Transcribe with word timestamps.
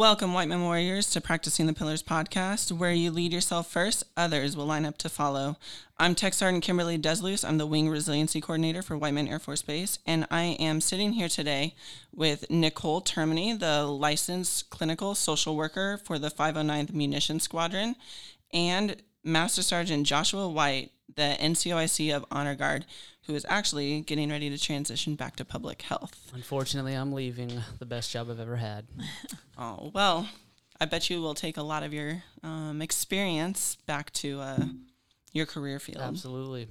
Welcome, 0.00 0.32
Whiteman 0.32 0.62
Warriors, 0.62 1.10
to 1.10 1.20
Practicing 1.20 1.66
the 1.66 1.74
Pillars 1.74 2.02
podcast, 2.02 2.72
where 2.72 2.90
you 2.90 3.10
lead 3.10 3.34
yourself 3.34 3.70
first, 3.70 4.02
others 4.16 4.56
will 4.56 4.64
line 4.64 4.86
up 4.86 4.96
to 4.96 5.10
follow. 5.10 5.58
I'm 5.98 6.14
Tech 6.14 6.32
Sergeant 6.32 6.64
Kimberly 6.64 6.96
Desilus. 6.96 7.46
I'm 7.46 7.58
the 7.58 7.66
Wing 7.66 7.90
Resiliency 7.90 8.40
Coordinator 8.40 8.80
for 8.80 8.96
Whiteman 8.96 9.28
Air 9.28 9.38
Force 9.38 9.60
Base, 9.60 9.98
and 10.06 10.26
I 10.30 10.56
am 10.58 10.80
sitting 10.80 11.12
here 11.12 11.28
today 11.28 11.74
with 12.14 12.50
Nicole 12.50 13.02
Termini, 13.02 13.52
the 13.52 13.84
licensed 13.84 14.70
clinical 14.70 15.14
social 15.14 15.54
worker 15.54 16.00
for 16.02 16.18
the 16.18 16.30
509th 16.30 16.94
Munition 16.94 17.38
Squadron, 17.38 17.94
and 18.54 18.96
Master 19.22 19.60
Sergeant 19.60 20.06
Joshua 20.06 20.48
White, 20.48 20.92
the 21.20 21.36
NCOIC 21.38 22.16
of 22.16 22.24
Honor 22.30 22.54
Guard, 22.54 22.86
who 23.26 23.34
is 23.34 23.44
actually 23.46 24.00
getting 24.00 24.30
ready 24.30 24.48
to 24.48 24.56
transition 24.56 25.16
back 25.16 25.36
to 25.36 25.44
public 25.44 25.82
health. 25.82 26.32
Unfortunately, 26.34 26.94
I'm 26.94 27.12
leaving 27.12 27.60
the 27.78 27.84
best 27.84 28.10
job 28.10 28.30
I've 28.30 28.40
ever 28.40 28.56
had. 28.56 28.86
oh, 29.58 29.90
well, 29.94 30.26
I 30.80 30.86
bet 30.86 31.10
you 31.10 31.20
will 31.20 31.34
take 31.34 31.58
a 31.58 31.62
lot 31.62 31.82
of 31.82 31.92
your 31.92 32.22
um, 32.42 32.80
experience 32.80 33.76
back 33.84 34.10
to 34.14 34.40
uh, 34.40 34.64
your 35.34 35.44
career 35.44 35.78
field. 35.78 36.00
Absolutely. 36.00 36.68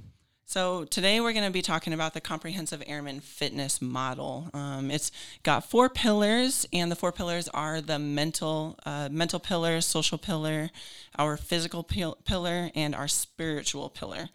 So 0.49 0.83
today 0.83 1.21
we're 1.21 1.33
going 1.33 1.45
to 1.45 1.51
be 1.51 1.61
talking 1.61 1.93
about 1.93 2.15
the 2.15 2.21
comprehensive 2.21 2.81
airman 2.87 3.19
fitness 3.19 3.83
model. 3.83 4.49
Um, 4.51 4.89
it's 4.89 5.11
got 5.43 5.69
four 5.69 5.89
pillars, 5.89 6.65
and 6.73 6.91
the 6.91 6.95
four 6.95 7.11
pillars 7.11 7.47
are 7.49 7.81
the 7.81 7.99
mental, 7.99 8.79
uh, 8.83 9.09
mental 9.11 9.39
pillar, 9.39 9.79
social 9.79 10.17
pillar, 10.17 10.71
our 11.19 11.37
physical 11.37 11.83
pil- 11.83 12.17
pillar, 12.25 12.71
and 12.73 12.95
our 12.95 13.07
spiritual 13.07 13.91
pillar. 13.91 14.29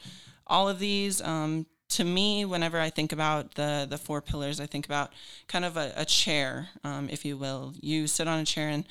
All 0.46 0.68
of 0.68 0.78
these, 0.78 1.20
um, 1.20 1.66
to 1.88 2.04
me, 2.04 2.44
whenever 2.44 2.78
I 2.78 2.90
think 2.90 3.10
about 3.10 3.56
the 3.56 3.84
the 3.90 3.98
four 3.98 4.22
pillars, 4.22 4.60
I 4.60 4.66
think 4.66 4.86
about 4.86 5.10
kind 5.48 5.64
of 5.64 5.76
a, 5.76 5.94
a 5.96 6.04
chair, 6.04 6.68
um, 6.84 7.08
if 7.10 7.24
you 7.24 7.36
will. 7.36 7.74
You 7.80 8.06
sit 8.06 8.28
on 8.28 8.38
a 8.38 8.44
chair, 8.44 8.68
and 8.68 8.84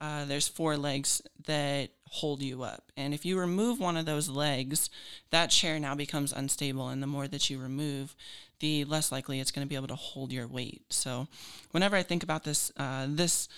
uh, 0.00 0.24
there's 0.24 0.46
four 0.46 0.76
legs 0.76 1.20
that 1.46 1.90
hold 2.10 2.42
you 2.42 2.62
up. 2.62 2.90
And 2.96 3.14
if 3.14 3.24
you 3.24 3.38
remove 3.38 3.78
one 3.78 3.96
of 3.96 4.04
those 4.04 4.28
legs, 4.28 4.90
that 5.30 5.50
chair 5.50 5.78
now 5.78 5.94
becomes 5.94 6.32
unstable. 6.32 6.88
And 6.88 7.02
the 7.02 7.06
more 7.06 7.28
that 7.28 7.48
you 7.48 7.58
remove, 7.58 8.16
the 8.58 8.84
less 8.84 9.12
likely 9.12 9.40
it's 9.40 9.52
going 9.52 9.64
to 9.64 9.68
be 9.68 9.76
able 9.76 9.88
to 9.88 9.94
hold 9.94 10.32
your 10.32 10.46
weight. 10.46 10.82
So, 10.90 11.28
whenever 11.70 11.96
I 11.96 12.02
think 12.02 12.22
about 12.22 12.44
this, 12.44 12.72
uh, 12.76 13.06
this 13.08 13.48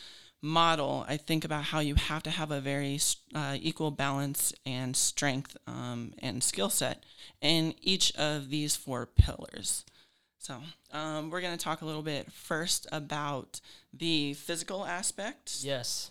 model, 0.42 1.04
I 1.08 1.16
think 1.16 1.44
about 1.44 1.64
how 1.64 1.80
you 1.80 1.94
have 1.94 2.22
to 2.24 2.30
have 2.30 2.50
a 2.50 2.60
very 2.60 3.00
uh, 3.34 3.56
equal 3.58 3.90
balance 3.90 4.52
and 4.66 4.94
strength 4.94 5.56
um, 5.66 6.12
and 6.18 6.42
skill 6.42 6.68
set 6.70 7.04
in 7.40 7.74
each 7.80 8.14
of 8.16 8.50
these 8.50 8.76
four 8.76 9.06
pillars. 9.06 9.84
So, 10.38 10.58
um, 10.92 11.30
we're 11.30 11.40
going 11.40 11.56
to 11.56 11.64
talk 11.64 11.80
a 11.80 11.86
little 11.86 12.02
bit 12.02 12.30
first 12.30 12.86
about 12.92 13.60
the 13.94 14.34
physical 14.34 14.84
aspect. 14.84 15.58
Yes. 15.62 16.10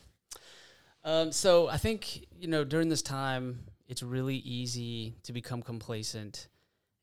Um, 1.04 1.32
so 1.32 1.68
I 1.68 1.78
think 1.78 2.28
you 2.40 2.48
know 2.48 2.64
during 2.64 2.90
this 2.90 3.02
time, 3.02 3.66
it's 3.88 4.04
really 4.04 4.38
easy 4.38 5.16
to 5.24 5.34
become 5.34 5.62
complacent. 5.62 6.48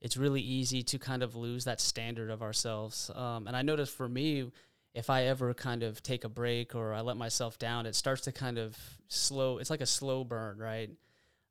It's 0.01 0.17
really 0.17 0.41
easy 0.41 0.83
to 0.85 0.99
kind 0.99 1.23
of 1.23 1.35
lose 1.35 1.65
that 1.65 1.81
standard 1.81 2.31
of 2.31 2.41
ourselves. 2.41 3.11
Um, 3.15 3.49
and 3.49 3.57
I 3.57 3.63
notice 3.63 3.91
for 3.91 4.09
me, 4.09 4.53
if 4.95 5.11
I 5.11 5.25
ever 5.25 5.53
kind 5.55 5.83
of 5.83 6.03
take 6.03 6.23
a 6.23 6.29
break 6.29 6.77
or 6.77 6.95
I 6.95 7.01
let 7.01 7.17
myself 7.17 7.59
down, 7.59 7.85
it 7.87 7.97
starts 7.97 8.23
to 8.23 8.33
kind 8.33 8.59
of 8.59 8.77
slow. 9.09 9.59
It's 9.59 9.71
like 9.71 9.81
a 9.81 9.87
slow 9.87 10.23
burn, 10.23 10.59
right? 10.59 10.91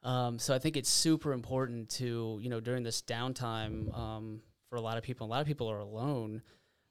Um, 0.04 0.40
so 0.40 0.56
I 0.56 0.60
think 0.60 0.78
it's 0.78 0.90
super 0.90 1.34
important 1.34 1.90
to 1.92 2.40
you 2.42 2.50
know 2.50 2.62
during 2.62 2.84
this 2.84 3.02
downtime 3.02 3.96
um, 3.98 4.42
for 4.70 4.78
a 4.78 4.82
lot 4.82 4.98
of 4.98 5.04
people. 5.04 5.28
A 5.28 5.30
lot 5.30 5.42
of 5.42 5.48
people 5.48 5.70
are 5.70 5.80
alone. 5.80 6.42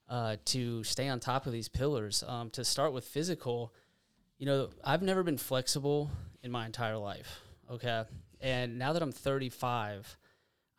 Uh, 0.08 0.36
to 0.44 0.84
stay 0.84 1.08
on 1.08 1.18
top 1.18 1.46
of 1.46 1.52
these 1.52 1.68
pillars. 1.68 2.22
Um, 2.28 2.48
to 2.50 2.64
start 2.64 2.92
with 2.92 3.04
physical 3.04 3.74
you 4.38 4.46
know, 4.46 4.70
I've 4.84 5.02
never 5.02 5.22
been 5.22 5.38
flexible 5.38 6.10
in 6.42 6.50
my 6.50 6.66
entire 6.66 6.96
life. 6.96 7.40
Okay. 7.70 8.04
And 8.40 8.78
now 8.78 8.92
that 8.92 9.02
I'm 9.02 9.12
35, 9.12 10.16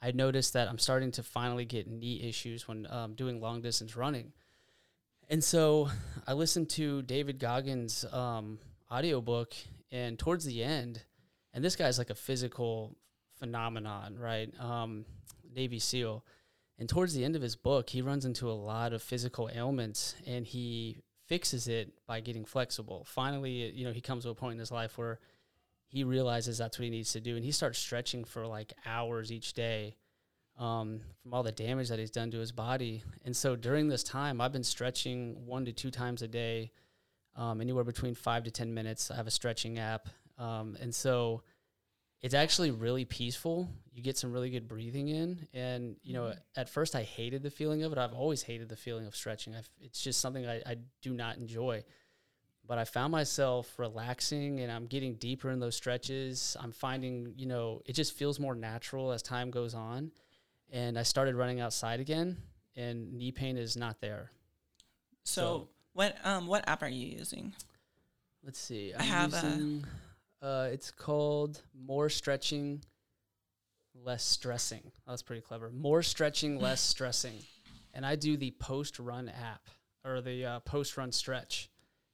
I 0.02 0.12
noticed 0.12 0.54
that 0.54 0.68
I'm 0.68 0.78
starting 0.78 1.12
to 1.14 1.24
finally 1.24 1.66
get 1.66 1.88
knee 1.88 2.22
issues 2.24 2.68
when 2.68 2.88
um, 2.90 3.16
doing 3.16 3.42
long 3.42 3.62
distance 3.62 3.96
running. 3.96 4.32
And 5.30 5.44
so 5.44 5.90
I 6.26 6.34
listened 6.34 6.70
to 6.72 7.02
David 7.02 7.40
Goggins' 7.40 8.06
um, 8.14 8.60
audiobook, 8.92 9.54
and 9.92 10.18
towards 10.18 10.46
the 10.46 10.64
end, 10.64 11.04
and 11.54 11.64
this 11.64 11.76
guy's 11.76 11.98
like 11.98 12.10
a 12.10 12.16
physical 12.16 12.96
phenomenon, 13.40 14.18
right? 14.18 14.50
Um, 14.60 15.06
Navy 15.54 15.80
SEAL. 15.80 16.24
And 16.80 16.88
towards 16.88 17.14
the 17.14 17.26
end 17.26 17.36
of 17.36 17.42
his 17.42 17.56
book, 17.56 17.90
he 17.90 18.02
runs 18.02 18.24
into 18.24 18.50
a 18.50 18.54
lot 18.54 18.94
of 18.94 19.02
physical 19.02 19.50
ailments 19.54 20.16
and 20.28 20.46
he 20.46 20.98
fixes 21.28 21.68
it 21.68 21.94
by 22.08 22.20
getting 22.20 22.46
flexible. 22.46 23.06
Finally, 23.06 23.72
you 23.72 23.86
know, 23.86 23.92
he 23.92 24.02
comes 24.02 24.24
to 24.24 24.30
a 24.30 24.36
point 24.36 24.54
in 24.54 24.60
his 24.60 24.72
life 24.72 24.98
where 24.98 25.20
he 25.88 26.04
realizes 26.04 26.58
that's 26.58 26.78
what 26.78 26.84
he 26.84 26.90
needs 26.90 27.14
to 27.14 27.22
do, 27.22 27.36
and 27.36 27.46
he 27.46 27.52
starts 27.52 27.80
stretching 27.80 28.26
for 28.26 28.48
like 28.48 28.74
hours 28.86 29.32
each 29.32 29.54
day 29.54 29.96
um, 30.58 31.02
from 31.22 31.34
all 31.34 31.44
the 31.44 31.52
damage 31.52 31.90
that 31.90 32.00
he's 32.00 32.12
done 32.12 32.32
to 32.32 32.40
his 32.40 32.52
body. 32.52 33.04
And 33.26 33.36
so 33.36 33.56
during 33.56 33.88
this 33.88 34.04
time, 34.04 34.42
I've 34.42 34.52
been 34.52 34.64
stretching 34.64 35.46
one 35.46 35.66
to 35.66 35.72
two 35.72 35.92
times 35.92 36.22
a 36.22 36.28
day, 36.28 36.72
um, 37.36 37.62
anywhere 37.62 37.84
between 37.84 38.16
five 38.16 38.44
to 38.44 38.52
ten 38.52 38.74
minutes. 38.74 39.12
I 39.12 39.16
have 39.16 39.28
a 39.28 39.32
stretching 39.32 39.80
app, 39.80 40.10
um, 40.38 40.78
and 40.82 40.94
so 40.94 41.44
it's 42.22 42.34
actually 42.34 42.72
really 42.72 43.06
peaceful. 43.06 43.70
You 43.94 44.04
get 44.04 44.18
some 44.18 44.32
really 44.32 44.50
good 44.50 44.68
breathing 44.68 45.10
in, 45.10 45.48
and 45.54 45.96
you 46.04 46.14
know, 46.14 46.24
mm-hmm. 46.24 46.60
at 46.60 46.70
first 46.70 46.96
I 46.96 47.04
hated 47.04 47.44
the 47.44 47.52
feeling 47.52 47.84
of 47.84 47.92
it. 47.92 47.98
I've 47.98 48.14
always 48.14 48.44
hated 48.44 48.70
the 48.70 48.76
feeling 48.76 49.08
of 49.08 49.16
stretching. 49.16 49.56
I've, 49.56 49.70
it's 49.80 50.02
just 50.02 50.20
something 50.20 50.48
I, 50.48 50.62
I 50.66 50.78
do 51.02 51.14
not 51.14 51.38
enjoy. 51.38 51.84
But 52.68 52.78
I 52.78 52.84
found 52.84 53.12
myself 53.12 53.74
relaxing, 53.78 54.60
and 54.60 54.72
I'm 54.72 54.88
getting 54.88 55.16
deeper 55.16 55.50
in 55.52 55.60
those 55.60 55.76
stretches. 55.76 56.58
I'm 56.60 56.74
finding, 56.74 57.34
you 57.38 57.46
know, 57.46 57.82
it 57.86 57.94
just 57.94 58.14
feels 58.14 58.40
more 58.40 58.56
natural 58.56 59.14
as 59.14 59.22
time 59.22 59.52
goes 59.52 59.74
on. 59.74 60.12
And 60.70 61.00
I 61.00 61.04
started 61.04 61.36
running 61.36 61.62
outside 61.62 62.02
again, 62.02 62.38
and 62.76 63.14
knee 63.14 63.32
pain 63.32 63.56
is 63.58 63.78
not 63.78 64.02
there. 64.02 64.32
So, 65.24 65.42
so 65.42 65.70
what 65.94 66.18
um 66.26 66.48
what 66.48 66.68
app 66.68 66.84
are 66.84 66.90
you 66.90 67.18
using? 67.18 67.54
Let's 68.44 68.60
see. 68.60 68.94
I'm 68.94 69.02
i 69.02 69.04
have 69.04 69.34
using, 69.34 69.86
a 69.86 70.07
uh, 70.42 70.70
it's 70.72 70.92
called 70.92 71.62
More 71.74 72.10
Stretching, 72.10 72.84
Less 73.96 74.24
Stressing. 74.24 74.92
Oh, 75.08 75.12
that's 75.12 75.22
pretty 75.22 75.42
clever. 75.42 75.70
More 75.70 76.04
Stretching, 76.04 76.60
Less 76.60 76.82
Stressing. 76.96 77.36
And 77.94 78.06
I 78.06 78.16
do 78.16 78.38
the 78.38 78.52
post 78.60 79.00
run 79.00 79.30
app 79.30 79.70
or 80.06 80.22
the 80.22 80.46
uh, 80.46 80.60
post 80.62 80.98
run 80.98 81.12
stretch 81.12 81.70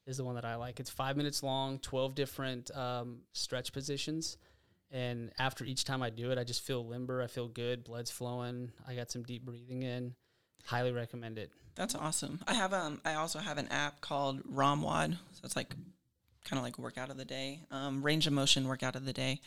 is 0.05 0.17
the 0.17 0.23
one 0.23 0.35
that 0.35 0.45
I 0.45 0.55
like. 0.55 0.79
It's 0.79 0.89
five 0.89 1.17
minutes 1.17 1.43
long, 1.43 1.79
12 1.79 2.15
different 2.15 2.75
um, 2.75 3.19
stretch 3.33 3.71
positions. 3.73 4.37
And 4.91 5.31
after 5.39 5.65
each 5.65 5.85
time 5.85 6.03
I 6.03 6.09
do 6.09 6.31
it, 6.31 6.37
I 6.37 6.43
just 6.43 6.61
feel 6.61 6.85
limber. 6.85 7.21
I 7.21 7.27
feel 7.27 7.47
good. 7.47 7.83
Blood's 7.83 8.11
flowing. 8.11 8.71
I 8.87 8.95
got 8.95 9.09
some 9.11 9.23
deep 9.23 9.43
breathing 9.43 9.83
in. 9.83 10.13
Highly 10.65 10.91
recommend 10.91 11.39
it. 11.39 11.51
That's 11.75 11.95
awesome. 11.95 12.39
I 12.47 12.53
have 12.53 12.73
um 12.73 13.01
I 13.03 13.15
also 13.15 13.39
have 13.39 13.57
an 13.57 13.67
app 13.69 14.01
called 14.01 14.43
ROMWOD. 14.43 15.13
So 15.31 15.41
it's 15.43 15.55
like 15.55 15.75
kind 16.43 16.57
of 16.57 16.63
like 16.63 16.77
workout 16.77 17.09
of 17.09 17.17
the 17.17 17.25
day, 17.25 17.61
um, 17.71 18.03
range 18.03 18.27
of 18.27 18.33
motion 18.33 18.67
workout 18.67 18.95
of 18.95 19.05
the 19.05 19.13
day. 19.13 19.39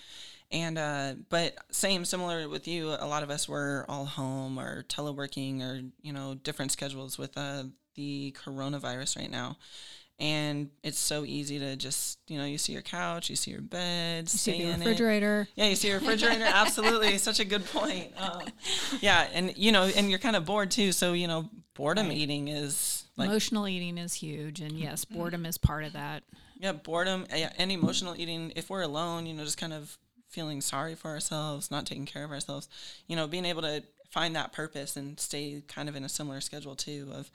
And, 0.51 0.79
uh, 0.79 1.15
but 1.29 1.57
same, 1.71 2.05
similar 2.05 2.49
with 2.49 2.69
you, 2.69 2.89
a 2.89 3.07
lot 3.07 3.23
of 3.23 3.31
us 3.31 3.49
were 3.49 3.85
all 3.89 4.07
home 4.07 4.59
or 4.59 4.85
teleworking 4.85 5.61
or, 5.63 5.83
you 6.03 6.13
know, 6.13 6.35
different 6.35 6.73
schedules 6.73 7.19
with 7.19 7.37
uh, 7.37 7.65
the 7.95 8.35
coronavirus 8.45 9.19
right 9.19 9.31
now. 9.31 9.57
And 10.19 10.71
it's 10.83 10.99
so 10.99 11.27
easy 11.27 11.59
to 11.59 11.77
just, 11.77 12.19
you 12.27 12.39
know, 12.39 12.47
you 12.47 12.57
see 12.57 12.73
your 12.73 12.81
couch, 12.81 13.29
you 13.29 13.37
see 13.37 13.51
your 13.51 13.61
bed, 13.61 14.25
you 14.33 14.39
see 14.39 14.57
your 14.63 14.75
refrigerator. 14.75 15.43
It. 15.43 15.49
Yeah, 15.57 15.69
you 15.69 15.77
see 15.77 15.89
your 15.89 15.99
refrigerator. 15.99 16.45
Absolutely, 16.47 17.19
such 17.19 17.39
a 17.39 17.45
good 17.45 17.67
point. 17.67 18.13
Um, 18.19 18.41
yeah, 19.03 19.29
and 19.35 19.53
you 19.59 19.73
know, 19.73 19.83
and 19.83 20.09
you're 20.09 20.19
kind 20.19 20.35
of 20.35 20.47
bored 20.47 20.71
too. 20.71 20.93
So 20.93 21.13
you 21.13 21.29
know, 21.29 21.51
boredom 21.75 22.09
right. 22.09 22.17
eating 22.17 22.49
is 22.49 23.05
like, 23.19 23.29
emotional 23.29 23.69
eating 23.69 23.99
is 23.99 24.15
huge, 24.15 24.61
and 24.61 24.73
yes, 24.79 25.05
boredom 25.05 25.45
is 25.45 25.59
part 25.59 25.85
of 25.85 25.93
that. 25.93 26.23
Yeah, 26.59 26.73
boredom 26.73 27.27
and 27.31 27.71
emotional 27.71 28.15
eating. 28.19 28.53
If 28.57 28.71
we're 28.71 28.83
alone, 28.83 29.27
you 29.27 29.35
know, 29.35 29.45
just 29.45 29.59
kind 29.59 29.73
of 29.73 29.99
feeling 30.29 30.61
sorry 30.61 30.95
for 30.95 31.11
ourselves, 31.11 31.71
not 31.71 31.87
taking 31.87 32.07
care 32.07 32.25
of 32.25 32.31
ourselves, 32.31 32.69
you 33.07 33.15
know, 33.17 33.27
being 33.27 33.45
able 33.45 33.63
to 33.63 33.83
find 34.11 34.35
that 34.37 34.53
purpose 34.53 34.97
and 34.97 35.21
stay 35.21 35.63
kind 35.69 35.89
of 35.89 35.97
in 35.97 36.05
a 36.05 36.09
similar 36.09 36.41
schedule 36.41 36.75
too 36.75 37.11
of 37.13 37.31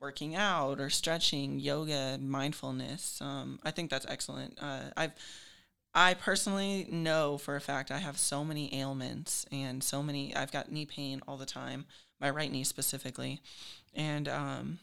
working 0.00 0.34
out 0.34 0.80
or 0.80 0.90
stretching, 0.90 1.60
yoga, 1.60 2.18
mindfulness. 2.20 3.20
Um, 3.20 3.60
I 3.62 3.70
think 3.70 3.90
that's 3.90 4.06
excellent. 4.06 4.58
Uh, 4.60 4.90
I've 4.96 5.12
I 5.94 6.14
personally 6.14 6.86
know 6.90 7.38
for 7.38 7.56
a 7.56 7.60
fact 7.60 7.90
I 7.90 7.98
have 7.98 8.18
so 8.18 8.44
many 8.44 8.74
ailments 8.74 9.46
and 9.50 9.82
so 9.82 10.02
many. 10.02 10.34
I've 10.36 10.52
got 10.52 10.70
knee 10.70 10.86
pain 10.86 11.20
all 11.26 11.36
the 11.36 11.46
time, 11.46 11.86
my 12.20 12.30
right 12.30 12.50
knee 12.50 12.64
specifically, 12.64 13.40
and 13.94 14.28
um, 14.28 14.78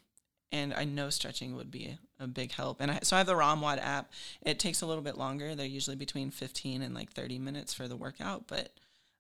and 0.51 0.73
I 0.73 0.85
know 0.85 1.09
stretching 1.09 1.55
would 1.55 1.71
be 1.71 1.97
a, 2.19 2.27
big 2.27 2.51
help. 2.51 2.81
And 2.81 2.91
I, 2.91 2.99
so 3.03 3.15
I 3.15 3.19
have 3.19 3.27
the 3.27 3.33
ROMWOD 3.33 3.79
app. 3.79 4.11
It 4.41 4.59
takes 4.59 4.81
a 4.81 4.85
little 4.85 5.03
bit 5.03 5.17
longer. 5.17 5.55
They're 5.55 5.65
usually 5.65 5.95
between 5.95 6.31
15 6.31 6.81
and 6.81 6.95
like 6.95 7.11
30 7.11 7.39
minutes 7.39 7.73
for 7.73 7.87
the 7.87 7.95
workout, 7.95 8.47
but 8.47 8.71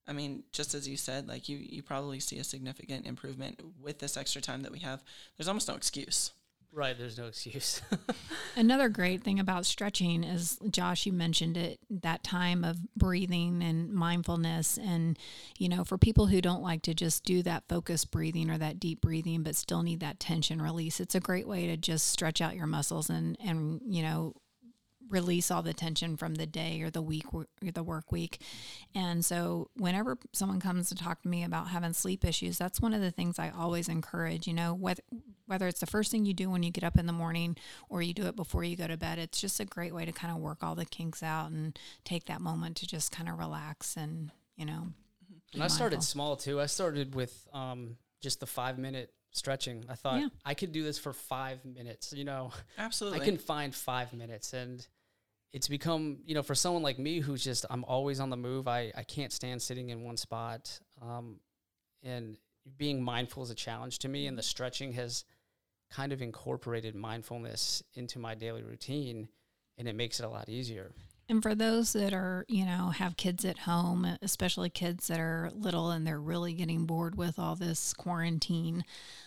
I 0.07 0.13
mean, 0.13 0.43
just 0.53 0.73
as 0.73 0.87
you 0.87 0.95
said, 0.95 1.27
like 1.27 1.49
you, 1.49 1.57
you 1.57 1.83
probably 1.83 2.19
see 2.21 2.39
a 2.39 2.43
significant 2.43 3.05
improvement 3.05 3.59
with 3.81 3.99
this 3.99 4.15
extra 4.15 4.41
time 4.41 4.61
that 4.61 4.71
we 4.71 4.79
have. 4.79 5.03
There's 5.35 5.49
almost 5.49 5.67
no 5.67 5.75
excuse. 5.75 6.31
Right, 6.73 6.95
there's 6.95 7.17
no 7.17 7.25
excuse. 7.25 7.81
Another 8.55 8.87
great 8.89 9.23
thing 9.23 9.39
about 9.39 9.65
stretching 9.65 10.23
is, 10.23 10.59
Josh, 10.69 11.05
you 11.05 11.13
mentioned 11.13 11.57
it, 11.57 11.79
that 11.89 12.23
time 12.23 12.63
of 12.63 12.77
breathing 12.95 13.63
and 13.63 13.91
mindfulness. 13.91 14.77
And, 14.77 15.17
you 15.57 15.69
know, 15.69 15.83
for 15.83 15.97
people 15.97 16.27
who 16.27 16.39
don't 16.39 16.61
like 16.61 16.83
to 16.83 16.93
just 16.93 17.23
do 17.23 17.41
that 17.43 17.63
focused 17.67 18.11
breathing 18.11 18.51
or 18.51 18.57
that 18.59 18.79
deep 18.79 19.01
breathing, 19.01 19.41
but 19.41 19.55
still 19.55 19.81
need 19.81 20.01
that 20.01 20.19
tension 20.19 20.61
release, 20.61 20.99
it's 20.99 21.15
a 21.15 21.19
great 21.19 21.47
way 21.47 21.65
to 21.67 21.77
just 21.77 22.07
stretch 22.07 22.41
out 22.41 22.55
your 22.55 22.67
muscles 22.67 23.09
and, 23.09 23.37
and, 23.43 23.81
you 23.87 24.03
know, 24.03 24.33
release 25.09 25.51
all 25.51 25.61
the 25.61 25.73
tension 25.73 26.17
from 26.17 26.35
the 26.35 26.45
day 26.45 26.81
or 26.81 26.89
the 26.89 27.01
week 27.01 27.33
or 27.33 27.47
the 27.61 27.83
work 27.83 28.11
week. 28.11 28.41
And 28.93 29.23
so 29.23 29.69
whenever 29.75 30.17
someone 30.33 30.59
comes 30.59 30.89
to 30.89 30.95
talk 30.95 31.21
to 31.21 31.27
me 31.27 31.43
about 31.43 31.69
having 31.69 31.93
sleep 31.93 32.25
issues, 32.25 32.57
that's 32.57 32.81
one 32.81 32.93
of 32.93 33.01
the 33.01 33.11
things 33.11 33.39
I 33.39 33.49
always 33.49 33.89
encourage, 33.89 34.47
you 34.47 34.53
know, 34.53 34.73
whether 34.73 35.03
whether 35.47 35.67
it's 35.67 35.79
the 35.79 35.85
first 35.85 36.11
thing 36.11 36.25
you 36.25 36.33
do 36.33 36.49
when 36.49 36.61
you 36.61 36.71
get 36.71 36.83
up 36.83 36.97
in 36.97 37.05
the 37.05 37.13
morning 37.13 37.55
or 37.89 38.01
you 38.01 38.13
do 38.13 38.25
it 38.25 38.35
before 38.35 38.63
you 38.63 38.75
go 38.75 38.85
to 38.85 38.97
bed, 38.97 39.17
it's 39.17 39.39
just 39.39 39.59
a 39.59 39.65
great 39.65 39.95
way 39.95 40.05
to 40.05 40.11
kind 40.11 40.33
of 40.33 40.41
work 40.41 40.61
all 40.61 40.75
the 40.75 40.85
kinks 40.85 41.23
out 41.23 41.51
and 41.51 41.79
take 42.03 42.25
that 42.25 42.41
moment 42.41 42.75
to 42.77 42.87
just 42.87 43.11
kind 43.11 43.29
of 43.29 43.39
relax 43.39 43.95
and, 43.95 44.31
you 44.57 44.65
know. 44.65 44.87
And 45.53 45.63
I 45.63 45.67
started 45.67 46.03
small 46.03 46.35
too. 46.35 46.59
I 46.59 46.65
started 46.65 47.15
with 47.15 47.47
um, 47.53 47.95
just 48.21 48.41
the 48.41 48.45
5 48.45 48.77
minute 48.77 49.13
stretching. 49.31 49.85
I 49.89 49.95
thought 49.95 50.19
yeah. 50.19 50.27
I 50.45 50.53
could 50.53 50.71
do 50.73 50.83
this 50.83 50.99
for 50.99 51.13
5 51.13 51.63
minutes, 51.63 52.13
you 52.13 52.25
know. 52.25 52.51
Absolutely. 52.77 53.21
I 53.21 53.23
can 53.25 53.37
find 53.37 53.73
5 53.73 54.13
minutes 54.13 54.53
and 54.53 54.85
it's 55.53 55.67
become 55.67 56.19
you 56.25 56.35
know 56.35 56.43
for 56.43 56.55
someone 56.55 56.83
like 56.83 56.99
me 56.99 57.19
who's 57.19 57.43
just 57.43 57.65
i'm 57.69 57.83
always 57.85 58.19
on 58.19 58.29
the 58.29 58.37
move 58.37 58.67
i, 58.67 58.91
I 58.95 59.03
can't 59.03 59.31
stand 59.31 59.61
sitting 59.61 59.89
in 59.89 60.03
one 60.03 60.17
spot 60.17 60.79
um, 61.01 61.39
and 62.03 62.37
being 62.77 63.01
mindful 63.01 63.43
is 63.43 63.49
a 63.49 63.55
challenge 63.55 63.99
to 63.99 64.09
me 64.09 64.27
and 64.27 64.37
the 64.37 64.43
stretching 64.43 64.93
has 64.93 65.25
kind 65.89 66.11
of 66.11 66.21
incorporated 66.21 66.95
mindfulness 66.95 67.81
into 67.93 68.19
my 68.19 68.35
daily 68.35 68.63
routine 68.63 69.29
and 69.77 69.87
it 69.87 69.95
makes 69.95 70.19
it 70.19 70.25
a 70.25 70.29
lot 70.29 70.49
easier 70.49 70.91
and 71.29 71.43
for 71.43 71.55
those 71.55 71.93
that 71.93 72.13
are, 72.13 72.45
you 72.47 72.65
know, 72.65 72.89
have 72.89 73.17
kids 73.17 73.43
at 73.43 73.59
home, 73.59 74.17
especially 74.21 74.69
kids 74.69 75.07
that 75.07 75.19
are 75.19 75.51
little 75.53 75.91
and 75.91 76.07
they're 76.07 76.19
really 76.19 76.53
getting 76.53 76.85
bored 76.85 77.17
with 77.17 77.37
all 77.37 77.55
this 77.55 77.93
quarantine, 77.93 78.85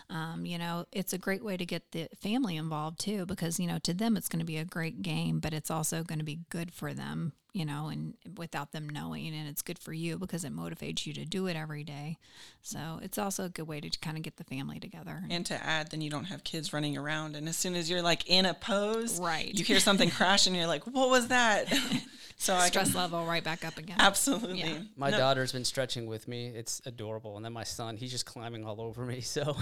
um, 0.09 0.45
you 0.45 0.57
know, 0.57 0.85
it's 0.91 1.13
a 1.13 1.17
great 1.17 1.43
way 1.43 1.57
to 1.57 1.65
get 1.65 1.91
the 1.91 2.07
family 2.19 2.57
involved 2.57 2.99
too, 2.99 3.25
because, 3.25 3.59
you 3.59 3.67
know, 3.67 3.77
to 3.79 3.93
them 3.93 4.17
it's 4.17 4.29
going 4.29 4.39
to 4.39 4.45
be 4.45 4.57
a 4.57 4.65
great 4.65 5.01
game, 5.01 5.39
but 5.39 5.53
it's 5.53 5.71
also 5.71 6.03
going 6.03 6.19
to 6.19 6.25
be 6.25 6.39
good 6.49 6.73
for 6.73 6.93
them 6.93 7.33
you 7.53 7.65
know, 7.65 7.87
and 7.87 8.13
without 8.37 8.71
them 8.71 8.87
knowing. 8.87 9.33
And 9.33 9.47
it's 9.47 9.61
good 9.61 9.79
for 9.79 9.93
you 9.93 10.17
because 10.17 10.43
it 10.43 10.55
motivates 10.55 11.05
you 11.05 11.13
to 11.13 11.25
do 11.25 11.47
it 11.47 11.55
every 11.55 11.83
day. 11.83 12.17
So 12.61 12.99
it's 13.01 13.17
also 13.17 13.45
a 13.45 13.49
good 13.49 13.67
way 13.67 13.81
to 13.81 13.99
kind 13.99 14.17
of 14.17 14.23
get 14.23 14.37
the 14.37 14.43
family 14.43 14.79
together. 14.79 15.23
And 15.29 15.45
to 15.47 15.65
add, 15.65 15.91
then 15.91 16.01
you 16.01 16.09
don't 16.09 16.25
have 16.25 16.43
kids 16.43 16.71
running 16.71 16.97
around. 16.97 17.35
And 17.35 17.49
as 17.49 17.57
soon 17.57 17.75
as 17.75 17.89
you're 17.89 18.01
like 18.01 18.29
in 18.29 18.45
a 18.45 18.53
pose, 18.53 19.19
right, 19.19 19.53
you 19.53 19.65
hear 19.65 19.79
something 19.79 20.09
crash 20.11 20.47
and 20.47 20.55
you're 20.55 20.67
like, 20.67 20.85
what 20.87 21.09
was 21.09 21.27
that? 21.27 21.67
so 22.37 22.57
stress 22.59 22.91
can, 22.91 22.97
level 22.97 23.25
right 23.25 23.43
back 23.43 23.65
up 23.65 23.77
again. 23.77 23.97
Absolutely. 23.99 24.59
Yeah. 24.59 24.79
My 24.95 25.09
no. 25.09 25.17
daughter's 25.17 25.51
been 25.51 25.65
stretching 25.65 26.05
with 26.05 26.27
me. 26.27 26.47
It's 26.47 26.81
adorable. 26.85 27.35
And 27.35 27.43
then 27.43 27.53
my 27.53 27.65
son, 27.65 27.97
he's 27.97 28.11
just 28.11 28.25
climbing 28.25 28.65
all 28.65 28.79
over 28.81 29.05
me. 29.05 29.21
So 29.31 29.55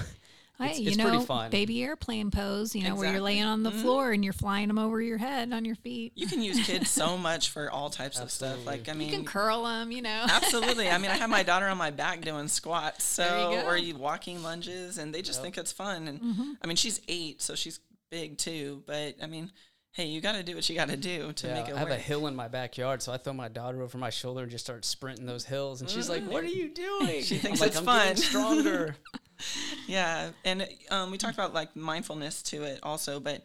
Hey, 0.60 0.72
it's, 0.72 0.80
you 0.80 0.96
know, 0.98 1.48
baby 1.50 1.84
airplane 1.84 2.32
pose, 2.32 2.76
you 2.76 2.82
know, 2.82 2.88
exactly. 2.88 3.06
where 3.06 3.14
you're 3.14 3.22
laying 3.22 3.44
on 3.44 3.64
the 3.64 3.70
mm-hmm. 3.70 3.80
floor 3.80 4.12
and 4.12 4.26
you're 4.26 4.34
flying 4.34 4.68
them 4.68 4.78
over 4.78 5.02
your 5.02 5.18
head 5.18 5.54
on 5.54 5.64
your 5.64 5.76
feet. 5.76 6.12
You 6.16 6.28
can 6.28 6.42
use 6.42 6.66
kids 6.66 6.90
so 6.90 7.18
much 7.18 7.50
for 7.50 7.72
all 7.72 7.90
types 7.90 8.20
of 8.20 8.30
stuff. 8.30 8.66
Like, 8.66 8.90
I 8.90 8.94
mean, 8.94 9.08
you 9.08 9.16
can 9.16 9.26
curl 9.26 9.64
them, 9.64 9.92
you 9.92 10.02
know. 10.02 10.26
absolutely. 10.30 10.90
I 10.90 10.98
mean, 10.98 11.12
I 11.12 11.16
have 11.16 11.30
my 11.30 11.44
daughter 11.50 11.68
on 11.68 11.78
my 11.78 11.92
back 11.92 12.22
doing 12.22 12.50
squats, 12.50 13.06
so 13.06 13.52
you 13.52 13.60
or 13.62 13.78
you 13.78 13.96
walking 13.96 14.44
lunges, 14.44 14.98
and 14.98 15.16
they 15.16 15.22
just 15.22 15.40
yep. 15.40 15.44
think 15.44 15.58
it's 15.58 15.72
fun. 15.72 16.10
And 16.10 16.22
mm-hmm. 16.22 16.52
I 16.62 16.68
mean, 16.68 16.76
she's 16.76 17.00
eight, 17.08 17.42
so 17.42 17.56
she's 17.56 17.80
big 18.12 18.38
too. 18.38 18.84
But 18.86 19.16
I 19.24 19.28
mean, 19.28 19.52
hey, 19.92 20.08
you 20.08 20.20
got 20.20 20.34
to 20.34 20.44
do 20.44 20.56
what 20.56 20.70
you 20.70 20.76
got 20.76 20.90
to 20.90 20.98
do 20.98 21.32
to 21.32 21.48
yeah, 21.48 21.54
make 21.54 21.70
it 21.70 21.76
I 21.76 21.80
have 21.80 21.90
work. 21.90 21.98
a 21.98 22.02
hill 22.02 22.28
in 22.28 22.36
my 22.36 22.50
backyard, 22.50 23.02
so 23.02 23.14
I 23.14 23.18
throw 23.18 23.34
my 23.34 23.48
daughter 23.48 23.82
over 23.82 23.98
my 23.98 24.10
shoulder 24.10 24.42
and 24.42 24.52
just 24.52 24.66
start 24.66 24.86
sprinting 24.86 25.26
those 25.26 25.46
hills. 25.46 25.82
And 25.82 25.90
she's 25.90 26.10
like, 26.10 26.24
"What 26.24 26.44
are 26.44 26.48
you 26.48 26.70
doing?" 26.70 27.24
she 27.24 27.38
thinks 27.38 27.62
I'm 27.62 27.68
it's 27.68 27.78
like, 27.78 27.86
fun. 27.86 28.16
stronger. 28.18 28.96
yeah, 29.88 30.30
and 30.46 30.68
um, 30.90 31.12
we 31.12 31.18
talked 31.18 31.36
about 31.36 31.54
like 31.54 31.76
mindfulness 31.76 32.42
to 32.44 32.64
it 32.64 32.80
also, 32.84 33.20
but 33.20 33.44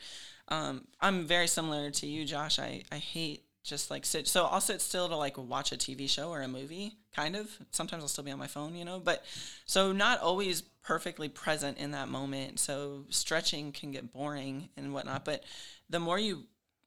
um, 0.49 0.87
I'm 1.00 1.26
very 1.26 1.46
similar 1.46 1.91
to 1.91 2.06
you, 2.06 2.25
Josh. 2.25 2.58
I 2.58 2.82
I 2.93 2.96
hate 2.96 3.44
just 3.64 3.91
like 3.91 4.05
sit. 4.05 4.29
So 4.29 4.44
I'll 4.44 4.61
sit 4.61 4.81
still 4.81 5.08
to 5.08 5.17
like 5.17 5.38
watch 5.38 5.73
a 5.73 5.76
TV 5.76 6.08
show 6.08 6.29
or 6.31 6.43
a 6.43 6.49
movie, 6.49 6.99
kind 7.17 7.35
of. 7.35 7.50
Sometimes 7.70 8.02
I'll 8.02 8.08
still 8.08 8.25
be 8.25 8.31
on 8.31 8.38
my 8.38 8.46
phone, 8.46 8.76
you 8.76 8.85
know. 8.85 9.00
But 9.00 9.25
so 9.64 9.91
not 9.91 10.20
always 10.20 10.61
perfectly 10.61 11.31
present 11.31 11.79
in 11.79 11.93
that 11.93 12.08
moment. 12.08 12.61
So 12.61 13.06
stretching 13.08 13.73
can 13.73 13.91
get 13.91 14.12
boring 14.12 14.69
and 14.76 14.93
whatnot. 14.93 15.25
But 15.25 15.44
the 15.88 15.99
more 15.99 16.19
you 16.19 16.44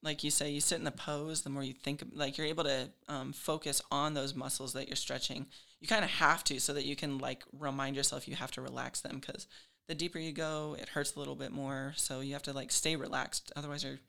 like 0.07 0.23
you 0.23 0.31
say, 0.31 0.49
you 0.49 0.61
sit 0.61 0.79
in 0.79 0.83
the 0.83 0.91
pose, 0.91 1.43
the 1.43 1.49
more 1.49 1.63
you 1.63 1.73
think, 1.73 2.03
like 2.13 2.37
you're 2.37 2.47
able 2.47 2.63
to 2.63 2.89
um, 3.07 3.33
focus 3.33 3.81
on 3.91 4.15
those 4.15 4.33
muscles 4.33 4.73
that 4.73 4.87
you're 4.87 4.95
stretching 4.95 5.45
you 5.79 5.87
kind 5.87 6.03
of 6.03 6.09
have 6.09 6.43
to 6.45 6.59
so 6.59 6.73
that 6.73 6.85
you 6.85 6.95
can 6.95 7.17
like 7.19 7.43
remind 7.57 7.95
yourself 7.95 8.27
you 8.27 8.35
have 8.35 8.51
to 8.51 8.61
relax 8.61 9.01
them 9.01 9.19
because 9.19 9.47
the 9.87 9.95
deeper 9.95 10.19
you 10.19 10.31
go, 10.31 10.75
it 10.79 10.89
hurts 10.89 11.15
a 11.15 11.19
little 11.19 11.35
bit 11.35 11.51
more. 11.51 11.93
So 11.95 12.19
you 12.19 12.33
have 12.33 12.43
to 12.43 12.53
like 12.53 12.71
stay 12.71 12.95
relaxed. 12.95 13.51
Otherwise, 13.55 13.83
you're 13.83 13.99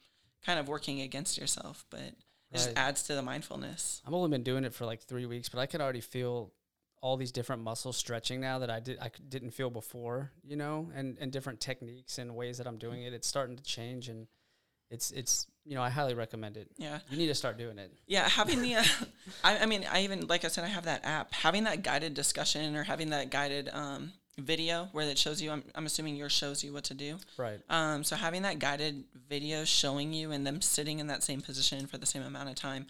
kind 0.45 0.59
of 0.59 0.69
working 0.69 1.01
against 1.01 1.39
yourself. 1.39 1.85
But 1.91 2.01
it 2.01 2.05
right. 2.05 2.55
just 2.55 2.73
adds 2.77 3.03
to 3.05 3.15
the 3.15 3.23
mindfulness. 3.23 4.03
I've 4.07 4.15
only 4.15 4.31
been 4.31 4.43
doing 4.43 4.65
it 4.65 4.75
for 4.75 4.87
like 4.87 5.03
three 5.03 5.27
weeks, 5.27 5.49
but 5.49 5.61
I 5.61 5.67
can 5.67 5.81
already 5.81 6.01
feel 6.01 6.53
all 7.01 7.17
these 7.17 7.31
different 7.31 7.63
muscles 7.63 7.97
stretching 7.97 8.41
now 8.41 8.59
that 8.59 8.71
I 8.71 8.81
did 8.81 8.99
I 9.01 9.11
didn't 9.29 9.53
feel 9.53 9.71
before, 9.71 10.33
you 10.43 10.57
know, 10.57 10.91
and 10.95 11.17
and 11.21 11.31
different 11.31 11.61
techniques 11.61 12.19
and 12.19 12.35
ways 12.35 12.59
that 12.59 12.67
I'm 12.67 12.79
doing 12.79 13.03
it. 13.03 13.13
It's 13.13 13.29
starting 13.29 13.57
to 13.57 13.63
change 13.63 14.09
and 14.09 14.27
it's 14.91 15.11
it's 15.13 15.47
you 15.69 15.75
know 15.75 15.83
I 15.83 15.91
highly 15.91 16.15
recommend 16.15 16.57
it. 16.57 16.71
Yeah, 16.79 16.99
you 17.11 17.19
need 17.19 17.27
to 17.27 17.35
start 17.35 17.59
doing 17.59 17.79
it. 17.79 17.93
Yeah, 18.07 18.27
having 18.29 18.63
the, 18.63 18.77
uh, 18.77 18.85
I, 19.45 19.59
I 19.59 19.67
mean, 19.67 19.87
I 19.91 20.03
even 20.03 20.27
like 20.27 20.45
I 20.45 20.49
said, 20.49 20.65
I 20.65 20.69
have 20.69 20.87
that 20.87 21.05
app. 21.05 21.33
Having 21.33 21.65
that 21.65 21.83
guided 21.83 22.15
discussion 22.15 22.75
or 22.75 22.85
having 22.85 23.11
that 23.11 23.31
guided 23.31 23.69
um, 23.75 24.13
video 24.39 24.89
where 24.93 25.07
it 25.07 25.19
shows 25.19 25.43
you. 25.43 25.51
I'm, 25.51 25.63
I'm 25.75 25.85
assuming 25.85 26.17
yours 26.17 26.33
shows 26.33 26.65
you 26.65 26.73
what 26.73 26.85
to 26.85 26.95
do. 26.95 27.19
Right. 27.37 27.61
Um. 27.69 28.03
So 28.03 28.17
having 28.17 28.43
that 28.43 28.59
guided 28.59 29.05
video 29.29 29.65
showing 29.65 30.15
you 30.15 30.33
and 30.33 30.47
them 30.47 30.63
sitting 30.63 31.01
in 31.01 31.07
that 31.09 31.23
same 31.23 31.43
position 31.43 31.87
for 31.87 31.99
the 31.99 32.07
same 32.07 32.23
amount 32.23 32.49
of 32.49 32.55
time 32.55 32.87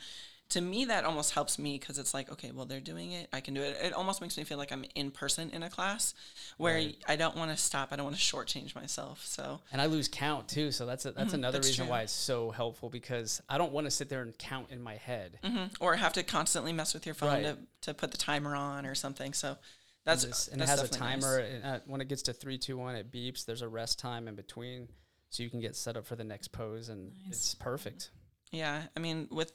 to 0.51 0.61
me 0.61 0.87
that 0.87 1.05
almost 1.05 1.33
helps 1.33 1.59
me 1.59 1.79
because 1.79 1.99
it's 1.99 2.15
like 2.15 2.31
okay 2.33 2.51
well 2.53 2.65
they're 2.65 2.81
doing 2.81 3.13
it 3.13 3.29
i 3.33 3.41
can 3.41 3.55
do 3.55 3.63
it 3.63 3.77
it 3.83 3.93
almost 3.93 4.21
makes 4.21 4.37
me 4.37 4.45
feel 4.45 4.59
like 4.59 4.73
i'm 4.73 4.85
in 4.95 5.11
person 5.11 5.51
in 5.51 5.63
a 5.63 5.71
class 5.71 6.15
where 6.57 6.75
right. 6.75 6.97
i 7.07 7.17
don't 7.17 7.37
want 7.37 7.51
to 7.51 7.57
stop 7.57 7.89
i 7.91 7.97
don't 7.97 8.05
want 8.05 8.17
to 8.17 8.23
shortchange 8.23 8.75
myself 8.75 9.25
so 9.25 9.61
and 9.73 9.81
i 9.81 9.87
lose 9.87 10.09
count 10.09 10.49
too 10.49 10.71
so 10.71 10.87
that's 10.87 11.05
a, 11.05 11.13
that's 11.13 11.29
mm-hmm, 11.29 11.37
another 11.37 11.59
that's 11.59 11.69
reason 11.69 11.85
true. 11.85 11.91
why 11.91 12.03
it's 12.03 12.13
so 12.13 12.51
helpful 12.51 12.89
because 12.89 13.43
i 13.49 13.59
don't 13.59 13.73
want 13.73 13.87
to 13.87 13.91
sit 13.91 14.09
there 14.09 14.23
and 14.23 14.37
count 14.39 14.67
in 14.71 14.83
my 14.83 14.97
head 14.97 15.39
mm-hmm. 15.45 15.65
or 15.81 15.97
have 15.97 16.13
to 16.13 16.23
constantly 16.23 16.73
mess 16.73 16.95
with 16.95 17.05
your 17.05 17.15
phone 17.15 17.29
right. 17.29 17.43
to, 17.45 17.59
to 17.83 17.95
put 17.95 18.11
the 18.11 18.19
timer 18.19 18.55
on 18.55 18.87
or 18.87 18.95
something 18.95 19.33
so 19.33 19.57
that's 20.05 20.25
and, 20.25 20.33
this, 20.33 20.49
and 20.49 20.61
that's 20.61 20.73
it 20.73 20.81
has 20.81 20.91
a 20.91 20.93
timer 20.93 21.41
nice. 21.41 21.53
and, 21.53 21.65
uh, 21.65 21.79
when 21.87 22.01
it 22.01 22.09
gets 22.09 22.23
to 22.23 22.33
three 22.33 22.57
two 22.57 22.79
one 22.79 22.95
it 22.95 23.13
beeps 23.13 23.45
there's 23.45 23.63
a 23.63 23.69
rest 23.69 23.99
time 23.99 24.27
in 24.27 24.35
between 24.35 24.89
so 25.31 25.43
you 25.43 25.51
can 25.51 25.61
get 25.61 25.77
set 25.77 25.97
up 25.97 26.07
for 26.07 26.17
the 26.17 26.25
next 26.25 26.49
pose 26.49 26.89
and 26.89 27.13
nice. 27.27 27.37
it's 27.37 27.55
perfect 27.55 28.11
yeah 28.51 28.85
i 28.97 29.01
mean 29.01 29.29
with 29.31 29.53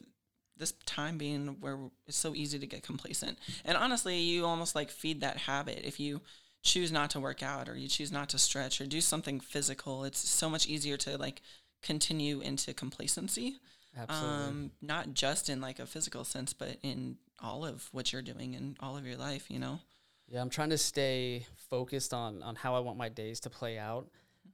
this 0.58 0.74
time 0.86 1.18
being 1.18 1.58
where 1.60 1.80
it's 2.08 2.18
so 2.18 2.36
easy 2.36 2.60
to 2.60 2.68
get 2.68 2.84
complacent. 2.84 3.38
And 3.66 3.78
honestly, 3.78 4.20
you 4.20 4.46
almost 4.46 4.76
like 4.76 4.90
feed 4.90 5.22
that 5.22 5.38
habit. 5.38 5.82
If 5.84 6.00
you 6.00 6.22
choose 6.62 6.92
not 6.92 7.10
to 7.12 7.20
work 7.20 7.44
out 7.44 7.68
or 7.68 7.76
you 7.76 7.88
choose 7.88 8.12
not 8.12 8.30
to 8.30 8.38
stretch 8.38 8.80
or 8.80 8.86
do 8.86 9.02
something 9.02 9.40
physical, 9.40 10.04
it's 10.04 10.20
so 10.20 10.50
much 10.50 10.68
easier 10.68 10.98
to 10.98 11.18
like 11.18 11.42
continue 11.82 12.40
into 12.42 12.74
complacency. 12.74 13.58
Absolutely. 13.98 14.48
Um, 14.48 14.72
not 14.82 15.14
just 15.14 15.50
in 15.50 15.62
like 15.62 15.80
a 15.80 15.86
physical 15.86 16.24
sense, 16.24 16.54
but 16.54 16.78
in 16.82 17.18
all 17.42 17.66
of 17.66 17.90
what 17.92 18.14
you're 18.14 18.22
doing 18.22 18.54
in 18.54 18.78
all 18.80 18.98
of 18.98 19.06
your 19.06 19.18
life, 19.18 19.50
you 19.50 19.60
know? 19.60 19.80
Yeah, 20.28 20.42
I'm 20.42 20.50
trying 20.50 20.70
to 20.70 20.78
stay 20.78 21.46
focused 21.70 22.14
on 22.14 22.42
on 22.42 22.56
how 22.56 22.76
I 22.76 22.80
want 22.80 22.98
my 22.98 23.10
days 23.10 23.42
to 23.42 23.50
play 23.50 23.78
out. 23.78 24.08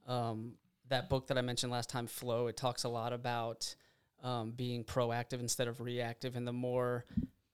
Um, 0.06 0.54
that 0.88 1.08
book 1.08 1.28
that 1.28 1.38
I 1.38 1.40
mentioned 1.42 1.70
last 1.70 1.88
time, 1.88 2.06
Flow, 2.06 2.48
it 2.48 2.56
talks 2.56 2.84
a 2.84 2.88
lot 2.88 3.12
about 3.12 3.74
um, 4.22 4.52
being 4.52 4.84
proactive 4.84 5.40
instead 5.40 5.68
of 5.68 5.80
reactive. 5.80 6.36
And 6.36 6.46
the 6.46 6.52
more 6.52 7.04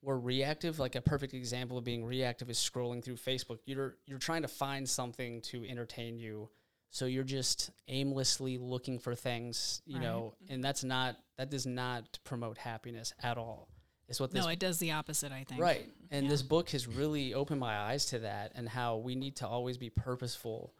we're 0.02 0.18
reactive, 0.18 0.78
like 0.78 0.94
a 0.94 1.00
perfect 1.00 1.34
example 1.34 1.76
of 1.76 1.84
being 1.84 2.04
reactive 2.04 2.48
is 2.48 2.58
scrolling 2.58 3.02
through 3.02 3.16
Facebook. 3.16 3.58
You're 3.64 3.96
you're 4.06 4.18
trying 4.18 4.42
to 4.42 4.48
find 4.48 4.88
something 4.88 5.40
to 5.42 5.64
entertain 5.64 6.18
you. 6.18 6.48
So 6.90 7.06
you're 7.06 7.24
just 7.24 7.70
aimlessly 7.88 8.56
looking 8.56 8.98
for 8.98 9.14
things, 9.14 9.82
you 9.84 9.96
right. 9.96 10.04
know, 10.04 10.34
and 10.48 10.62
that's 10.62 10.84
not 10.84 11.16
that 11.36 11.50
does 11.50 11.66
not 11.66 12.18
promote 12.24 12.56
happiness 12.56 13.12
at 13.22 13.36
all. 13.36 13.68
Is 14.08 14.20
what 14.20 14.30
this 14.30 14.44
No, 14.44 14.48
it 14.48 14.60
does 14.60 14.78
the 14.78 14.92
opposite, 14.92 15.32
I 15.32 15.44
think. 15.44 15.60
Right. 15.60 15.86
And 16.10 16.24
yeah. 16.24 16.30
this 16.30 16.42
book 16.42 16.70
has 16.70 16.86
really 16.86 17.34
opened 17.34 17.58
my 17.58 17.76
eyes 17.76 18.06
to 18.06 18.20
that 18.20 18.52
and 18.54 18.68
how 18.68 18.98
we 18.98 19.16
need 19.16 19.36
to 19.36 19.48
always 19.48 19.76
be 19.78 19.90
purposeful 19.90 20.72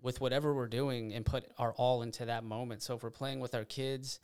with 0.00 0.20
whatever 0.20 0.54
we're 0.54 0.68
doing 0.68 1.12
and 1.12 1.26
put 1.26 1.44
our 1.58 1.72
all 1.72 2.02
into 2.02 2.26
that 2.26 2.44
moment. 2.44 2.82
So 2.82 2.94
if 2.94 3.02
we're 3.02 3.10
playing 3.10 3.40
with 3.40 3.54
our 3.54 3.64
kids, 3.64 4.20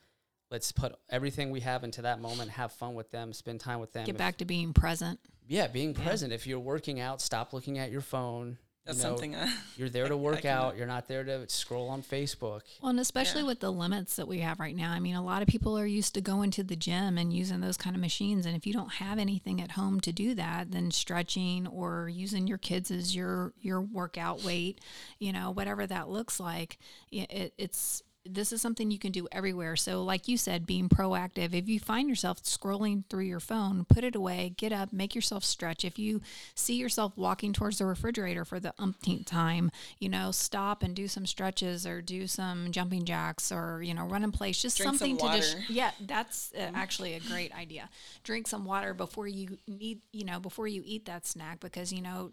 let's 0.51 0.73
put 0.73 0.95
everything 1.11 1.51
we 1.51 1.61
have 1.61 1.85
into 1.85 2.03
that 2.03 2.21
moment, 2.21 2.51
have 2.51 2.73
fun 2.73 2.95
with 2.95 3.11
them, 3.11 3.33
spend 3.33 3.61
time 3.61 3.81
with 3.81 3.93
them. 3.93 4.05
Get 4.05 4.15
if, 4.15 4.19
back 4.19 4.39
to 4.39 4.45
being 4.45 4.73
present. 4.73 5.21
Yeah, 5.47 5.67
being 5.67 5.95
yeah. 5.95 6.05
present. 6.07 6.33
If 6.33 6.47
you're 6.47 6.61
working 6.61 7.01
out, 7.01 7.21
stop 7.21 7.53
looking 7.53 7.79
at 7.79 7.91
your 7.91 8.01
phone. 8.01 8.59
That's 8.87 8.99
you 8.99 9.05
know, 9.05 9.11
something 9.11 9.35
I, 9.35 9.51
you're 9.79 9.89
there 9.89 10.09
to 10.09 10.15
I 10.15 10.19
work 10.19 10.45
out. 10.45 10.77
You're 10.77 10.87
not 10.87 11.09
there 11.09 11.25
to 11.25 11.49
scroll 11.49 11.89
on 11.89 12.03
Facebook. 12.03 12.61
Well, 12.83 12.91
and 12.91 13.01
especially 13.01 13.41
Yeah. 13.41 13.47
with 13.47 13.61
the 13.61 13.73
limits 13.73 14.17
that 14.17 14.29
we 14.29 14.41
have 14.41 14.61
right 14.61 14.77
now. 14.77 14.93
I 14.93 15.01
mean, 15.01 15.15
a 15.17 15.25
lot 15.25 15.41
of 15.41 15.49
people 15.49 15.79
are 15.79 15.87
used 15.87 16.15
to 16.15 16.21
going 16.21 16.51
to 16.53 16.63
the 16.63 16.77
gym 16.77 17.17
and 17.17 17.33
using 17.33 17.61
those 17.61 17.79
kind 17.79 17.97
of 17.97 18.01
machines. 18.01 18.45
And 18.45 18.55
if 18.55 18.67
you 18.67 18.75
don't 18.75 18.93
have 18.95 19.19
anything 19.19 19.63
at 19.63 19.73
home 19.73 20.01
to 20.01 20.13
do 20.13 20.35
that, 20.35 20.71
then 20.71 20.91
stretching 20.91 21.67
or 21.67 22.11
using 22.11 22.47
your 22.47 22.59
kids 22.59 22.91
as 22.91 23.17
your 23.17 23.55
your 23.59 23.81
workout 23.81 24.45
weight, 24.45 24.83
you 25.19 25.33
know, 25.33 25.51
whatever 25.51 25.87
that 25.87 26.11
looks 26.11 26.39
like, 26.39 26.79
it, 27.11 27.55
it's 27.57 28.03
this 28.27 28.53
is 28.53 28.63
something 28.63 28.91
you 28.91 28.99
can 28.99 29.13
do 29.13 29.29
everywhere. 29.31 29.77
So, 29.77 30.03
like 30.03 30.29
you 30.29 30.37
said, 30.37 30.67
being 30.67 30.89
proactive. 30.89 31.53
If 31.55 31.69
you 31.69 31.79
find 31.79 32.09
yourself 32.09 32.43
scrolling 32.43 33.05
through 33.09 33.25
your 33.25 33.41
phone, 33.41 33.85
put 33.85 34.05
it 34.05 34.15
away, 34.15 34.55
get 34.57 34.73
up, 34.73 34.93
make 34.93 35.15
yourself 35.15 35.45
stretch. 35.45 35.85
If 35.85 35.99
you 35.99 36.23
see 36.55 36.75
yourself 36.75 37.13
walking 37.17 37.53
towards 37.53 37.79
the 37.79 37.87
refrigerator 37.87 38.45
for 38.45 38.59
the 38.59 38.73
umpteenth 38.79 39.27
time, 39.27 39.71
you 39.99 40.09
know, 40.09 40.31
stop 40.31 40.83
and 40.83 40.95
do 40.95 41.07
some 41.07 41.27
stretches 41.27 41.87
or 41.87 42.01
do 42.01 42.27
some 42.27 42.73
jumping 42.73 43.05
jacks 43.05 43.53
or, 43.53 43.83
you 43.83 43.95
know, 43.95 44.07
run 44.07 44.25
in 44.25 44.33
place. 44.33 44.61
Just 44.61 44.79
Drink 44.79 44.91
some 44.91 44.99
something 44.99 45.19
to 45.19 45.37
just, 45.37 45.55
water. 45.57 45.67
yeah, 45.69 45.91
that's 46.01 46.53
uh, 46.57 46.71
actually 46.75 47.15
a 47.15 47.21
great 47.21 47.55
idea. 47.55 47.89
Drink 48.23 48.49
some 48.49 48.65
water 48.65 48.95
before 48.95 49.29
you 49.29 49.59
need, 49.69 50.01
you 50.13 50.25
know, 50.25 50.41
before 50.41 50.67
you 50.67 50.83
eat 50.85 51.05
that 51.07 51.27
snack 51.27 51.61
because, 51.61 51.93
you 51.93 52.01
know, 52.03 52.31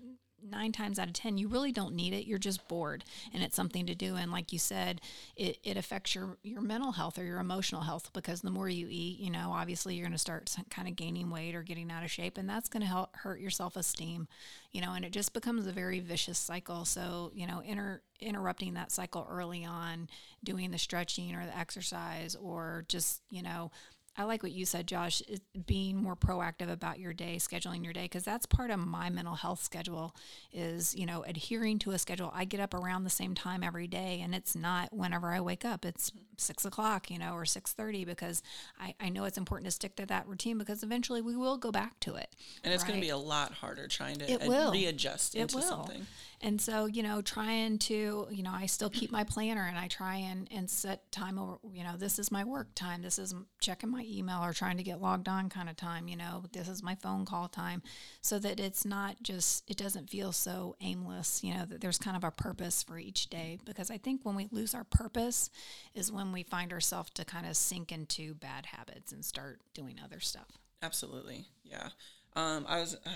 nine 0.50 0.72
times 0.72 1.00
out 1.00 1.08
of 1.08 1.14
ten 1.14 1.38
you 1.38 1.48
really 1.48 1.72
don't 1.72 1.96
need 1.96 2.14
it. 2.14 2.26
You're 2.26 2.38
just 2.38 2.68
bored 2.68 3.04
and 3.34 3.44
it's 3.44 3.56
something 3.56 3.86
to 3.86 3.96
do. 3.96 4.16
And 4.16 4.32
like 4.32 4.52
you 4.52 4.60
said 4.60 5.02
it, 5.36 5.58
it 5.64 5.78
affects 5.78 6.16
your 6.16 6.38
your 6.44 6.62
mental 6.62 6.92
health 6.92 7.18
or 7.18 7.24
your 7.24 7.40
emotional 7.40 7.82
health 7.82 8.12
because 8.14 8.42
the 8.42 8.52
more 8.52 8.70
you 8.70 8.88
eat 8.90 9.20
you 9.20 9.30
know 9.30 9.52
obviously 9.54 9.96
you're 9.96 10.06
going 10.06 10.12
to 10.12 10.18
start 10.18 10.54
kind 10.70 10.88
of 10.88 10.96
gaining 10.96 11.30
weight 11.30 11.56
or 11.56 11.64
getting 11.64 11.92
out 11.92 12.04
of 12.04 12.12
shape 12.12 12.38
and 12.38 12.50
that's 12.50 12.70
going 12.70 12.82
to 12.82 12.88
help 12.88 13.16
hurt 13.16 13.40
your 13.40 13.52
self-esteem 13.52 14.28
you 14.72 14.82
know 14.82 14.94
and 14.94 15.06
it 15.06 15.12
just 15.12 15.34
becomes 15.34 15.68
a 15.68 15.72
very 15.72 16.00
vicious 16.00 16.40
cycle. 16.40 16.86
So 16.86 17.32
you 17.34 17.48
know 17.48 17.62
inter, 17.66 18.02
interrupting 18.20 18.74
that 18.76 18.92
cycle 18.92 19.28
early 19.30 19.66
on 19.66 20.08
doing 20.44 20.72
the 20.72 20.78
stretching 20.78 21.36
or 21.36 21.46
the 21.46 21.58
exercise 21.58 22.36
or 22.36 22.86
just 22.88 23.22
you 23.30 23.42
know 23.42 23.72
I 24.18 24.24
like 24.26 24.44
what 24.44 24.52
you 24.52 24.66
said, 24.66 24.88
Josh, 24.88 25.22
being 25.66 25.96
more 26.04 26.18
proactive 26.18 26.70
about 26.70 27.00
your 27.00 27.14
day, 27.14 27.38
scheduling 27.38 27.82
your 27.84 27.94
day, 27.94 28.04
because 28.04 28.24
that's 28.26 28.46
part 28.46 28.70
of 28.70 28.78
my 28.80 29.10
mental 29.10 29.36
health 29.36 29.64
schedule 29.64 30.14
is, 30.52 30.94
you 30.94 31.06
know, 31.06 31.24
adhering 31.24 31.80
to 31.80 31.92
a 31.92 31.98
schedule. 31.98 32.30
I 32.36 32.44
get 32.44 32.60
up 32.60 32.74
around 32.74 33.06
the 33.06 33.10
same 33.10 33.34
time 33.36 33.64
every 33.64 33.88
day 33.88 34.20
and 34.22 34.36
it's 34.36 34.54
not 34.54 34.92
whenever 34.92 35.28
I 35.34 35.40
wake 35.40 35.64
up. 35.64 35.86
It's 35.86 36.12
six 36.38 36.66
o'clock, 36.66 37.10
you 37.10 37.20
know, 37.20 37.34
or 37.36 37.46
six 37.46 37.72
thirty 37.72 38.04
because 38.04 38.44
I, 38.80 38.96
I 39.00 39.10
know 39.10 39.24
it's 39.24 39.38
important 39.38 39.66
to 39.66 39.72
stick 39.72 39.96
to 39.96 40.06
that 40.08 40.28
routine 40.28 40.58
because 40.58 40.84
eventually 40.84 41.22
we 41.22 41.38
will 41.38 41.58
go 41.58 41.72
back 41.72 41.98
to 42.02 42.16
it. 42.16 42.36
and 42.66 42.74
it's 42.74 42.84
gonna 42.84 43.00
be 43.00 43.10
a 43.10 43.18
lot 43.18 43.54
harder 43.54 43.88
trying 43.88 44.18
to 44.18 44.30
It 44.30 44.42
ad- 44.42 44.48
will. 44.50 44.74
readjust 44.74 45.36
It 45.36 45.40
into 45.40 45.56
will. 45.58 45.64
something. 45.64 46.06
And 46.44 46.60
so, 46.60 46.88
you 46.88 47.04
know, 47.04 47.22
trying 47.22 47.78
to, 47.80 48.28
you 48.32 48.42
know, 48.42 48.52
I 48.52 48.66
still 48.66 48.90
keep 48.90 49.12
my 49.12 49.24
planner 49.24 49.68
and 49.68 49.78
I 49.78 49.88
try 49.88 50.16
and, 50.16 50.48
and 50.52 50.68
set 50.68 51.12
time 51.12 51.38
over, 51.38 51.58
you 51.72 51.84
know, 51.84 51.98
this 51.98 52.18
is 52.18 52.32
my 52.32 52.44
work 52.44 52.74
time. 52.74 53.04
This 53.04 53.20
is 53.20 53.36
checking 53.60 53.92
my 53.92 54.04
email 54.08 54.44
or 54.44 54.52
trying 54.52 54.78
to 54.78 54.84
get 54.84 55.00
logged 55.00 55.30
on 55.30 55.50
kind 55.50 55.70
of 55.70 55.76
time, 55.76 56.08
you 56.08 56.18
know, 56.18 56.44
this 56.52 56.68
is 56.68 56.82
my 56.82 56.96
phone 56.96 57.26
call 57.26 57.48
time 57.48 57.84
so 58.22 58.40
that 58.40 58.60
it's 58.60 58.86
not 58.86 59.22
just, 59.22 59.70
it 59.70 59.78
doesn't 59.78 60.10
feel 60.10 60.32
so 60.32 60.76
aimless, 60.82 61.44
you 61.44 61.54
know, 61.54 61.66
that 61.66 61.80
there's 61.80 62.00
kind 62.00 62.18
of 62.18 62.24
a 62.24 62.32
purpose 62.32 62.82
for 62.82 62.98
each 62.98 63.30
day. 63.30 63.60
Because 63.64 63.92
I 63.92 63.98
think 63.98 64.22
when 64.24 64.36
we 64.36 64.48
lose 64.52 64.74
our 64.74 64.84
purpose 64.84 65.52
is 65.94 66.12
when 66.12 66.32
we 66.32 66.42
find 66.42 66.74
ourselves 66.74 67.12
to 67.12 67.26
kind 67.26 67.46
of 67.46 67.56
sink 67.56 67.92
into 67.92 68.34
bad 68.34 68.66
habits 68.66 69.12
and 69.12 69.24
start 69.24 69.60
doing 69.76 70.00
other 70.04 70.20
stuff. 70.20 70.58
Absolutely, 70.82 71.46
yeah. 71.64 71.90
Um, 72.36 72.66
I 72.68 72.80
was 72.80 72.96
uh, 72.96 73.10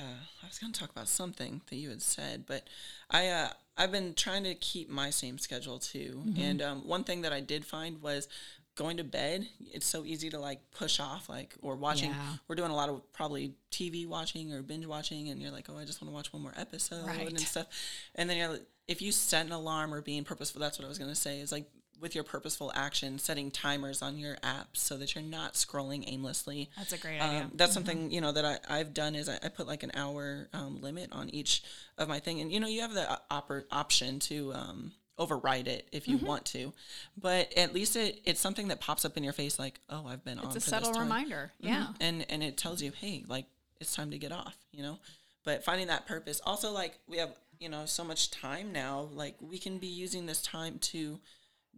I 0.44 0.48
was 0.48 0.60
going 0.60 0.74
to 0.74 0.80
talk 0.80 0.90
about 0.90 1.08
something 1.08 1.62
that 1.70 1.76
you 1.78 1.90
had 1.90 2.02
said, 2.02 2.46
but 2.46 2.68
I 3.10 3.28
uh, 3.30 3.50
I've 3.78 3.92
been 3.92 4.14
trying 4.14 4.44
to 4.44 4.56
keep 4.56 4.90
my 4.90 5.10
same 5.10 5.38
schedule 5.38 5.80
too. 5.80 6.22
And 6.38 6.62
um, 6.62 6.88
one 6.88 7.04
thing 7.04 7.22
that 7.22 7.32
I 7.34 7.40
did 7.42 7.66
find 7.66 8.02
was 8.02 8.28
going 8.76 8.98
to 8.98 9.06
bed. 9.06 9.48
It's 9.72 9.86
so 9.86 10.04
easy 10.04 10.30
to 10.32 10.40
like 10.40 10.60
push 10.72 11.00
off, 11.00 11.30
like 11.30 11.56
or 11.62 11.76
watching. 11.78 12.10
Yeah. 12.10 12.34
We're 12.48 12.56
doing 12.56 12.72
a 12.72 12.76
lot 12.76 12.90
of 12.90 13.02
probably 13.14 13.54
TV 13.72 14.06
watching 14.06 14.54
or 14.54 14.62
binge 14.62 14.86
watching, 14.86 15.30
and 15.30 15.42
you're 15.42 15.52
like, 15.52 15.68
oh, 15.70 15.78
I 15.78 15.86
just 15.86 16.02
want 16.02 16.12
to 16.12 16.14
watch 16.16 16.34
one 16.34 16.42
more 16.42 16.54
episode 16.58 17.06
Right. 17.08 17.28
and 17.30 17.40
stuff. 17.40 17.68
And 18.16 18.30
then 18.30 18.36
you're 18.38 18.50
like, 18.50 18.66
if 18.90 19.02
you 19.02 19.14
set 19.14 19.46
an 19.46 19.54
alarm 19.54 19.94
or 19.94 20.02
being 20.02 20.26
purposeful, 20.26 20.60
that's 20.60 20.78
what 20.78 20.84
I 20.86 20.90
was 20.90 20.98
going 21.00 21.10
to 21.10 21.16
say. 21.16 21.40
Is 21.40 21.52
like 21.54 21.70
with 22.06 22.14
your 22.14 22.24
purposeful 22.24 22.72
action, 22.76 23.18
setting 23.18 23.50
timers 23.50 24.04
on 24.04 24.16
your 24.20 24.36
apps 24.44 24.78
so 24.78 24.96
that 24.96 25.16
you're 25.16 25.24
not 25.24 25.54
scrolling 25.56 26.04
aimlessly. 26.06 26.70
That's 26.78 26.94
a 26.94 27.00
great 27.00 27.20
idea. 27.20 27.42
Um, 27.46 27.52
that's 27.56 27.74
something 27.74 28.12
you 28.12 28.22
know 28.22 28.32
that 28.32 28.46
I, 28.46 28.60
I've 28.80 28.94
done 28.94 29.16
is 29.16 29.28
I, 29.28 29.40
I 29.44 29.50
put 29.50 29.66
like 29.66 29.82
an 29.82 29.90
hour 29.96 30.48
um, 30.54 30.80
limit 30.82 31.10
on 31.12 31.32
each 31.32 31.64
of 31.98 32.08
my 32.08 32.20
thing, 32.20 32.42
and 32.42 32.52
you 32.52 32.60
know 32.60 32.68
you 32.68 32.82
have 32.82 32.94
the 32.94 33.20
oper- 33.32 33.64
option 33.72 34.20
to 34.20 34.54
um, 34.54 34.92
override 35.18 35.68
it 35.68 35.88
if 35.92 36.08
you 36.08 36.18
want 36.20 36.46
to, 36.46 36.74
but 37.20 37.52
at 37.58 37.74
least 37.74 37.96
it 37.96 38.22
it's 38.24 38.40
something 38.40 38.68
that 38.68 38.80
pops 38.80 39.04
up 39.04 39.18
in 39.18 39.24
your 39.24 39.34
face 39.34 39.58
like 39.58 39.80
oh 39.90 40.06
I've 40.08 40.24
been 40.24 40.38
on 40.38 40.46
It's 40.46 40.58
a 40.58 40.70
subtle 40.70 40.94
reminder. 40.94 41.52
Mhm. 41.64 41.68
Yeah. 41.70 41.88
and 42.00 42.24
and 42.30 42.44
it 42.44 42.56
tells 42.56 42.84
you 42.84 42.92
hey 42.92 43.24
like 43.28 43.46
it's 43.82 43.96
time 43.96 44.12
to 44.12 44.20
get 44.20 44.32
off 44.32 44.56
you 44.72 44.84
know, 44.84 45.00
but 45.44 45.64
finding 45.64 45.88
that 45.88 46.06
purpose 46.06 46.40
also 46.46 46.72
like 46.72 47.00
we 47.08 47.18
have 47.18 47.32
you 47.60 47.70
know 47.70 47.86
so 47.86 48.04
much 48.04 48.30
time 48.32 48.74
now 48.74 49.08
like 49.14 49.36
we 49.42 49.58
can 49.58 49.78
be 49.78 49.88
using 49.88 50.26
this 50.26 50.42
time 50.42 50.78
to 50.80 51.18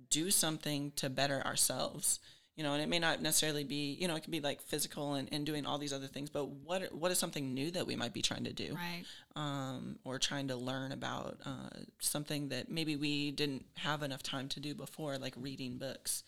do 0.10 0.32
something 0.32 0.92
to 0.96 1.10
better 1.10 1.42
ourselves 1.46 2.20
you 2.56 2.63
know 2.63 2.74
and 2.74 2.82
it 2.82 2.89
may 2.89 3.00
not 3.00 3.22
necessarily 3.22 3.63
be 3.63 3.96
you 4.00 4.08
know 4.08 4.16
it 4.16 4.24
can 4.24 4.32
be 4.32 4.39
like 4.39 4.62
physical 4.62 5.13
and, 5.13 5.30
and 5.32 5.46
doing 5.46 5.66
all 5.66 5.77
these 5.77 5.94
other 5.94 6.08
things 6.08 6.30
but 6.30 6.48
what 6.50 6.92
what 6.94 7.12
is 7.12 7.18
something 7.20 7.54
new 7.54 7.70
that 7.72 7.86
we 7.86 7.96
might 7.96 8.13
be 8.13 8.22
trying 8.22 8.44
to 8.44 8.54
do 8.54 8.74
Right. 8.74 9.04
um, 9.36 10.00
or 10.04 10.18
trying 10.20 10.48
to 10.50 10.56
learn 10.56 10.92
about 10.92 11.38
uh, 11.46 11.70
something 12.00 12.50
that 12.50 12.70
maybe 12.70 12.96
we 12.96 13.32
didn't 13.32 13.66
have 13.77 14.01
enough 14.04 14.24
time 14.24 14.50
to 14.50 14.60
do 14.60 14.74
before 14.74 15.18
like 15.18 15.34
reading 15.38 15.77
books 15.77 16.24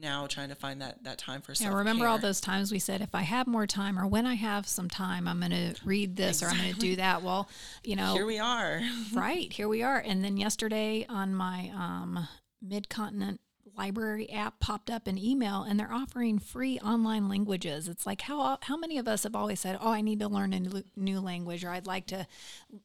now 0.00 0.26
trying 0.26 0.48
to 0.48 0.54
find 0.54 0.80
that 0.80 1.02
that 1.04 1.18
time 1.18 1.40
for 1.40 1.54
Yeah, 1.58 1.74
remember 1.74 2.06
all 2.06 2.18
those 2.18 2.40
times 2.40 2.70
we 2.70 2.78
said, 2.78 3.00
if 3.00 3.14
I 3.16 3.22
have 3.22 3.48
more 3.48 3.66
time 3.66 3.98
or 3.98 4.06
when 4.06 4.26
I 4.26 4.34
have 4.34 4.68
some 4.68 4.88
time, 4.88 5.26
I'm 5.26 5.40
going 5.40 5.50
to 5.50 5.74
read 5.84 6.14
this 6.14 6.40
or 6.40 6.46
I'm 6.46 6.56
going 6.56 6.72
to 6.74 6.78
do 6.78 6.96
that. 6.96 7.22
Well, 7.24 7.48
you 7.82 7.96
know, 7.96 8.12
here 8.14 8.26
we 8.26 8.38
are 8.38 8.80
right 9.12 9.52
here 9.52 9.66
we 9.66 9.82
are. 9.82 9.98
And 9.98 10.22
then 10.24 10.36
yesterday 10.36 11.04
on 11.08 11.34
my 11.34 11.72
um, 11.74 12.28
Mid 12.60 12.88
Continent 12.88 13.40
library 13.78 14.28
app 14.30 14.58
popped 14.58 14.90
up 14.90 15.06
an 15.06 15.16
email 15.16 15.62
and 15.62 15.78
they're 15.78 15.92
offering 15.92 16.38
free 16.38 16.78
online 16.80 17.28
languages. 17.28 17.86
It's 17.86 18.06
like 18.06 18.22
how 18.22 18.58
how 18.62 18.76
many 18.76 18.98
of 18.98 19.06
us 19.06 19.22
have 19.22 19.36
always 19.36 19.60
said, 19.60 19.78
"Oh, 19.80 19.92
I 19.92 20.00
need 20.00 20.18
to 20.20 20.28
learn 20.28 20.52
a 20.52 20.82
new 20.96 21.20
language 21.20 21.64
or 21.64 21.70
I'd 21.70 21.86
like 21.86 22.06
to, 22.08 22.26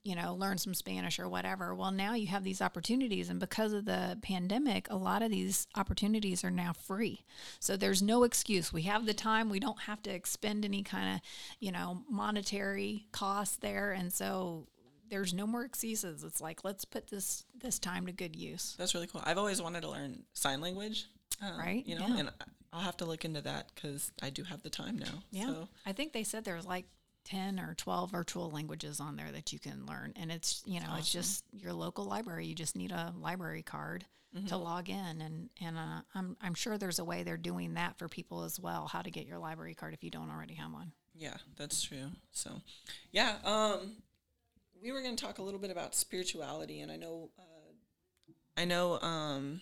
you 0.03 0.15
know, 0.15 0.36
learn 0.36 0.60
some 0.60 0.75
Spanish 0.75 1.20
or 1.20 1.27
whatever." 1.27 1.74
Well, 1.74 1.92
now 1.92 2.13
you 2.13 2.27
have 2.27 2.44
these 2.44 2.62
opportunities 2.62 3.30
and 3.30 3.39
because 3.39 3.74
of 3.74 3.86
the 3.86 4.20
pandemic, 4.22 4.88
a 4.89 4.96
lot 4.96 5.24
of 5.24 5.32
these 5.32 5.68
opportunities 5.75 6.44
are 6.44 6.51
now 6.51 6.74
free. 6.74 7.25
So 7.60 7.75
there's 7.75 8.01
no 8.01 8.24
excuse. 8.24 8.72
We 8.72 8.84
have 8.84 9.06
the 9.06 9.13
time. 9.13 9.50
We 9.50 9.60
don't 9.60 9.82
have 9.82 10.03
to 10.03 10.12
expend 10.12 10.63
any 10.63 10.84
kind 10.84 11.15
of, 11.15 11.22
you 11.60 11.72
know, 11.72 12.03
monetary 12.08 13.08
cost 13.12 13.62
there 13.62 13.92
and 13.92 14.13
so 14.13 14.68
there's 15.13 15.34
no 15.34 15.46
more 15.48 15.63
excuses. 15.63 16.24
It's 16.24 16.41
like 16.41 16.63
let's 16.63 16.86
put 16.86 17.08
this 17.08 17.46
this 17.62 17.79
time 17.79 18.05
to 18.08 18.12
good 18.12 18.36
use. 18.36 18.75
that's 18.77 18.93
really 18.96 19.08
cool 19.08 19.22
i've 19.25 19.38
always 19.38 19.62
wanted 19.62 19.82
to 19.82 19.89
learn 19.89 20.24
sign 20.34 20.60
language 20.60 21.05
um, 21.41 21.58
Right, 21.58 21.86
you 21.86 21.96
know 21.98 22.08
yeah. 22.08 22.17
and 22.17 22.29
i'll 22.74 22.82
have 22.82 22.98
to 22.98 23.05
look 23.05 23.24
into 23.25 23.41
that 23.41 23.70
because 23.74 24.12
i 24.22 24.29
do 24.29 24.43
have 24.43 24.62
the 24.63 24.70
time 24.70 24.98
now 24.98 25.24
Yeah. 25.32 25.46
so 25.48 25.67
I 25.86 25.93
think 25.93 26.12
they 26.13 26.24
said 26.24 26.43
there's 26.43 26.65
like 26.65 26.86
10 27.25 27.60
or 27.60 27.74
12 27.75 28.12
virtual 28.12 28.50
languages 28.51 29.00
on 29.00 29.15
there 29.15 29.32
that 29.32 29.53
you 29.53 29.60
can 29.60 29.86
learn 29.86 30.12
and 30.17 30.29
it's, 30.32 30.62
you 30.65 30.79
know, 30.82 30.93
it's 30.98 31.10
just 31.12 31.46
your 31.53 31.72
local 31.72 32.03
library. 32.05 32.46
You 32.48 32.53
just 32.55 32.75
need 32.75 32.91
a 32.91 33.13
library 33.17 33.63
card 33.63 34.05
to 34.48 34.58
log 34.58 34.89
in 34.89 35.22
and 35.22 35.50
and 35.62 35.77
uh, 35.77 36.01
I'm 36.15 36.36
I'm 36.41 36.53
sure 36.55 36.77
there's 36.77 37.00
a 37.00 37.05
way 37.05 37.24
they're 37.24 37.38
doing 37.38 37.75
that 37.75 37.98
for 37.98 38.10
people 38.10 38.43
as 38.43 38.60
well, 38.60 38.88
how 38.88 39.01
to 39.03 39.10
get 39.12 39.25
your 39.25 39.38
library 39.38 39.74
card 39.75 39.93
if 39.93 40.03
you 40.03 40.10
don't 40.12 40.29
already 40.32 40.55
have 40.55 40.74
one. 40.74 40.91
Yeah, 41.15 41.38
that's 41.55 41.82
true. 41.84 42.08
So, 42.32 42.50
yeah, 43.12 43.36
um, 43.46 43.91
we 44.84 44.92
were 44.92 45.02
going 45.02 45.16
to 45.16 45.24
talk 45.24 45.40
a 45.40 45.42
little 45.42 45.60
bit 45.60 45.72
about 45.72 45.96
spirituality, 45.96 46.82
and 46.82 46.92
I 46.92 46.98
know, 46.98 47.30
uh, 47.40 48.32
I 48.58 48.66
know, 48.66 49.00
um, 49.00 49.62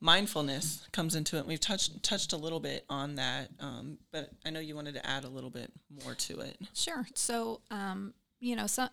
mindfulness 0.00 0.86
comes 0.92 1.14
into 1.14 1.38
it. 1.38 1.46
We've 1.46 1.58
touched 1.58 2.02
touched 2.02 2.32
a 2.32 2.36
little 2.36 2.60
bit 2.60 2.84
on 2.88 3.16
that, 3.16 3.48
um, 3.58 3.98
but 4.12 4.30
I 4.44 4.50
know 4.50 4.60
you 4.60 4.76
wanted 4.76 4.94
to 4.94 5.06
add 5.06 5.24
a 5.24 5.28
little 5.28 5.50
bit 5.50 5.72
more 6.04 6.14
to 6.14 6.40
it. 6.40 6.58
Sure. 6.74 7.06
So, 7.14 7.60
um, 7.70 8.12
you 8.38 8.54
know, 8.54 8.66
so 8.66 8.88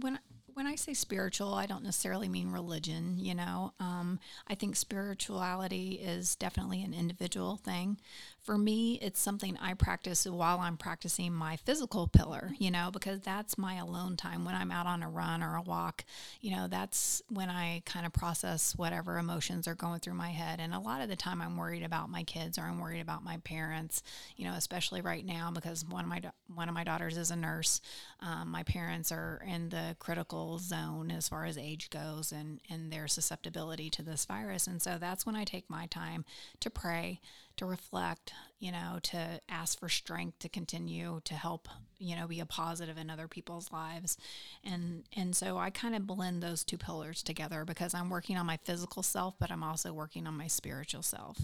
when 0.00 0.18
when 0.54 0.66
I 0.66 0.74
say 0.74 0.92
spiritual, 0.92 1.54
I 1.54 1.66
don't 1.66 1.84
necessarily 1.84 2.28
mean 2.28 2.50
religion. 2.50 3.16
You 3.18 3.34
know, 3.34 3.72
um, 3.78 4.18
I 4.48 4.54
think 4.54 4.76
spirituality 4.76 6.00
is 6.02 6.34
definitely 6.34 6.82
an 6.82 6.92
individual 6.92 7.56
thing 7.56 7.98
for 8.42 8.56
me, 8.56 8.98
it's 9.02 9.20
something 9.20 9.56
I 9.58 9.74
practice 9.74 10.26
while 10.26 10.60
I'm 10.60 10.76
practicing 10.76 11.32
my 11.32 11.56
physical 11.56 12.08
pillar, 12.08 12.52
you 12.58 12.70
know, 12.70 12.90
because 12.90 13.20
that's 13.20 13.58
my 13.58 13.74
alone 13.76 14.16
time 14.16 14.44
when 14.44 14.54
I'm 14.54 14.70
out 14.70 14.86
on 14.86 15.02
a 15.02 15.08
run 15.08 15.42
or 15.42 15.56
a 15.56 15.62
walk. 15.62 16.04
You 16.40 16.56
know, 16.56 16.66
that's 16.66 17.22
when 17.28 17.50
I 17.50 17.82
kind 17.84 18.06
of 18.06 18.12
process 18.12 18.74
whatever 18.76 19.18
emotions 19.18 19.68
are 19.68 19.74
going 19.74 20.00
through 20.00 20.14
my 20.14 20.30
head. 20.30 20.58
And 20.60 20.74
a 20.74 20.78
lot 20.80 21.02
of 21.02 21.08
the 21.08 21.16
time, 21.16 21.42
I'm 21.42 21.56
worried 21.56 21.82
about 21.82 22.10
my 22.10 22.22
kids 22.22 22.58
or 22.58 22.62
I'm 22.62 22.80
worried 22.80 23.00
about 23.00 23.22
my 23.22 23.36
parents. 23.38 24.02
You 24.36 24.46
know, 24.46 24.54
especially 24.54 25.02
right 25.02 25.24
now 25.24 25.50
because 25.52 25.84
one 25.84 26.04
of 26.04 26.08
my 26.08 26.22
one 26.54 26.68
of 26.68 26.74
my 26.74 26.84
daughters 26.84 27.16
is 27.16 27.30
a 27.30 27.36
nurse. 27.36 27.80
Um, 28.20 28.50
my 28.50 28.62
parents 28.62 29.12
are 29.12 29.42
in 29.46 29.68
the 29.68 29.96
critical 29.98 30.58
zone 30.58 31.10
as 31.10 31.28
far 31.28 31.44
as 31.44 31.58
age 31.58 31.90
goes 31.90 32.32
and 32.32 32.60
and 32.70 32.92
their 32.92 33.06
susceptibility 33.06 33.90
to 33.90 34.02
this 34.02 34.24
virus. 34.24 34.66
And 34.66 34.80
so 34.80 34.96
that's 34.98 35.26
when 35.26 35.36
I 35.36 35.44
take 35.44 35.68
my 35.68 35.86
time 35.86 36.24
to 36.60 36.70
pray 36.70 37.20
to 37.60 37.66
reflect, 37.66 38.32
you 38.60 38.70
know, 38.70 38.98
to 39.02 39.40
ask 39.48 39.80
for 39.80 39.88
strength 39.88 40.38
to 40.38 40.48
continue 40.48 41.20
to 41.24 41.32
help, 41.32 41.66
you 41.98 42.14
know, 42.14 42.26
be 42.26 42.40
a 42.40 42.46
positive 42.46 42.98
in 42.98 43.08
other 43.08 43.26
people's 43.26 43.72
lives. 43.72 44.18
And 44.62 45.04
and 45.16 45.34
so 45.34 45.56
I 45.56 45.70
kind 45.70 45.96
of 45.96 46.06
blend 46.06 46.42
those 46.42 46.62
two 46.62 46.76
pillars 46.76 47.22
together 47.22 47.64
because 47.64 47.94
I'm 47.94 48.10
working 48.10 48.36
on 48.36 48.44
my 48.44 48.58
physical 48.58 49.02
self, 49.02 49.34
but 49.38 49.50
I'm 49.50 49.62
also 49.62 49.94
working 49.94 50.26
on 50.26 50.36
my 50.36 50.46
spiritual 50.46 51.02
self 51.02 51.38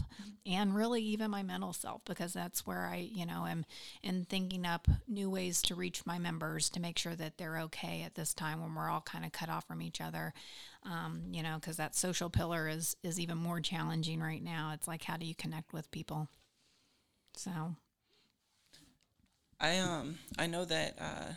and 0.47 0.75
really 0.75 1.03
even 1.03 1.31
my 1.31 1.43
mental 1.43 1.73
self 1.73 2.03
because 2.05 2.35
that's 2.35 2.67
where 2.67 2.87
I, 2.87 2.97
you 2.97 3.25
know, 3.25 3.47
am 3.47 3.65
in 4.03 4.27
thinking 4.27 4.67
up 4.67 4.87
new 5.09 5.31
ways 5.31 5.63
to 5.63 5.75
reach 5.75 6.05
my 6.05 6.19
members 6.19 6.69
to 6.71 6.81
make 6.81 6.99
sure 6.99 7.17
that 7.17 7.39
they're 7.39 7.59
okay 7.61 8.03
at 8.05 8.15
this 8.15 8.35
time 8.35 8.61
when 8.61 8.75
we're 8.75 8.91
all 8.91 9.01
kind 9.01 9.25
of 9.25 9.33
cut 9.33 9.49
off 9.49 9.67
from 9.67 9.81
each 9.81 10.03
other 10.03 10.35
um, 10.85 11.23
you 11.33 11.43
know, 11.43 11.57
because 11.61 11.79
that 11.79 11.97
social 11.97 12.31
pillar 12.31 12.69
is 12.69 12.97
is 13.03 13.19
even 13.19 13.39
more 13.39 13.61
challenging 13.61 14.21
right 14.21 14.43
now. 14.43 14.71
It's 14.73 14.87
like 14.87 15.03
how 15.03 15.17
do 15.17 15.27
you 15.27 15.35
connect 15.35 15.73
with 15.73 15.91
people? 15.91 16.29
So, 17.37 17.77
I 19.61 19.79
um 19.79 20.19
I 20.39 20.47
know 20.47 20.65
that 20.65 20.97
uh, 21.01 21.33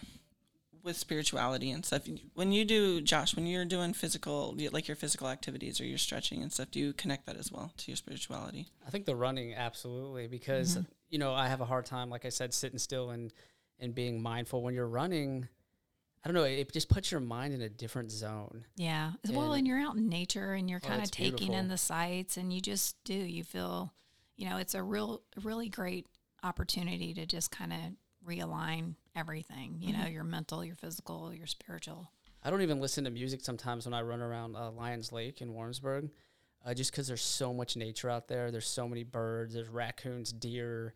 with 0.84 0.98
spirituality 0.98 1.72
and 1.72 1.86
stuff, 1.86 2.04
when 2.34 2.52
you 2.52 2.66
do 2.66 3.02
Josh, 3.02 3.36
when 3.36 3.46
you're 3.46 3.66
doing 3.66 3.94
physical 3.94 4.56
like 4.72 4.88
your 4.88 4.96
physical 4.96 5.28
activities 5.28 5.80
or 5.80 5.86
your 5.86 5.98
stretching 5.98 6.42
and 6.42 6.52
stuff, 6.52 6.72
do 6.72 6.80
you 6.80 6.94
connect 6.94 7.26
that 7.26 7.38
as 7.38 7.52
well 7.52 7.74
to 7.78 7.92
your 7.92 7.98
spirituality? 7.98 8.68
I 8.86 8.90
think 8.90 9.06
the 9.06 9.16
running 9.16 9.54
absolutely 9.54 10.28
because 10.28 10.76
mm-hmm. 10.76 10.84
you 11.10 11.20
know 11.20 11.34
I 11.34 11.48
have 11.48 11.62
a 11.62 11.66
hard 11.66 11.86
time, 11.86 12.10
like 12.10 12.26
I 12.26 12.30
said, 12.30 12.54
sitting 12.54 12.80
still 12.80 13.12
and 13.12 13.34
and 13.80 13.94
being 13.96 14.22
mindful 14.22 14.62
when 14.62 14.74
you're 14.74 14.88
running 14.88 15.48
I 16.24 16.28
don't 16.28 16.36
know. 16.36 16.44
It 16.44 16.72
just 16.74 16.90
puts 16.90 17.12
your 17.12 17.22
mind 17.22 17.54
in 17.54 17.62
a 17.62 17.70
different 17.70 18.12
zone. 18.12 18.66
Yeah. 18.76 19.12
And 19.24 19.36
well, 19.36 19.54
and 19.54 19.66
you're 19.66 19.80
out 19.80 19.96
in 19.96 20.10
nature 20.10 20.54
and 20.54 20.70
you're 20.70 20.82
kind 20.82 21.02
of 21.02 21.08
oh, 21.08 21.12
taking 21.12 21.38
beautiful. 21.38 21.56
in 21.56 21.68
the 21.70 21.78
sights 21.78 22.36
and 22.36 22.52
you 22.52 22.60
just 22.60 22.98
do. 23.06 23.14
You 23.14 23.44
feel, 23.44 23.94
you 24.40 24.50
know, 24.50 24.56
it's 24.56 24.74
a 24.74 24.82
real, 24.82 25.22
really 25.44 25.68
great 25.68 26.08
opportunity 26.44 27.14
to 27.14 27.26
just 27.26 27.52
kind 27.52 27.74
of 27.74 27.80
realign 28.26 28.96
everything, 29.14 29.76
you 29.82 29.92
mm-hmm. 29.92 30.04
know, 30.04 30.08
your 30.08 30.24
mental, 30.24 30.64
your 30.64 30.76
physical, 30.76 31.34
your 31.34 31.46
spiritual. 31.46 32.10
I 32.42 32.50
don't 32.50 32.62
even 32.62 32.80
listen 32.80 33.04
to 33.04 33.10
music 33.10 33.42
sometimes 33.42 33.86
when 33.86 33.94
I 33.94 34.02
run 34.02 34.22
around 34.22 34.56
uh, 34.56 34.72
Lions 34.72 35.12
Lake 35.12 35.42
in 35.42 35.54
Warrensburg, 35.54 36.10
uh, 36.66 36.74
just 36.74 36.90
because 36.90 37.06
there's 37.06 37.22
so 37.22 37.54
much 37.54 37.76
nature 37.76 38.10
out 38.10 38.30
there. 38.30 38.50
There's 38.50 38.66
so 38.66 38.88
many 38.88 39.04
birds, 39.04 39.54
there's 39.54 39.68
raccoons, 39.68 40.32
deer. 40.32 40.94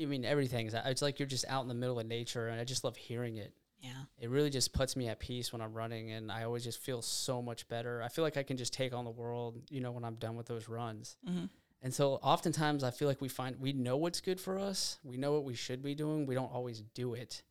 I 0.00 0.06
mean, 0.06 0.24
everything. 0.24 0.70
It's 0.72 1.02
like 1.02 1.18
you're 1.18 1.28
just 1.28 1.44
out 1.46 1.60
in 1.60 1.68
the 1.68 1.74
middle 1.74 2.00
of 2.00 2.06
nature, 2.06 2.48
and 2.48 2.58
I 2.58 2.64
just 2.64 2.84
love 2.84 2.96
hearing 2.96 3.36
it. 3.36 3.52
Yeah. 3.82 3.90
It 4.18 4.30
really 4.30 4.48
just 4.48 4.72
puts 4.72 4.96
me 4.96 5.08
at 5.08 5.20
peace 5.20 5.52
when 5.52 5.60
I'm 5.60 5.74
running 5.74 6.10
and 6.10 6.32
I 6.32 6.42
always 6.42 6.64
just 6.64 6.80
feel 6.80 7.00
so 7.00 7.40
much 7.40 7.68
better. 7.68 8.02
I 8.02 8.08
feel 8.08 8.24
like 8.24 8.36
I 8.36 8.42
can 8.42 8.56
just 8.56 8.72
take 8.72 8.92
on 8.92 9.04
the 9.04 9.10
world, 9.10 9.60
you 9.70 9.80
know, 9.80 9.92
when 9.92 10.04
I'm 10.04 10.16
done 10.16 10.34
with 10.34 10.46
those 10.46 10.68
runs. 10.68 11.16
Mm-hmm. 11.28 11.44
And 11.82 11.94
so 11.94 12.14
oftentimes 12.14 12.82
I 12.82 12.90
feel 12.90 13.08
like 13.08 13.20
we 13.20 13.28
find 13.28 13.56
we 13.60 13.72
know 13.72 13.96
what's 13.96 14.20
good 14.20 14.40
for 14.40 14.58
us. 14.58 14.98
We 15.04 15.16
know 15.16 15.32
what 15.32 15.44
we 15.44 15.54
should 15.54 15.82
be 15.82 15.94
doing. 15.94 16.26
We 16.26 16.34
don't 16.34 16.52
always 16.52 16.82
do 16.94 17.14
it. 17.14 17.42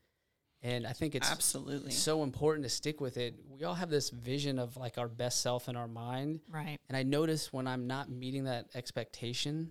And 0.63 0.88
I 0.88 0.91
think 0.91 1.13
it's 1.13 1.31
absolutely 1.31 1.91
so 1.91 2.24
important 2.24 2.63
to 2.65 2.69
stick 2.69 3.00
with 3.00 3.17
it. 3.17 3.36
We 3.48 3.63
all 3.63 3.75
have 3.75 3.89
this 3.89 4.10
vision 4.10 4.57
of 4.57 4.75
like 4.75 4.98
our 4.98 5.07
best 5.07 5.41
self 5.41 5.69
in 5.69 5.75
our 5.75 5.88
mind. 5.88 6.41
Right. 6.50 6.77
And 6.89 6.98
I 6.98 7.03
notice 7.03 7.53
when 7.53 7.67
I'm 7.67 7.86
not 7.86 8.10
meeting 8.10 8.46
that 8.46 8.65
expectation, 8.74 9.69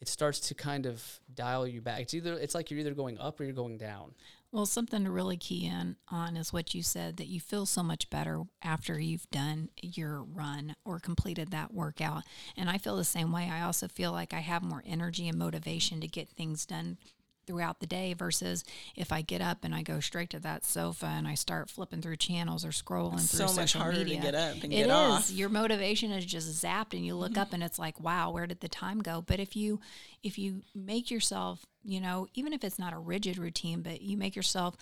it 0.00 0.08
starts 0.08 0.40
to 0.40 0.54
kind 0.54 0.86
of 0.86 1.02
dial 1.34 1.66
you 1.66 1.80
back. 1.80 2.00
It's 2.00 2.14
either 2.14 2.34
it's 2.34 2.54
like 2.54 2.70
you're 2.70 2.80
either 2.80 2.94
going 2.94 3.18
up 3.18 3.40
or 3.40 3.44
you're 3.44 3.52
going 3.52 3.78
down. 3.78 4.12
Well, 4.52 4.66
something 4.66 5.04
to 5.04 5.10
really 5.10 5.36
key 5.36 5.66
in 5.66 5.96
on 6.08 6.36
is 6.36 6.52
what 6.52 6.74
you 6.74 6.82
said 6.82 7.18
that 7.18 7.28
you 7.28 7.38
feel 7.40 7.66
so 7.66 7.84
much 7.84 8.10
better 8.10 8.42
after 8.62 8.98
you've 8.98 9.30
done 9.30 9.68
your 9.80 10.22
run 10.22 10.74
or 10.84 10.98
completed 10.98 11.52
that 11.52 11.72
workout. 11.72 12.24
And 12.56 12.68
I 12.68 12.76
feel 12.76 12.96
the 12.96 13.04
same 13.04 13.30
way. 13.30 13.48
I 13.48 13.62
also 13.62 13.86
feel 13.86 14.10
like 14.10 14.34
I 14.34 14.40
have 14.40 14.64
more 14.64 14.82
energy 14.84 15.28
and 15.28 15.38
motivation 15.38 16.00
to 16.00 16.08
get 16.08 16.30
things 16.30 16.66
done 16.66 16.98
throughout 17.46 17.80
the 17.80 17.86
day 17.86 18.12
versus 18.14 18.64
if 18.94 19.12
I 19.12 19.22
get 19.22 19.40
up 19.40 19.64
and 19.64 19.74
I 19.74 19.82
go 19.82 19.98
straight 20.00 20.30
to 20.30 20.40
that 20.40 20.64
sofa 20.64 21.06
and 21.06 21.26
I 21.26 21.34
start 21.34 21.70
flipping 21.70 22.00
through 22.00 22.16
channels 22.16 22.64
or 22.64 22.68
scrolling 22.68 23.14
it's 23.14 23.36
through 23.36 23.48
so 23.48 23.54
much 23.54 23.72
harder 23.72 23.98
media. 23.98 24.16
to 24.16 24.22
get 24.22 24.34
up 24.34 24.54
and 24.54 24.72
it 24.72 24.76
get 24.76 24.86
is. 24.86 24.92
off. 24.92 25.30
Your 25.30 25.48
motivation 25.48 26.12
is 26.12 26.24
just 26.24 26.62
zapped 26.62 26.92
and 26.92 27.04
you 27.04 27.14
look 27.14 27.32
mm-hmm. 27.32 27.40
up 27.40 27.52
and 27.52 27.62
it's 27.62 27.78
like, 27.78 27.98
wow, 28.00 28.30
where 28.30 28.46
did 28.46 28.60
the 28.60 28.68
time 28.68 29.00
go? 29.00 29.22
But 29.24 29.40
if 29.40 29.56
you 29.56 29.80
if 30.22 30.38
you 30.38 30.62
make 30.74 31.10
yourself 31.10 31.66
you 31.84 32.00
know, 32.00 32.26
even 32.34 32.52
if 32.52 32.62
it's 32.62 32.78
not 32.78 32.92
a 32.92 32.98
rigid 32.98 33.38
routine, 33.38 33.80
but 33.80 34.02
you 34.02 34.16
make 34.16 34.36
yourself 34.36 34.76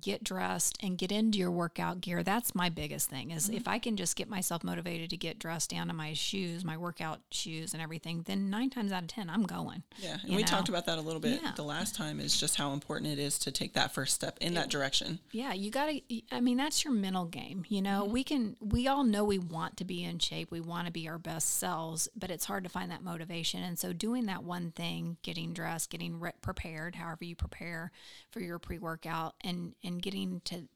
get 0.00 0.22
dressed 0.22 0.76
and 0.82 0.98
get 0.98 1.10
into 1.10 1.38
your 1.38 1.50
workout 1.50 2.00
gear. 2.00 2.22
That's 2.22 2.54
my 2.54 2.68
biggest 2.68 3.08
thing 3.08 3.30
is 3.30 3.46
mm-hmm. 3.46 3.56
if 3.56 3.68
I 3.68 3.78
can 3.78 3.96
just 3.96 4.16
get 4.16 4.28
myself 4.28 4.62
motivated 4.62 5.10
to 5.10 5.16
get 5.16 5.38
dressed 5.38 5.70
down 5.70 5.88
to 5.88 5.94
my 5.94 6.12
shoes, 6.12 6.64
my 6.64 6.76
workout 6.76 7.20
shoes 7.30 7.72
and 7.72 7.82
everything, 7.82 8.22
then 8.26 8.50
nine 8.50 8.70
times 8.70 8.92
out 8.92 9.02
of 9.02 9.08
10, 9.08 9.30
I'm 9.30 9.44
going. 9.44 9.82
Yeah. 9.98 10.18
And 10.22 10.34
we 10.34 10.42
know? 10.42 10.46
talked 10.46 10.68
about 10.68 10.86
that 10.86 10.98
a 10.98 11.00
little 11.00 11.20
bit 11.20 11.40
yeah. 11.42 11.52
the 11.56 11.62
last 11.62 11.94
time 11.94 12.20
is 12.20 12.38
just 12.38 12.56
how 12.56 12.72
important 12.72 13.10
it 13.12 13.18
is 13.18 13.38
to 13.40 13.50
take 13.50 13.72
that 13.74 13.94
first 13.94 14.14
step 14.14 14.36
in 14.40 14.52
it, 14.52 14.54
that 14.56 14.68
direction. 14.68 15.20
Yeah. 15.32 15.54
You 15.54 15.70
got 15.70 15.86
to, 15.86 16.00
I 16.30 16.40
mean, 16.40 16.58
that's 16.58 16.84
your 16.84 16.92
mental 16.92 17.24
game. 17.24 17.64
You 17.68 17.80
know, 17.80 18.02
mm-hmm. 18.02 18.12
we 18.12 18.24
can, 18.24 18.56
we 18.60 18.88
all 18.88 19.04
know 19.04 19.24
we 19.24 19.38
want 19.38 19.78
to 19.78 19.84
be 19.84 20.04
in 20.04 20.18
shape. 20.18 20.50
We 20.50 20.60
want 20.60 20.86
to 20.86 20.92
be 20.92 21.08
our 21.08 21.18
best 21.18 21.58
selves, 21.58 22.08
but 22.14 22.30
it's 22.30 22.44
hard 22.44 22.64
to 22.64 22.70
find 22.70 22.90
that 22.90 23.02
motivation. 23.02 23.62
And 23.62 23.78
so 23.78 23.92
doing 23.92 24.26
that 24.26 24.44
one 24.44 24.72
thing, 24.72 25.16
getting 25.22 25.54
dressed, 25.54 25.90
getting 25.90 26.20
re- 26.20 26.32
prepared, 26.42 26.96
however 26.96 27.24
you 27.24 27.36
prepare 27.36 27.90
for 28.30 28.40
your 28.40 28.58
pre 28.58 28.78
workout, 28.78 29.34
and 29.42 29.74
and 29.82 30.02
getting 30.02 30.40
to 30.46 30.68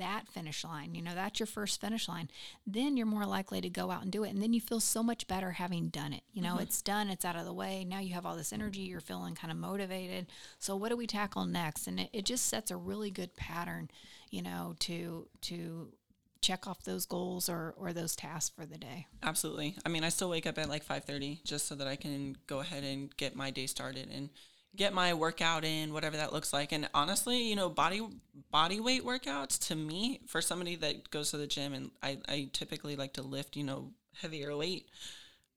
that 0.00 0.26
finish 0.28 0.64
line, 0.64 0.94
you 0.94 1.02
know, 1.02 1.14
that's 1.14 1.38
your 1.38 1.46
first 1.46 1.80
finish 1.80 2.08
line, 2.08 2.28
then 2.66 2.96
you're 2.96 3.06
more 3.06 3.26
likely 3.26 3.60
to 3.60 3.70
go 3.70 3.90
out 3.90 4.02
and 4.02 4.10
do 4.10 4.24
it. 4.24 4.30
And 4.30 4.42
then 4.42 4.52
you 4.52 4.60
feel 4.60 4.80
so 4.80 5.02
much 5.02 5.28
better 5.28 5.52
having 5.52 5.88
done 5.88 6.12
it. 6.12 6.22
You 6.32 6.42
know, 6.42 6.54
mm-hmm. 6.54 6.62
it's 6.62 6.82
done, 6.82 7.08
it's 7.08 7.24
out 7.24 7.36
of 7.36 7.44
the 7.44 7.52
way. 7.52 7.84
Now 7.84 8.00
you 8.00 8.14
have 8.14 8.26
all 8.26 8.36
this 8.36 8.52
energy, 8.52 8.80
you're 8.80 9.00
feeling 9.00 9.34
kind 9.34 9.52
of 9.52 9.58
motivated. 9.58 10.26
So 10.58 10.74
what 10.74 10.88
do 10.88 10.96
we 10.96 11.06
tackle 11.06 11.44
next? 11.44 11.86
And 11.86 12.00
it, 12.00 12.10
it 12.12 12.24
just 12.24 12.46
sets 12.46 12.70
a 12.70 12.76
really 12.76 13.10
good 13.10 13.36
pattern, 13.36 13.90
you 14.30 14.42
know, 14.42 14.74
to 14.80 15.28
to 15.42 15.92
check 16.40 16.66
off 16.66 16.82
those 16.84 17.04
goals 17.04 17.50
or, 17.50 17.74
or 17.76 17.92
those 17.92 18.16
tasks 18.16 18.50
for 18.56 18.64
the 18.64 18.78
day. 18.78 19.06
Absolutely. 19.22 19.76
I 19.84 19.90
mean, 19.90 20.04
I 20.04 20.08
still 20.08 20.30
wake 20.30 20.46
up 20.46 20.58
at 20.58 20.70
like 20.70 20.84
5:30 20.84 21.44
just 21.44 21.66
so 21.66 21.74
that 21.74 21.86
I 21.86 21.96
can 21.96 22.36
go 22.46 22.60
ahead 22.60 22.82
and 22.82 23.14
get 23.16 23.36
my 23.36 23.50
day 23.50 23.66
started 23.66 24.08
and 24.10 24.30
get 24.76 24.92
my 24.92 25.14
workout 25.14 25.64
in, 25.64 25.92
whatever 25.92 26.16
that 26.16 26.32
looks 26.32 26.52
like. 26.52 26.72
And 26.72 26.88
honestly, 26.94 27.42
you 27.42 27.56
know, 27.56 27.68
body 27.68 28.06
body 28.50 28.80
weight 28.80 29.04
workouts 29.04 29.58
to 29.68 29.76
me, 29.76 30.20
for 30.26 30.40
somebody 30.40 30.76
that 30.76 31.10
goes 31.10 31.30
to 31.30 31.36
the 31.36 31.46
gym 31.46 31.72
and 31.72 31.90
I, 32.02 32.18
I 32.28 32.48
typically 32.52 32.96
like 32.96 33.14
to 33.14 33.22
lift, 33.22 33.56
you 33.56 33.64
know, 33.64 33.92
heavier 34.20 34.56
weight, 34.56 34.88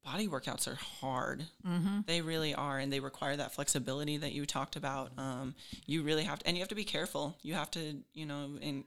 body 0.04 0.28
workouts 0.28 0.68
are 0.68 0.76
hard. 0.76 1.46
Mm-hmm. 1.66 2.02
They 2.06 2.22
really 2.22 2.54
are, 2.54 2.80
and 2.80 2.92
they 2.92 3.00
require 3.00 3.36
that 3.38 3.54
flexibility 3.54 4.18
that 4.18 4.34
you 4.34 4.46
talked 4.46 4.76
about. 4.76 5.12
Um, 5.18 5.56
you 5.86 6.04
really 6.04 6.24
have 6.24 6.40
to, 6.40 6.48
and 6.48 6.58
you 6.58 6.62
have 6.62 6.70
to 6.70 6.76
be 6.76 6.84
careful. 6.84 7.38
You 7.42 7.54
have 7.56 7.72
to, 7.72 7.98
you 8.14 8.26
know, 8.26 8.58
and 8.62 8.84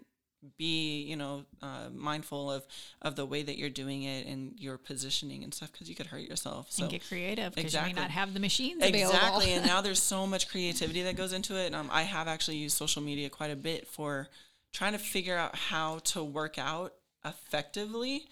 be 0.56 1.02
you 1.02 1.16
know 1.16 1.44
uh, 1.62 1.88
mindful 1.94 2.50
of 2.50 2.64
of 3.02 3.16
the 3.16 3.26
way 3.26 3.42
that 3.42 3.58
you're 3.58 3.70
doing 3.70 4.02
it 4.02 4.26
and 4.26 4.52
your 4.58 4.78
positioning 4.78 5.42
and 5.44 5.52
stuff 5.52 5.72
because 5.72 5.88
you 5.88 5.94
could 5.94 6.06
hurt 6.06 6.22
yourself 6.22 6.70
so 6.70 6.82
and 6.82 6.92
get 6.92 7.06
creative 7.06 7.54
because 7.54 7.72
exactly. 7.72 7.90
you 7.90 7.94
may 7.96 8.00
not 8.00 8.10
have 8.10 8.34
the 8.34 8.40
machines 8.40 8.82
available 8.82 9.16
exactly 9.16 9.52
and 9.52 9.66
now 9.66 9.80
there's 9.82 10.02
so 10.02 10.26
much 10.26 10.48
creativity 10.48 11.02
that 11.02 11.16
goes 11.16 11.32
into 11.32 11.56
it 11.56 11.74
um, 11.74 11.88
i 11.92 12.02
have 12.02 12.28
actually 12.28 12.56
used 12.56 12.76
social 12.76 13.02
media 13.02 13.28
quite 13.28 13.50
a 13.50 13.56
bit 13.56 13.86
for 13.86 14.28
trying 14.72 14.92
to 14.92 14.98
figure 14.98 15.36
out 15.36 15.56
how 15.56 15.98
to 16.00 16.22
work 16.22 16.58
out 16.58 16.94
effectively 17.24 18.28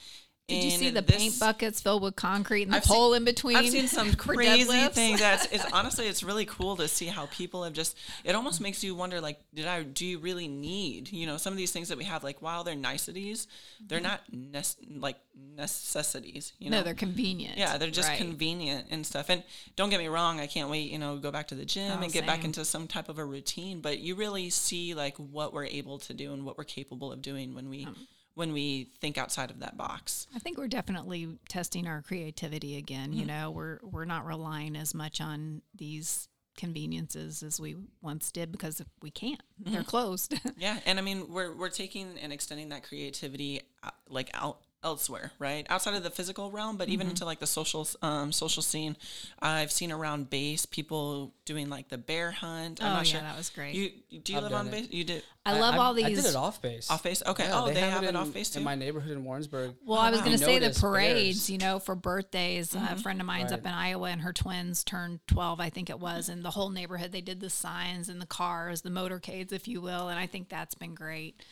did 0.46 0.62
you 0.62 0.70
see 0.70 0.90
the 0.90 1.00
this, 1.00 1.16
paint 1.16 1.40
buckets 1.40 1.80
filled 1.80 2.02
with 2.02 2.16
concrete 2.16 2.64
and 2.64 2.72
the 2.72 2.76
I've 2.76 2.84
pole 2.84 3.12
seen, 3.12 3.22
in 3.22 3.24
between? 3.24 3.56
I've 3.56 3.70
seen 3.70 3.88
some 3.88 4.12
crazy 4.16 4.88
things. 4.88 5.20
That's 5.20 5.46
it's 5.46 5.64
honestly 5.72 6.06
it's 6.06 6.22
really 6.22 6.44
cool 6.44 6.76
to 6.76 6.86
see 6.86 7.06
how 7.06 7.26
people 7.26 7.64
have 7.64 7.72
just. 7.72 7.96
It 8.24 8.34
almost 8.34 8.60
makes 8.60 8.84
you 8.84 8.94
wonder, 8.94 9.22
like, 9.22 9.40
did 9.54 9.66
I 9.66 9.84
do 9.84 10.04
you 10.04 10.18
really 10.18 10.46
need 10.46 11.10
you 11.10 11.26
know 11.26 11.38
some 11.38 11.54
of 11.54 11.56
these 11.56 11.72
things 11.72 11.88
that 11.88 11.96
we 11.96 12.04
have? 12.04 12.22
Like, 12.22 12.42
while 12.42 12.62
they're 12.62 12.74
niceties, 12.74 13.48
they're 13.86 14.00
not 14.00 14.20
ne- 14.30 14.60
like 14.98 15.16
necessities. 15.56 16.52
You 16.58 16.68
know, 16.68 16.78
no, 16.78 16.82
they're 16.82 16.92
convenient. 16.92 17.56
Yeah, 17.56 17.78
they're 17.78 17.90
just 17.90 18.10
right. 18.10 18.18
convenient 18.18 18.88
and 18.90 19.06
stuff. 19.06 19.30
And 19.30 19.42
don't 19.76 19.88
get 19.88 19.98
me 19.98 20.08
wrong, 20.08 20.40
I 20.40 20.46
can't 20.46 20.68
wait. 20.68 20.90
You 20.90 20.98
know, 20.98 21.16
go 21.16 21.30
back 21.30 21.48
to 21.48 21.54
the 21.54 21.64
gym 21.64 21.90
oh, 21.90 22.02
and 22.02 22.12
get 22.12 22.20
same. 22.20 22.26
back 22.26 22.44
into 22.44 22.66
some 22.66 22.86
type 22.86 23.08
of 23.08 23.18
a 23.18 23.24
routine. 23.24 23.80
But 23.80 24.00
you 24.00 24.14
really 24.14 24.50
see 24.50 24.92
like 24.92 25.16
what 25.16 25.54
we're 25.54 25.64
able 25.64 25.98
to 26.00 26.12
do 26.12 26.34
and 26.34 26.44
what 26.44 26.58
we're 26.58 26.64
capable 26.64 27.12
of 27.12 27.22
doing 27.22 27.54
when 27.54 27.70
we. 27.70 27.86
Um 27.86 27.96
when 28.34 28.52
we 28.52 28.90
think 29.00 29.16
outside 29.16 29.50
of 29.50 29.60
that 29.60 29.76
box. 29.76 30.26
I 30.34 30.38
think 30.38 30.58
we're 30.58 30.68
definitely 30.68 31.38
testing 31.48 31.86
our 31.86 32.02
creativity 32.02 32.76
again. 32.76 33.10
Mm-hmm. 33.10 33.20
You 33.20 33.26
know, 33.26 33.50
we're 33.50 33.78
we're 33.82 34.04
not 34.04 34.26
relying 34.26 34.76
as 34.76 34.94
much 34.94 35.20
on 35.20 35.62
these 35.74 36.28
conveniences 36.56 37.42
as 37.42 37.60
we 37.60 37.76
once 38.00 38.30
did 38.30 38.52
because 38.52 38.80
we 39.02 39.10
can't. 39.10 39.42
They're 39.58 39.82
closed. 39.82 40.34
Yeah, 40.56 40.78
and 40.86 40.98
I 40.98 41.02
mean 41.02 41.32
we're 41.32 41.54
we're 41.54 41.68
taking 41.68 42.16
and 42.22 42.32
extending 42.32 42.68
that 42.68 42.84
creativity 42.84 43.60
uh, 43.82 43.90
like 44.08 44.30
out 44.34 44.60
elsewhere, 44.84 45.32
right? 45.38 45.66
Outside 45.68 45.94
of 45.94 46.02
the 46.02 46.10
physical 46.10 46.50
realm, 46.50 46.76
but 46.76 46.88
even 46.88 47.06
mm-hmm. 47.06 47.12
into 47.12 47.24
like 47.24 47.40
the 47.40 47.46
social 47.46 47.88
um, 48.02 48.30
social 48.30 48.62
scene. 48.62 48.96
I've 49.40 49.72
seen 49.72 49.90
around 49.90 50.30
base 50.30 50.66
people 50.66 51.32
doing 51.44 51.68
like 51.68 51.88
the 51.88 51.98
bear 51.98 52.30
hunt. 52.30 52.82
I'm 52.82 52.92
Oh, 52.92 52.94
not 52.96 53.06
yeah, 53.06 53.12
sure. 53.12 53.20
that 53.22 53.36
was 53.36 53.50
great. 53.50 53.74
You 53.74 53.90
do 54.20 54.32
you 54.32 54.38
I've 54.38 54.44
live 54.44 54.52
done 54.52 54.60
on 54.60 54.68
it. 54.68 54.70
base? 54.70 54.92
You 54.92 55.04
did 55.04 55.22
I 55.46 55.58
love 55.58 55.74
all 55.74 55.92
these. 55.92 56.06
I 56.06 56.14
did 56.14 56.24
it 56.24 56.36
off 56.36 56.62
base. 56.62 56.90
off 56.90 57.02
base? 57.02 57.22
Okay. 57.26 57.44
Yeah, 57.44 57.62
oh, 57.62 57.66
they, 57.70 57.80
have, 57.80 58.02
it 58.02 58.08
in, 58.08 58.16
off 58.16 58.32
base 58.32 58.50
too. 58.50 58.60
in 58.60 58.64
my 58.64 58.76
neighborhood 58.76 59.12
in 59.12 59.24
Warrensburg. 59.24 59.74
Well, 59.84 59.98
I 59.98 60.10
was 60.10 60.20
wow. 60.20 60.24
going 60.24 60.38
to 60.38 60.44
say 60.44 60.58
the 60.58 60.70
parades, 60.80 61.40
bears. 61.40 61.50
you 61.50 61.58
know, 61.58 61.78
for 61.78 61.94
birthdays. 61.94 62.74
Uh, 62.74 62.78
mm-hmm. 62.78 62.94
A 62.94 62.96
friend 62.96 63.20
of 63.20 63.26
mine's 63.26 63.52
up 63.52 63.60
in 63.60 63.72
Iowa 63.72 64.08
and 64.08 64.22
her 64.22 64.32
twins 64.32 64.84
turned 64.84 65.20
12, 65.26 65.60
I 65.60 65.68
think 65.68 65.90
it 65.90 66.00
was. 66.00 66.30
And 66.30 66.42
the 66.42 66.50
whole 66.50 66.70
neighborhood, 66.70 67.12
they 67.12 67.20
did 67.20 67.40
the 67.40 67.50
signs 67.50 68.08
and 68.08 68.22
the 68.22 68.26
cars, 68.26 68.80
the 68.80 68.90
motorcades, 68.90 69.52
if 69.52 69.68
you 69.68 69.82
will. 69.82 70.08
And 70.08 70.18
I 70.18 70.26
think 70.26 70.48
that's 70.48 70.74
been 70.74 70.94
great. 70.94 71.42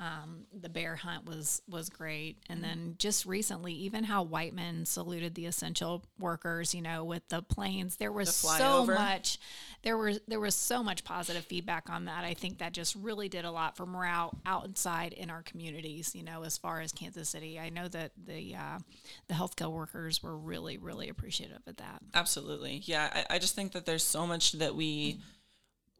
Um, 0.00 0.44
the 0.52 0.68
bear 0.68 0.94
hunt 0.94 1.26
was 1.26 1.60
was 1.68 1.88
great, 1.88 2.36
and 2.48 2.62
then 2.62 2.94
just 2.98 3.26
recently, 3.26 3.72
even 3.72 4.04
how 4.04 4.22
Whiteman 4.22 4.86
saluted 4.86 5.34
the 5.34 5.46
essential 5.46 6.04
workers, 6.20 6.72
you 6.72 6.82
know, 6.82 7.04
with 7.04 7.28
the 7.30 7.42
planes. 7.42 7.96
There 7.96 8.12
was 8.12 8.32
so 8.32 8.86
much, 8.86 9.40
there 9.82 9.96
was 9.96 10.20
there 10.28 10.38
was 10.38 10.54
so 10.54 10.84
much 10.84 11.02
positive 11.02 11.44
feedback 11.44 11.90
on 11.90 12.04
that. 12.04 12.22
I 12.22 12.34
think 12.34 12.58
that 12.58 12.72
just 12.72 12.94
really 12.94 13.28
did 13.28 13.44
a 13.44 13.50
lot 13.50 13.76
for 13.76 13.86
morale 13.86 14.38
outside 14.46 15.12
in 15.12 15.30
our 15.30 15.42
communities. 15.42 16.14
You 16.14 16.22
know, 16.22 16.44
as 16.44 16.56
far 16.56 16.80
as 16.80 16.92
Kansas 16.92 17.28
City, 17.28 17.58
I 17.58 17.68
know 17.70 17.88
that 17.88 18.12
the 18.24 18.54
uh, 18.54 18.78
the 19.26 19.34
healthcare 19.34 19.72
workers 19.72 20.22
were 20.22 20.36
really 20.36 20.78
really 20.78 21.08
appreciative 21.08 21.62
of 21.66 21.76
that. 21.78 22.02
Absolutely. 22.14 22.82
Yeah, 22.84 23.10
I, 23.12 23.34
I 23.34 23.38
just 23.40 23.56
think 23.56 23.72
that 23.72 23.84
there's 23.84 24.04
so 24.04 24.28
much 24.28 24.52
that 24.52 24.76
we 24.76 25.18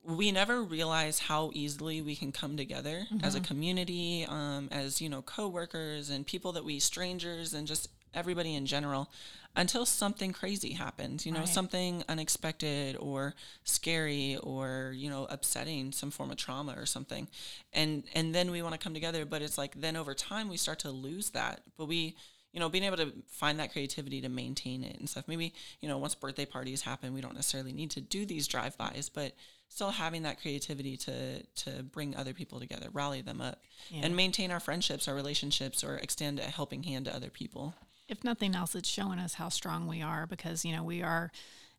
we 0.08 0.32
never 0.32 0.62
realize 0.62 1.18
how 1.18 1.50
easily 1.52 2.00
we 2.00 2.16
can 2.16 2.32
come 2.32 2.56
together 2.56 3.06
as 3.22 3.34
a 3.34 3.40
community, 3.40 4.24
um, 4.26 4.68
as 4.72 5.02
you 5.02 5.08
know, 5.08 5.20
coworkers 5.20 6.08
and 6.08 6.26
people 6.26 6.52
that 6.52 6.64
we 6.64 6.78
strangers 6.78 7.52
and 7.52 7.66
just 7.66 7.88
everybody 8.14 8.54
in 8.54 8.64
general, 8.64 9.10
until 9.54 9.84
something 9.84 10.32
crazy 10.32 10.72
happens. 10.72 11.26
You 11.26 11.32
know, 11.32 11.40
Right. 11.40 11.48
something 11.48 12.04
unexpected 12.08 12.96
or 12.98 13.34
scary 13.64 14.38
or 14.42 14.94
you 14.96 15.10
know 15.10 15.26
upsetting, 15.28 15.92
some 15.92 16.10
form 16.10 16.30
of 16.30 16.38
trauma 16.38 16.74
or 16.78 16.86
something, 16.86 17.28
and 17.74 18.02
and 18.14 18.34
then 18.34 18.50
we 18.50 18.62
want 18.62 18.72
to 18.72 18.78
come 18.78 18.94
together. 18.94 19.26
But 19.26 19.42
it's 19.42 19.58
like 19.58 19.78
then 19.78 19.94
over 19.94 20.14
time 20.14 20.48
we 20.48 20.56
start 20.56 20.78
to 20.80 20.90
lose 20.90 21.30
that. 21.30 21.60
But 21.76 21.84
we 21.86 22.16
you 22.50 22.60
know, 22.60 22.70
being 22.70 22.84
able 22.84 22.96
to 22.96 23.12
find 23.28 23.60
that 23.60 23.70
creativity 23.72 24.22
to 24.22 24.28
maintain 24.30 24.82
it 24.82 24.98
and 24.98 25.06
stuff. 25.06 25.28
Maybe, 25.28 25.52
you 25.80 25.88
know, 25.88 25.98
once 25.98 26.14
birthday 26.14 26.46
parties 26.46 26.80
happen, 26.80 27.12
we 27.12 27.20
don't 27.20 27.34
necessarily 27.34 27.72
need 27.74 27.90
to 27.90 28.00
do 28.00 28.24
these 28.24 28.48
drive-bys, 28.48 29.10
but 29.10 29.34
still 29.68 29.90
having 29.90 30.22
that 30.22 30.40
creativity 30.40 30.96
to 30.96 31.42
to 31.42 31.82
bring 31.82 32.16
other 32.16 32.32
people 32.34 32.58
together, 32.58 32.88
rally 32.92 33.20
them 33.22 33.40
up, 33.40 33.60
and 33.92 34.16
maintain 34.16 34.50
our 34.50 34.60
friendships, 34.60 35.06
our 35.08 35.14
relationships, 35.14 35.84
or 35.84 35.96
extend 35.96 36.38
a 36.38 36.44
helping 36.44 36.82
hand 36.82 37.04
to 37.04 37.14
other 37.14 37.30
people. 37.30 37.74
if 38.08 38.24
nothing 38.24 38.54
else, 38.54 38.74
it's 38.74 38.88
showing 38.88 39.18
us 39.18 39.34
how 39.34 39.48
strong 39.50 39.86
we 39.86 40.02
are 40.02 40.26
because, 40.26 40.64
you 40.64 40.74
know, 40.74 40.82
we 40.82 41.02
are 41.02 41.30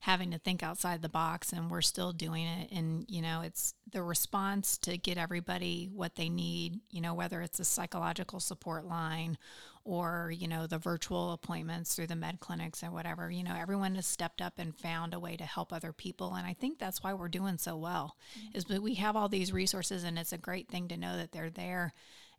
having 0.01 0.31
to 0.31 0.37
think 0.37 0.63
outside 0.63 1.01
the 1.01 1.09
box 1.09 1.51
and 1.51 1.69
we're 1.69 1.81
still 1.81 2.13
doing 2.13 2.45
it. 2.45 2.71
And, 2.71 3.05
you 3.09 3.21
know, 3.21 3.41
it's 3.41 3.73
the 3.91 4.01
response 4.01 4.77
to 4.79 4.97
get 4.97 5.17
everybody 5.17 5.89
what 5.93 6.15
they 6.15 6.29
need, 6.29 6.79
you 6.89 7.01
know, 7.01 7.13
whether 7.13 7.41
it's 7.41 7.59
a 7.59 7.65
psychological 7.65 8.39
support 8.39 8.85
line 8.85 9.37
or, 9.83 10.31
you 10.35 10.47
know, 10.47 10.67
the 10.67 10.77
virtual 10.77 11.31
appointments 11.31 11.95
through 11.95 12.07
the 12.07 12.15
med 12.15 12.39
clinics 12.39 12.83
or 12.83 12.91
whatever, 12.91 13.31
you 13.31 13.43
know, 13.43 13.55
everyone 13.55 13.95
has 13.95 14.05
stepped 14.05 14.41
up 14.41 14.53
and 14.57 14.75
found 14.75 15.13
a 15.13 15.19
way 15.19 15.35
to 15.37 15.43
help 15.43 15.71
other 15.71 15.93
people. 15.93 16.33
And 16.35 16.45
I 16.45 16.53
think 16.53 16.77
that's 16.77 17.03
why 17.03 17.13
we're 17.13 17.29
doing 17.29 17.57
so 17.57 17.75
well 17.75 18.15
is 18.53 18.65
that 18.65 18.83
we 18.83 18.95
have 18.95 19.15
all 19.15 19.29
these 19.29 19.53
resources 19.53 20.03
and 20.03 20.19
it's 20.19 20.33
a 20.33 20.37
great 20.37 20.69
thing 20.69 20.87
to 20.89 20.97
know 20.97 21.17
that 21.17 21.31
they're 21.31 21.49
there. 21.49 21.93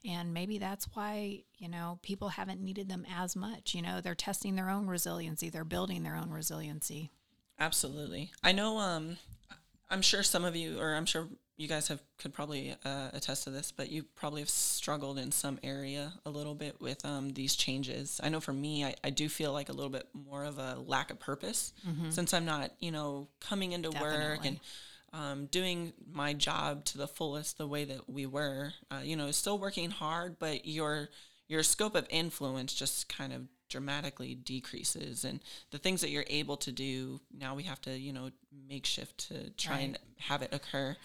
And 0.05 0.33
maybe 0.33 0.59
that's 0.59 0.87
why, 0.95 1.43
you 1.59 1.69
know, 1.69 1.99
people 2.03 2.29
haven't 2.29 2.63
needed 2.63 2.89
them 2.89 3.05
as 3.15 3.37
much. 3.37 3.75
You 3.75 3.83
know, 3.83 4.01
they're 4.01 4.15
testing 4.15 4.57
their 4.57 4.71
own 4.71 4.87
resiliency, 4.87 5.51
they're 5.51 5.65
building 5.65 6.03
their 6.03 6.17
own 6.17 6.31
resiliency. 6.31 7.11
Absolutely. 7.59 8.31
I 8.43 8.53
know. 8.53 8.79
Um, 8.79 9.19
I'm 9.91 10.03
sure 10.03 10.23
some 10.23 10.45
of 10.45 10.57
you, 10.57 10.81
or 10.81 10.95
I'm 10.95 11.05
sure 11.05 11.29
you 11.61 11.69
guys 11.69 11.89
have 11.89 12.01
could 12.17 12.33
probably 12.33 12.75
uh, 12.87 13.11
attest 13.13 13.45
to 13.45 13.51
this, 13.51 13.71
but 13.71 13.91
you 13.91 14.03
probably 14.03 14.41
have 14.41 14.49
struggled 14.49 15.19
in 15.19 15.31
some 15.31 15.59
area 15.63 16.11
a 16.25 16.31
little 16.31 16.55
bit 16.55 16.81
with 16.81 17.05
um, 17.05 17.35
these 17.35 17.55
changes. 17.55 18.19
I 18.23 18.31
know 18.31 18.41
for 18.41 18.55
me, 18.55 18.83
I, 18.83 18.95
I 19.05 19.11
do 19.11 19.29
feel 19.29 19.53
like 19.53 19.69
a 19.69 19.75
little 19.75 19.91
bit 19.91 20.09
more 20.15 20.45
of 20.45 20.59
a 20.59 20.79
lack 20.87 21.11
of 21.11 21.21
purpose 21.21 21.75
since 22.11 22.33
I'm 22.33 22.47
not, 22.47 22.71
you 22.81 22.91
know, 22.91 23.29
coming 23.41 23.73
into 23.73 23.91
work 23.91 24.41
and 24.47 24.61
um, 25.13 25.47
doing 25.47 25.93
my 26.11 26.33
job 26.33 26.87
to 26.87 26.99
the 26.99 27.07
fullest 27.07 27.59
the 27.59 27.67
way 27.67 27.85
that 27.85 28.09
we 28.09 28.25
were. 28.25 28.73
Uh, 28.91 29.01
you 29.05 29.15
know, 29.17 29.31
still 29.31 29.59
working 29.59 29.91
hard, 29.91 30.39
but 30.39 30.67
your 30.67 31.11
your 31.47 31.63
scope 31.63 31.95
of 31.95 32.07
influence 32.09 32.73
just 32.73 33.15
kind 33.15 33.35
of 33.35 33.43
dramatically 33.69 34.35
decreases. 34.35 35.25
And 35.25 35.41
the 35.73 35.79
things 35.79 36.01
that 36.01 36.11
you're 36.11 36.25
able 36.27 36.57
to 36.59 36.73
do 36.73 37.21
now 37.37 37.55
we 37.55 37.65
have 37.65 37.81
to 37.83 37.97
you 37.97 38.13
know 38.13 38.31
make 38.69 38.87
shift 38.87 39.29
to 39.29 39.51
try 39.51 39.79
and 39.81 39.99
have 40.19 40.43
it 40.43 40.53
occur 40.53 40.97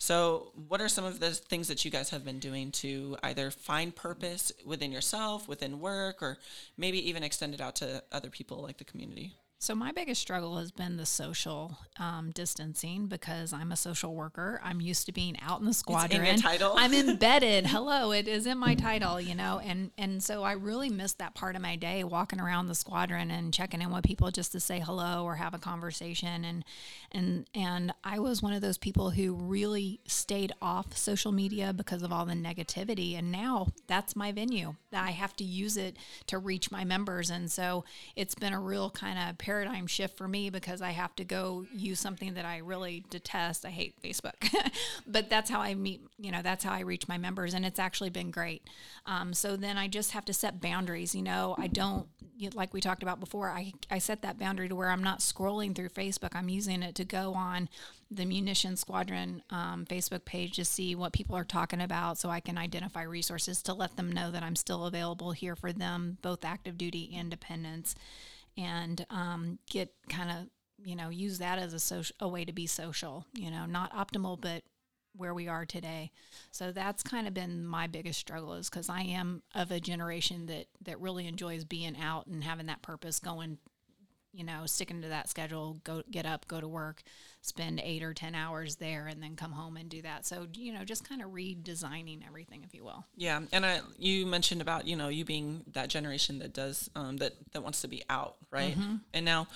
so 0.00 0.50
what 0.66 0.80
are 0.80 0.88
some 0.88 1.04
of 1.04 1.20
the 1.20 1.30
things 1.30 1.68
that 1.68 1.84
you 1.84 1.90
guys 1.90 2.08
have 2.08 2.24
been 2.24 2.38
doing 2.38 2.72
to 2.72 3.18
either 3.22 3.50
find 3.50 3.94
purpose 3.94 4.50
within 4.64 4.90
yourself 4.90 5.46
within 5.46 5.78
work 5.78 6.22
or 6.22 6.38
maybe 6.78 7.08
even 7.08 7.22
extend 7.22 7.52
it 7.52 7.60
out 7.60 7.76
to 7.76 8.02
other 8.10 8.30
people 8.30 8.62
like 8.62 8.78
the 8.78 8.84
community 8.84 9.34
So, 9.62 9.74
my 9.74 9.92
biggest 9.92 10.22
struggle 10.22 10.56
has 10.56 10.70
been 10.70 10.96
the 10.96 11.04
social 11.04 11.76
um, 11.98 12.30
distancing 12.30 13.08
because 13.08 13.52
I'm 13.52 13.72
a 13.72 13.76
social 13.76 14.14
worker. 14.14 14.58
I'm 14.64 14.80
used 14.80 15.04
to 15.04 15.12
being 15.12 15.36
out 15.42 15.60
in 15.60 15.66
the 15.66 15.74
squadron. 15.74 16.24
your 16.24 16.36
title. 16.38 16.72
I'm 16.78 16.94
embedded. 17.08 17.66
Hello, 17.66 18.10
it 18.10 18.26
is 18.26 18.46
in 18.46 18.56
my 18.56 18.74
title, 18.74 19.20
you 19.20 19.34
know, 19.34 19.60
and 19.62 19.90
and 19.98 20.22
so 20.22 20.44
I 20.44 20.52
really 20.52 20.88
missed 20.88 21.18
that 21.18 21.34
part 21.34 21.56
of 21.56 21.62
my 21.62 21.76
day, 21.76 22.04
walking 22.04 22.40
around 22.40 22.68
the 22.68 22.74
squadron 22.74 23.30
and 23.30 23.52
checking 23.52 23.82
in 23.82 23.92
with 23.92 24.02
people 24.02 24.30
just 24.30 24.52
to 24.52 24.60
say 24.60 24.80
hello 24.80 25.24
or 25.24 25.34
have 25.34 25.52
a 25.52 25.58
conversation, 25.58 26.42
and 26.42 26.64
and 27.12 27.46
and 27.54 27.92
I 28.02 28.18
was 28.18 28.42
one 28.42 28.54
of 28.54 28.62
those 28.62 28.78
people 28.78 29.10
who 29.10 29.34
really 29.34 30.00
stayed 30.06 30.54
off 30.62 30.96
social 30.96 31.32
media 31.32 31.74
because 31.74 32.02
of 32.02 32.10
all 32.10 32.24
the 32.24 32.32
negativity, 32.32 33.18
and 33.18 33.30
now 33.30 33.66
that's 33.86 34.16
my 34.16 34.32
venue. 34.32 34.76
I 34.90 35.10
have 35.10 35.36
to 35.36 35.44
use 35.44 35.76
it 35.76 35.98
to 36.28 36.38
reach 36.38 36.70
my 36.70 36.82
members, 36.82 37.28
and 37.28 37.52
so 37.52 37.84
it's 38.16 38.34
been 38.34 38.54
a 38.54 38.60
real 38.60 38.88
kind 38.88 39.18
of 39.18 39.36
paradigm 39.50 39.88
shift 39.88 40.16
for 40.16 40.28
me 40.28 40.48
because 40.48 40.80
I 40.80 40.90
have 40.90 41.16
to 41.16 41.24
go 41.24 41.66
use 41.74 41.98
something 41.98 42.34
that 42.34 42.44
I 42.44 42.58
really 42.58 43.02
detest. 43.10 43.66
I 43.66 43.70
hate 43.70 44.00
Facebook, 44.00 44.48
but 45.08 45.28
that's 45.28 45.50
how 45.50 45.60
I 45.60 45.74
meet. 45.74 46.02
You 46.20 46.30
know, 46.30 46.40
that's 46.40 46.62
how 46.62 46.72
I 46.72 46.80
reach 46.80 47.08
my 47.08 47.18
members, 47.18 47.52
and 47.52 47.66
it's 47.66 47.80
actually 47.80 48.10
been 48.10 48.30
great. 48.30 48.62
Um, 49.06 49.34
so 49.34 49.56
then 49.56 49.76
I 49.76 49.88
just 49.88 50.12
have 50.12 50.24
to 50.26 50.32
set 50.32 50.60
boundaries. 50.60 51.16
You 51.16 51.22
know, 51.22 51.56
I 51.58 51.66
don't 51.66 52.06
like 52.54 52.72
we 52.72 52.80
talked 52.80 53.02
about 53.02 53.18
before. 53.18 53.50
I 53.50 53.72
I 53.90 53.98
set 53.98 54.22
that 54.22 54.38
boundary 54.38 54.68
to 54.68 54.76
where 54.76 54.90
I'm 54.90 55.02
not 55.02 55.18
scrolling 55.18 55.74
through 55.74 55.88
Facebook. 55.88 56.36
I'm 56.36 56.48
using 56.48 56.84
it 56.84 56.94
to 56.94 57.04
go 57.04 57.34
on 57.34 57.68
the 58.08 58.24
Munition 58.24 58.76
Squadron 58.76 59.42
um, 59.50 59.84
Facebook 59.84 60.24
page 60.24 60.54
to 60.56 60.64
see 60.64 60.94
what 60.94 61.12
people 61.12 61.36
are 61.36 61.44
talking 61.44 61.80
about, 61.80 62.18
so 62.18 62.28
I 62.28 62.38
can 62.38 62.56
identify 62.56 63.02
resources 63.02 63.62
to 63.62 63.74
let 63.74 63.96
them 63.96 64.12
know 64.12 64.30
that 64.30 64.44
I'm 64.44 64.56
still 64.56 64.86
available 64.86 65.32
here 65.32 65.56
for 65.56 65.72
them, 65.72 66.18
both 66.22 66.44
active 66.44 66.78
duty 66.78 67.12
and 67.16 67.28
dependents, 67.28 67.96
and 68.56 69.04
um, 69.10 69.58
get 69.68 69.92
kind 70.08 70.30
of 70.30 70.46
you 70.82 70.96
know 70.96 71.10
use 71.10 71.38
that 71.38 71.58
as 71.58 71.72
a 71.74 71.78
social 71.78 72.14
a 72.20 72.28
way 72.28 72.44
to 72.44 72.52
be 72.52 72.66
social. 72.66 73.26
You 73.34 73.50
know, 73.50 73.66
not 73.66 73.92
optimal, 73.92 74.40
but 74.40 74.62
where 75.16 75.34
we 75.34 75.48
are 75.48 75.66
today. 75.66 76.10
So 76.50 76.72
that's 76.72 77.02
kind 77.02 77.26
of 77.26 77.34
been 77.34 77.66
my 77.66 77.86
biggest 77.86 78.20
struggle 78.20 78.54
is 78.54 78.70
because 78.70 78.88
I 78.88 79.02
am 79.02 79.42
of 79.54 79.70
a 79.70 79.80
generation 79.80 80.46
that 80.46 80.66
that 80.84 81.00
really 81.00 81.26
enjoys 81.26 81.64
being 81.64 81.96
out 82.00 82.26
and 82.26 82.44
having 82.44 82.66
that 82.66 82.82
purpose, 82.82 83.18
going, 83.18 83.58
you 84.32 84.44
know, 84.44 84.64
sticking 84.66 85.02
to 85.02 85.08
that 85.08 85.28
schedule, 85.28 85.80
go 85.84 86.02
get 86.10 86.24
up, 86.26 86.46
go 86.46 86.60
to 86.60 86.68
work, 86.68 87.02
spend 87.42 87.80
eight 87.82 88.02
or 88.02 88.14
ten 88.14 88.34
hours 88.34 88.76
there, 88.76 89.06
and 89.06 89.22
then 89.22 89.36
come 89.36 89.52
home 89.52 89.76
and 89.76 89.88
do 89.88 90.02
that. 90.02 90.24
So 90.26 90.46
you 90.54 90.72
know, 90.72 90.84
just 90.84 91.08
kind 91.08 91.22
of 91.22 91.30
redesigning 91.30 92.26
everything, 92.26 92.62
if 92.64 92.74
you 92.74 92.84
will. 92.84 93.04
Yeah, 93.16 93.40
and 93.52 93.66
I, 93.66 93.80
you 93.98 94.26
mentioned 94.26 94.60
about 94.60 94.86
you 94.86 94.96
know 94.96 95.08
you 95.08 95.24
being 95.24 95.64
that 95.72 95.88
generation 95.88 96.38
that 96.40 96.52
does 96.52 96.88
um, 96.94 97.16
that 97.18 97.32
that 97.52 97.62
wants 97.62 97.80
to 97.82 97.88
be 97.88 98.02
out, 98.08 98.36
right? 98.50 98.76
And 99.12 99.24
now, 99.24 99.48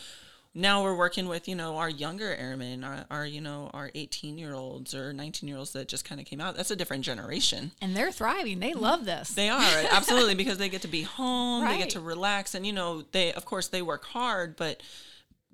now 0.55 0.85
we're 0.85 0.95
working 0.95 1.27
with 1.27 1.49
you 1.49 1.55
know 1.55 1.77
our 1.77 1.91
younger 1.91 2.35
airmen, 2.35 2.85
our, 2.85 3.05
our 3.11 3.27
you 3.27 3.41
know 3.41 3.71
our 3.75 3.91
eighteen 3.95 4.39
year 4.39 4.55
olds 4.55 4.95
or 4.95 5.13
nineteen 5.13 5.49
year 5.49 5.59
olds 5.59 5.73
that 5.73 5.89
just 5.89 6.05
kind 6.05 6.21
of 6.21 6.27
came 6.27 6.41
out. 6.41 6.57
That's 6.57 6.71
a 6.71 6.77
different 6.77 7.05
generation. 7.05 7.73
And 7.81 7.97
they're 7.97 8.13
thriving. 8.13 8.61
They 8.61 8.75
love 8.75 9.05
this. 9.05 9.31
They 9.31 9.49
are 9.49 9.61
absolutely 9.91 10.35
because 10.35 10.59
they 10.59 10.69
get 10.69 10.83
to 10.83 10.89
be 10.89 11.03
home, 11.03 11.67
they 11.67 11.79
get 11.79 11.91
to 11.91 12.01
relax, 12.01 12.55
and 12.55 12.67
you 12.67 12.73
know 12.73 13.03
they 13.13 13.33
of 13.33 13.45
course 13.45 13.69
they 13.69 13.83
work 13.83 14.05
hard, 14.05 14.57
but 14.57 14.81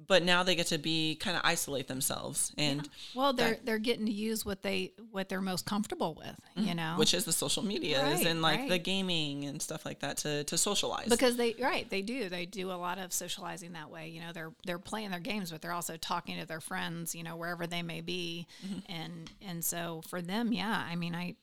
but 0.07 0.23
now 0.23 0.43
they 0.43 0.55
get 0.55 0.67
to 0.67 0.79
be 0.79 1.17
kind 1.17 1.37
of 1.37 1.43
isolate 1.45 1.89
themselves 1.89 2.53
and 2.59 2.89
well 3.15 3.33
they're 3.33 3.51
that, 3.51 3.67
they're 3.67 3.79
getting 3.79 4.07
to 4.07 4.13
use 4.13 4.45
what 4.45 4.63
they 4.63 4.93
what 5.11 5.29
they're 5.29 5.41
most 5.41 5.67
comfortable 5.67 6.15
with 6.15 6.37
you 6.57 6.69
mm-hmm. 6.69 6.77
know 6.77 6.95
which 6.97 7.15
is 7.15 7.25
the 7.25 7.33
social 7.33 7.63
medias 7.63 8.03
right, 8.03 8.27
and 8.27 8.43
like 8.43 8.61
right. 8.61 8.69
the 8.69 8.79
gaming 8.79 9.45
and 9.45 9.61
stuff 9.61 9.85
like 9.85 10.01
that 10.01 10.17
to 10.17 10.45
to 10.45 10.57
socialize 10.57 11.09
because 11.09 11.37
they 11.37 11.55
right 11.61 11.89
they 11.91 12.03
do 12.03 12.29
they 12.29 12.47
do 12.47 12.71
a 12.71 12.75
lot 12.75 12.99
of 12.99 13.13
socializing 13.13 13.73
that 13.73 13.91
way 13.91 14.09
you 14.09 14.21
know 14.21 14.33
they're 14.33 14.53
they're 14.65 14.79
playing 14.79 15.11
their 15.11 15.21
games 15.21 15.51
but 15.51 15.61
they're 15.63 15.73
also 15.73 15.97
talking 15.97 16.39
to 16.39 16.47
their 16.47 16.61
friends 16.61 17.15
you 17.15 17.23
know 17.23 17.37
wherever 17.37 17.67
they 17.67 17.83
may 17.83 18.01
be 18.01 18.47
mm-hmm. 18.65 18.79
and 18.93 19.31
and 19.47 19.65
so 19.65 20.03
for 20.09 20.21
them 20.23 20.53
yeah 20.53 20.87
i 20.89 20.97
mean 20.97 21.15
i 21.15 21.35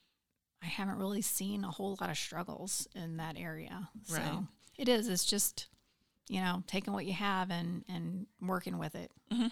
i 0.64 0.66
haven't 0.66 0.98
really 0.98 1.22
seen 1.22 1.64
a 1.64 1.72
whole 1.72 1.98
lot 2.00 2.10
of 2.10 2.18
struggles 2.18 2.88
in 2.96 3.18
that 3.18 3.38
area 3.38 3.90
right. 4.12 4.22
so 4.22 4.48
it 4.78 4.88
is 4.88 5.08
it's 5.08 5.26
just 5.26 5.68
you 6.28 6.42
know, 6.42 6.64
taking 6.68 6.94
what 6.94 7.06
you 7.06 7.14
have 7.14 7.52
and 7.52 7.84
and 7.90 8.26
working 8.42 8.78
with 8.78 8.96
it. 8.96 9.12
Mm-hmm. 9.32 9.48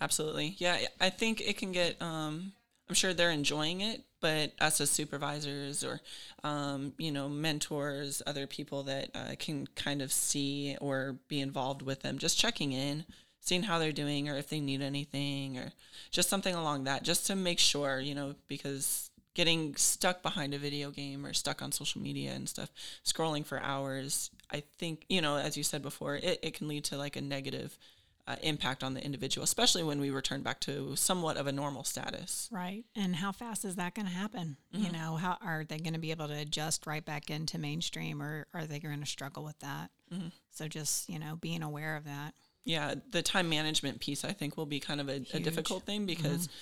Absolutely, 0.00 0.54
yeah. 0.58 0.78
I 1.00 1.10
think 1.10 1.40
it 1.40 1.56
can 1.56 1.72
get. 1.72 2.00
Um, 2.00 2.52
I'm 2.88 2.94
sure 2.94 3.14
they're 3.14 3.30
enjoying 3.30 3.80
it, 3.80 4.02
but 4.20 4.52
us 4.60 4.80
as 4.80 4.90
supervisors 4.90 5.84
or 5.84 6.00
um, 6.44 6.92
you 6.98 7.12
know 7.12 7.28
mentors, 7.28 8.22
other 8.26 8.46
people 8.46 8.82
that 8.84 9.10
uh, 9.14 9.34
can 9.38 9.66
kind 9.76 10.02
of 10.02 10.12
see 10.12 10.76
or 10.80 11.16
be 11.28 11.40
involved 11.40 11.82
with 11.82 12.02
them, 12.02 12.18
just 12.18 12.38
checking 12.38 12.72
in, 12.72 13.04
seeing 13.40 13.62
how 13.62 13.78
they're 13.78 13.92
doing, 13.92 14.28
or 14.28 14.36
if 14.36 14.48
they 14.48 14.60
need 14.60 14.82
anything, 14.82 15.58
or 15.58 15.72
just 16.10 16.28
something 16.28 16.54
along 16.54 16.84
that, 16.84 17.02
just 17.02 17.26
to 17.26 17.36
make 17.36 17.58
sure, 17.58 18.00
you 18.00 18.14
know, 18.14 18.34
because 18.48 19.10
getting 19.34 19.74
stuck 19.76 20.22
behind 20.22 20.52
a 20.54 20.58
video 20.58 20.90
game 20.90 21.24
or 21.24 21.32
stuck 21.32 21.62
on 21.62 21.72
social 21.72 22.00
media 22.00 22.32
and 22.32 22.48
stuff, 22.48 22.70
scrolling 23.04 23.44
for 23.44 23.60
hours, 23.60 24.30
I 24.52 24.62
think, 24.78 25.04
you 25.08 25.20
know, 25.20 25.36
as 25.36 25.56
you 25.56 25.62
said 25.62 25.82
before, 25.82 26.16
it, 26.16 26.38
it 26.42 26.54
can 26.54 26.68
lead 26.68 26.84
to 26.84 26.96
like 26.96 27.16
a 27.16 27.20
negative 27.20 27.78
uh, 28.26 28.36
impact 28.42 28.84
on 28.84 28.94
the 28.94 29.04
individual, 29.04 29.44
especially 29.44 29.82
when 29.82 30.00
we 30.00 30.10
return 30.10 30.42
back 30.42 30.60
to 30.60 30.94
somewhat 30.94 31.36
of 31.36 31.46
a 31.46 31.52
normal 31.52 31.82
status. 31.84 32.48
Right. 32.52 32.84
And 32.94 33.16
how 33.16 33.32
fast 33.32 33.64
is 33.64 33.76
that 33.76 33.94
going 33.94 34.06
to 34.06 34.12
happen? 34.12 34.56
Mm-hmm. 34.74 34.84
You 34.84 34.92
know, 34.92 35.16
how 35.16 35.38
are 35.42 35.64
they 35.64 35.78
going 35.78 35.94
to 35.94 35.98
be 35.98 36.12
able 36.12 36.28
to 36.28 36.38
adjust 36.38 36.86
right 36.86 37.04
back 37.04 37.30
into 37.30 37.58
mainstream 37.58 38.22
or 38.22 38.46
are 38.54 38.66
they 38.66 38.78
going 38.78 39.00
to 39.00 39.06
struggle 39.06 39.42
with 39.42 39.58
that? 39.60 39.90
Mm-hmm. 40.12 40.28
So 40.50 40.68
just, 40.68 41.08
you 41.08 41.18
know, 41.18 41.36
being 41.36 41.62
aware 41.62 41.96
of 41.96 42.04
that. 42.04 42.34
Yeah, 42.64 42.94
the 43.10 43.22
time 43.22 43.48
management 43.48 43.98
piece 43.98 44.24
I 44.24 44.32
think 44.32 44.56
will 44.56 44.66
be 44.66 44.78
kind 44.78 45.00
of 45.00 45.08
a, 45.08 45.24
a 45.34 45.40
difficult 45.40 45.84
thing 45.84 46.06
because 46.06 46.46
mm-hmm 46.46 46.52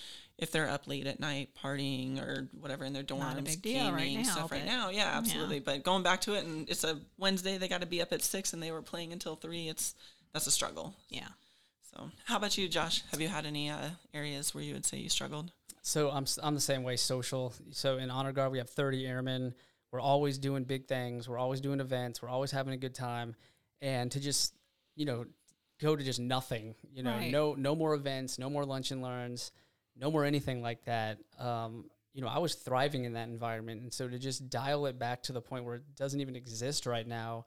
if 0.41 0.51
they're 0.51 0.69
up 0.69 0.89
late 0.89 1.07
at 1.07 1.21
night 1.21 1.51
partying 1.63 2.19
or 2.19 2.49
whatever 2.59 2.85
in 2.85 2.93
their 2.93 3.03
dorms, 3.03 3.61
gaming 3.61 3.93
right 3.93 4.17
now, 4.17 4.23
stuff 4.23 4.51
right 4.51 4.65
now. 4.65 4.89
Yeah, 4.89 5.11
absolutely. 5.15 5.57
Yeah. 5.57 5.63
But 5.67 5.85
going 5.85 6.03
back 6.03 6.23
to 6.23 6.35
it, 6.35 6.45
and 6.45 6.69
it's 6.69 6.83
a 6.83 6.99
Wednesday, 7.19 7.59
they 7.59 7.69
got 7.69 7.83
to 7.83 7.87
be 7.87 8.01
up 8.01 8.13
at 8.13 8.23
six, 8.23 8.55
and 8.55 8.63
they 8.63 8.73
were 8.73 8.83
playing 8.83 9.13
until 9.13 9.37
three. 9.37 9.69
It's 9.69 9.95
that's 10.33 10.47
a 10.47 10.51
struggle. 10.51 10.95
Yeah. 11.11 11.29
So, 11.95 12.11
how 12.25 12.39
about 12.39 12.57
you, 12.57 12.69
Josh? 12.69 13.03
Have 13.11 13.21
you 13.21 13.29
had 13.29 13.45
any 13.45 13.69
uh, 13.69 13.91
areas 14.15 14.55
where 14.55 14.65
you 14.65 14.73
would 14.73 14.87
say 14.87 14.97
you 14.97 15.11
struggled? 15.11 15.53
So 15.83 16.11
I'm 16.11 16.25
I'm 16.43 16.55
the 16.55 16.61
same 16.61 16.83
way. 16.83 16.97
Social. 16.97 17.53
So 17.71 17.99
in 17.99 18.11
honor 18.11 18.33
guard, 18.33 18.53
we 18.53 18.59
have 18.59 18.71
30 18.71 19.07
airmen. 19.07 19.55
We're 19.93 20.01
always 20.01 20.39
doing 20.39 20.65
big 20.65 20.87
things. 20.87 21.29
We're 21.29 21.39
always 21.39 21.61
doing 21.61 21.81
events. 21.81 22.23
We're 22.23 22.29
always 22.29 22.51
having 22.51 22.73
a 22.73 22.79
good 22.79 22.95
time, 22.95 23.35
and 23.83 24.11
to 24.13 24.21
just 24.21 24.55
you 24.97 25.05
know 25.05 25.27
go 25.81 25.97
to 25.97 26.03
just 26.03 26.21
nothing. 26.21 26.75
You 26.95 27.03
know, 27.03 27.13
right. 27.13 27.31
no 27.31 27.55
no 27.55 27.75
more 27.75 27.95
events, 27.95 28.39
no 28.39 28.49
more 28.49 28.65
lunch 28.65 28.91
and 28.91 29.03
learns 29.03 29.53
no 30.01 30.11
more 30.11 30.25
anything 30.25 30.63
like 30.63 30.85
that. 30.85 31.19
Um, 31.39 31.91
you 32.13 32.23
know, 32.23 32.29
I 32.29 32.39
was 32.39 32.55
thriving 32.55 33.05
in 33.05 33.13
that 33.13 33.29
environment. 33.29 33.83
And 33.83 33.93
so 33.93 34.09
to 34.09 34.19
just 34.19 34.51
dial 34.51 34.87
it 34.87 34.99
back 34.99 35.23
to 35.25 35.33
the 35.33 35.41
point 35.41 35.65
where 35.65 35.77
it 35.77 35.83
doesn't 35.97 36.21
even 36.21 36.35
exist 36.35 36.87
right 36.87 37.07
now, 37.07 37.45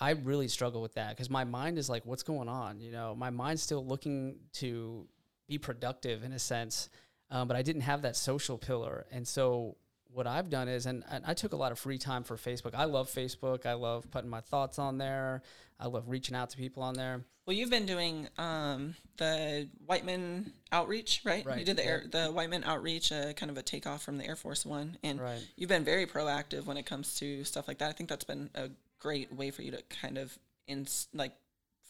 I 0.00 0.10
really 0.10 0.48
struggle 0.48 0.80
with 0.80 0.94
that 0.94 1.10
because 1.10 1.28
my 1.30 1.44
mind 1.44 1.78
is 1.78 1.88
like, 1.88 2.06
what's 2.06 2.22
going 2.22 2.48
on? 2.48 2.80
You 2.80 2.92
know, 2.92 3.14
my 3.14 3.30
mind's 3.30 3.62
still 3.62 3.84
looking 3.84 4.36
to 4.54 5.06
be 5.48 5.58
productive 5.58 6.24
in 6.24 6.32
a 6.32 6.38
sense, 6.38 6.88
um, 7.30 7.46
but 7.48 7.56
I 7.56 7.62
didn't 7.62 7.82
have 7.82 8.02
that 8.02 8.16
social 8.16 8.58
pillar. 8.58 9.06
And 9.12 9.26
so 9.26 9.76
what 10.12 10.26
I've 10.26 10.50
done 10.50 10.68
is, 10.68 10.86
and, 10.86 11.04
and, 11.10 11.24
I 11.26 11.34
took 11.34 11.52
a 11.52 11.56
lot 11.56 11.72
of 11.72 11.78
free 11.78 11.98
time 11.98 12.22
for 12.22 12.36
Facebook. 12.36 12.74
I 12.74 12.84
love 12.84 13.08
Facebook. 13.08 13.66
I 13.66 13.74
love 13.74 14.10
putting 14.10 14.30
my 14.30 14.40
thoughts 14.40 14.78
on 14.78 14.98
there. 14.98 15.42
I 15.80 15.86
love 15.86 16.08
reaching 16.08 16.36
out 16.36 16.50
to 16.50 16.56
people 16.56 16.82
on 16.82 16.94
there. 16.94 17.24
Well, 17.46 17.56
you've 17.56 17.70
been 17.70 17.86
doing 17.86 18.28
um, 18.38 18.94
the 19.16 19.68
Whiteman 19.84 20.52
outreach, 20.70 21.22
right? 21.24 21.44
right. 21.44 21.58
You 21.58 21.64
did 21.64 21.76
the 21.76 21.84
air, 21.84 22.04
the 22.08 22.26
Whiteman 22.26 22.62
outreach, 22.62 23.10
uh, 23.10 23.32
kind 23.32 23.50
of 23.50 23.58
a 23.58 23.62
takeoff 23.62 24.02
from 24.02 24.16
the 24.16 24.24
Air 24.24 24.36
Force 24.36 24.64
One, 24.64 24.96
and 25.02 25.20
right. 25.20 25.40
you've 25.56 25.68
been 25.68 25.84
very 25.84 26.06
proactive 26.06 26.66
when 26.66 26.76
it 26.76 26.86
comes 26.86 27.18
to 27.18 27.42
stuff 27.42 27.66
like 27.66 27.78
that. 27.78 27.88
I 27.88 27.92
think 27.92 28.08
that's 28.08 28.24
been 28.24 28.50
a 28.54 28.70
great 29.00 29.32
way 29.32 29.50
for 29.50 29.62
you 29.62 29.72
to 29.72 29.82
kind 30.00 30.18
of 30.18 30.38
in 30.68 30.86
like 31.12 31.32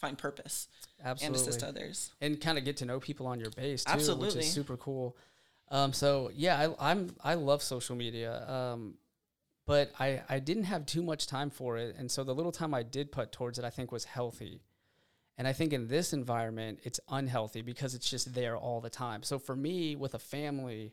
find 0.00 0.16
purpose 0.16 0.68
Absolutely. 1.04 1.26
and 1.26 1.37
assist 1.37 1.62
others 1.62 2.11
and 2.20 2.40
kind 2.40 2.56
of 2.56 2.64
get 2.64 2.78
to 2.78 2.87
know 2.87 2.98
people 2.98 3.26
on 3.26 3.38
your 3.38 3.50
base 3.50 3.85
too, 3.85 3.92
Absolutely. 3.92 4.26
which 4.28 4.37
is 4.37 4.50
super 4.50 4.78
cool. 4.78 5.16
Um, 5.72 5.92
so 5.92 6.30
yeah, 6.35 6.68
I, 6.78 6.92
I'm 6.92 7.16
I 7.24 7.35
love 7.35 7.62
social 7.62 7.96
media. 7.96 8.48
Um, 8.48 8.94
but 9.66 9.92
I, 9.98 10.22
I 10.28 10.38
didn't 10.40 10.64
have 10.64 10.87
too 10.87 11.02
much 11.02 11.26
time 11.26 11.50
for 11.50 11.76
it. 11.76 11.94
And 11.96 12.11
so 12.11 12.24
the 12.24 12.35
little 12.35 12.52
time 12.52 12.74
I 12.74 12.82
did 12.82 13.12
put 13.12 13.32
towards 13.32 13.58
it, 13.58 13.64
I 13.64 13.70
think 13.70 13.92
was 13.92 14.04
healthy. 14.04 14.61
And 15.38 15.46
I 15.46 15.52
think 15.52 15.72
in 15.72 15.88
this 15.88 16.12
environment, 16.12 16.80
it's 16.82 17.00
unhealthy 17.08 17.62
because 17.62 17.94
it's 17.94 18.11
just 18.11 18.35
there 18.35 18.56
all 18.56 18.80
the 18.80 18.90
time. 18.90 19.22
So 19.22 19.38
for 19.38 19.56
me, 19.56 19.96
with 19.96 20.14
a 20.14 20.18
family 20.18 20.92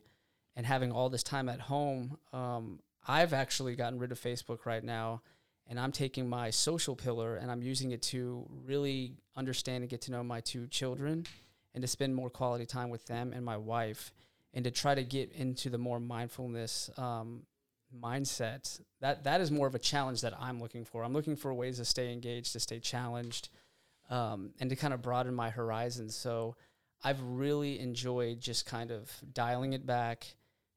and 0.56 0.64
having 0.64 0.92
all 0.92 1.10
this 1.10 1.22
time 1.22 1.48
at 1.48 1.60
home, 1.60 2.16
um, 2.32 2.80
I've 3.06 3.32
actually 3.32 3.76
gotten 3.76 3.98
rid 3.98 4.12
of 4.12 4.20
Facebook 4.20 4.66
right 4.66 4.82
now. 4.82 5.22
And 5.66 5.78
I'm 5.78 5.92
taking 5.92 6.28
my 6.28 6.50
social 6.50 6.96
pillar 6.96 7.36
and 7.36 7.50
I'm 7.50 7.62
using 7.62 7.92
it 7.92 8.02
to 8.02 8.44
really 8.64 9.14
understand 9.36 9.82
and 9.82 9.90
get 9.90 10.00
to 10.02 10.10
know 10.10 10.22
my 10.24 10.40
two 10.40 10.66
children 10.66 11.26
and 11.74 11.82
to 11.82 11.88
spend 11.88 12.14
more 12.14 12.30
quality 12.30 12.66
time 12.66 12.90
with 12.90 13.06
them 13.06 13.32
and 13.32 13.44
my 13.44 13.56
wife 13.56 14.12
and 14.54 14.64
to 14.64 14.70
try 14.70 14.94
to 14.94 15.04
get 15.04 15.32
into 15.32 15.70
the 15.70 15.78
more 15.78 16.00
mindfulness 16.00 16.90
um, 16.96 17.42
mindset. 17.96 18.80
That 19.00 19.24
that 19.24 19.40
is 19.40 19.50
more 19.50 19.66
of 19.66 19.74
a 19.74 19.78
challenge 19.78 20.20
that 20.22 20.34
I'm 20.38 20.60
looking 20.60 20.84
for. 20.84 21.04
I'm 21.04 21.12
looking 21.12 21.36
for 21.36 21.52
ways 21.54 21.78
to 21.78 21.84
stay 21.84 22.12
engaged, 22.12 22.52
to 22.52 22.60
stay 22.60 22.78
challenged, 22.78 23.48
um, 24.08 24.50
and 24.60 24.70
to 24.70 24.76
kind 24.76 24.94
of 24.94 25.02
broaden 25.02 25.34
my 25.34 25.50
horizons. 25.50 26.14
So 26.16 26.56
I've 27.02 27.20
really 27.22 27.80
enjoyed 27.80 28.40
just 28.40 28.66
kind 28.66 28.90
of 28.90 29.10
dialing 29.32 29.72
it 29.72 29.86
back 29.86 30.26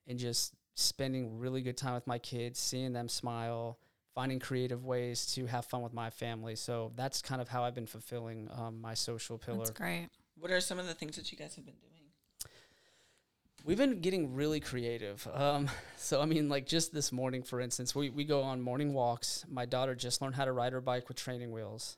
and 0.08 0.18
just 0.18 0.54
spending 0.76 1.38
really 1.38 1.62
good 1.62 1.78
time 1.78 1.94
with 1.94 2.08
my 2.08 2.18
kids, 2.18 2.60
seeing 2.60 2.94
them 2.94 3.10
smile, 3.10 3.78
finding 4.16 4.40
creative 4.40 4.86
ways 4.86 5.26
to 5.36 5.46
have 5.46 5.66
fun 5.66 5.82
with 5.82 5.94
my 5.94 6.10
family. 6.10 6.56
So 6.56 6.92
that's 6.96 7.22
kind 7.22 7.42
of 7.42 7.48
how 7.48 7.64
I've 7.64 7.76
been 7.76 7.88
fulfilling 7.88 8.50
um, 8.56 8.82
my 8.82 8.94
social 8.94 9.38
pillar. 9.38 9.60
That's 9.60 9.72
great. 9.72 10.10
What 10.40 10.52
are 10.52 10.62
some 10.62 10.80
of 10.80 10.88
the 10.88 10.94
things 10.94 11.16
that 11.16 11.32
you 11.32 11.38
guys 11.38 11.56
have 11.56 11.66
been 11.66 11.76
doing? 11.76 11.93
We've 13.63 13.78
been 13.78 14.02
getting 14.02 14.36
really 14.36 14.60
creative. 14.60 15.28
Um, 15.34 15.69
so, 15.97 16.21
I 16.21 16.26
mean, 16.26 16.49
like 16.49 16.65
just 16.65 16.93
this 16.93 17.12
morning, 17.12 17.43
for 17.43 17.62
instance, 17.62 17.95
we, 17.95 18.10
we 18.10 18.26
go 18.26 18.41
on 18.41 18.62
morning 18.62 18.93
walks. 18.93 19.45
My 19.49 19.65
daughter 19.65 19.95
just 19.95 20.21
learned 20.21 20.36
how 20.36 20.45
to 20.45 20.52
ride 20.52 20.73
her 20.73 20.82
bike 20.82 21.08
with 21.08 21.17
training 21.17 21.52
wheels 21.52 21.97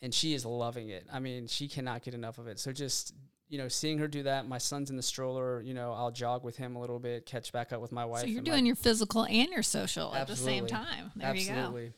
and 0.00 0.14
she 0.14 0.34
is 0.34 0.44
loving 0.44 0.88
it. 0.90 1.06
I 1.12 1.18
mean, 1.18 1.46
she 1.46 1.68
cannot 1.68 2.02
get 2.02 2.14
enough 2.14 2.38
of 2.38 2.46
it. 2.46 2.58
So 2.58 2.72
just 2.72 3.14
you 3.48 3.58
know, 3.58 3.68
seeing 3.68 3.98
her 3.98 4.08
do 4.08 4.24
that. 4.24 4.46
My 4.46 4.58
son's 4.58 4.90
in 4.90 4.96
the 4.96 5.02
stroller. 5.02 5.62
You 5.62 5.74
know, 5.74 5.92
I'll 5.92 6.10
jog 6.10 6.44
with 6.44 6.56
him 6.56 6.76
a 6.76 6.80
little 6.80 6.98
bit, 6.98 7.24
catch 7.26 7.52
back 7.52 7.72
up 7.72 7.80
with 7.80 7.92
my 7.92 8.04
wife. 8.04 8.20
So 8.20 8.26
you're 8.26 8.42
doing 8.42 8.64
my, 8.64 8.66
your 8.66 8.76
physical 8.76 9.24
and 9.24 9.48
your 9.48 9.62
social 9.62 10.14
at 10.14 10.28
the 10.28 10.36
same 10.36 10.66
time. 10.66 11.12
There 11.16 11.28
absolutely. 11.28 11.82
you 11.82 11.88
go. 11.88 11.94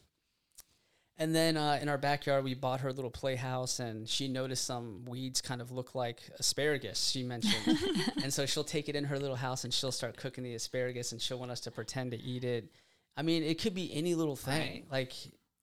And 1.21 1.35
then 1.35 1.59
uh, 1.59 1.79
in 1.83 1.91
our 1.91 1.99
backyard, 1.99 2.45
we 2.45 2.55
bought 2.55 2.81
her 2.81 2.89
a 2.89 2.93
little 2.95 3.11
playhouse, 3.11 3.79
and 3.79 4.09
she 4.09 4.27
noticed 4.27 4.65
some 4.65 5.05
weeds 5.07 5.43
kind 5.43 5.61
of 5.61 5.71
look 5.71 5.95
like 5.95 6.23
asparagus. 6.39 7.11
She 7.11 7.23
mentioned, 7.23 7.79
and 8.23 8.33
so 8.33 8.47
she'll 8.47 8.65
take 8.65 8.89
it 8.89 8.97
in 8.97 9.05
her 9.05 9.19
little 9.19 9.37
house, 9.37 9.65
and 9.65 9.73
she'll 9.73 9.93
start 9.93 10.17
cooking 10.17 10.45
the 10.45 10.55
asparagus, 10.55 11.13
and 11.13 11.21
she'll 11.21 11.39
want 11.39 11.51
us 11.51 11.61
to 11.61 11.71
pretend 11.71 12.13
to 12.13 12.19
eat 12.19 12.43
it. 12.43 12.73
I 13.19 13.23
mean, 13.23 13.43
it 13.43 13.61
could 13.61 13.75
be 13.75 13.95
any 13.95 14.15
little 14.15 14.35
thing. 14.35 14.59
Right. 14.61 14.85
Like 14.91 15.13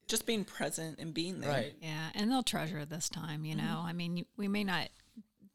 just 0.08 0.28
being 0.28 0.46
present 0.46 1.00
and 1.00 1.12
being 1.12 1.39
there. 1.39 1.50
Right. 1.50 1.74
Yeah, 1.82 2.10
and 2.13 2.32
they'll 2.32 2.43
treasure 2.43 2.86
this 2.86 3.10
time. 3.10 3.43
You 3.43 3.56
know, 3.56 3.63
mm-hmm. 3.63 3.88
I 3.88 3.93
mean, 3.93 4.26
we 4.38 4.48
may 4.48 4.63
not 4.63 4.89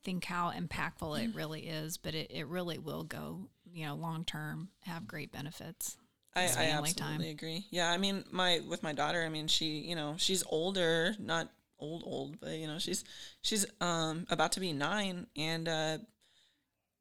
think 0.03 0.25
how 0.25 0.51
impactful 0.51 1.17
it 1.17 1.29
mm-hmm. 1.29 1.39
really 1.39 1.61
is, 1.69 1.97
but 1.97 2.17
it, 2.17 2.33
it 2.33 2.49
really 2.49 2.79
will 2.79 3.05
go. 3.05 3.49
You 3.73 3.87
know, 3.87 3.95
long 3.95 4.25
term, 4.25 4.71
have 4.85 5.07
great 5.07 5.31
benefits. 5.31 5.97
I, 6.35 6.43
I 6.43 6.65
absolutely 6.71 6.93
time. 6.95 7.21
agree. 7.21 7.67
Yeah, 7.71 7.91
I 7.91 7.99
mean, 7.99 8.25
my 8.31 8.61
with 8.69 8.83
my 8.83 8.93
daughter, 8.93 9.23
I 9.23 9.29
mean, 9.29 9.49
she, 9.49 9.81
you 9.81 9.95
know, 9.95 10.15
she's 10.17 10.43
older, 10.49 11.15
not 11.19 11.51
old 11.79 12.03
old, 12.07 12.41
but 12.41 12.53
you 12.53 12.67
know, 12.67 12.79
she's 12.79 13.05
she's 13.43 13.67
um 13.81 14.27
about 14.31 14.53
to 14.53 14.61
be 14.61 14.73
nine, 14.73 15.27
and 15.37 15.69
uh, 15.69 15.99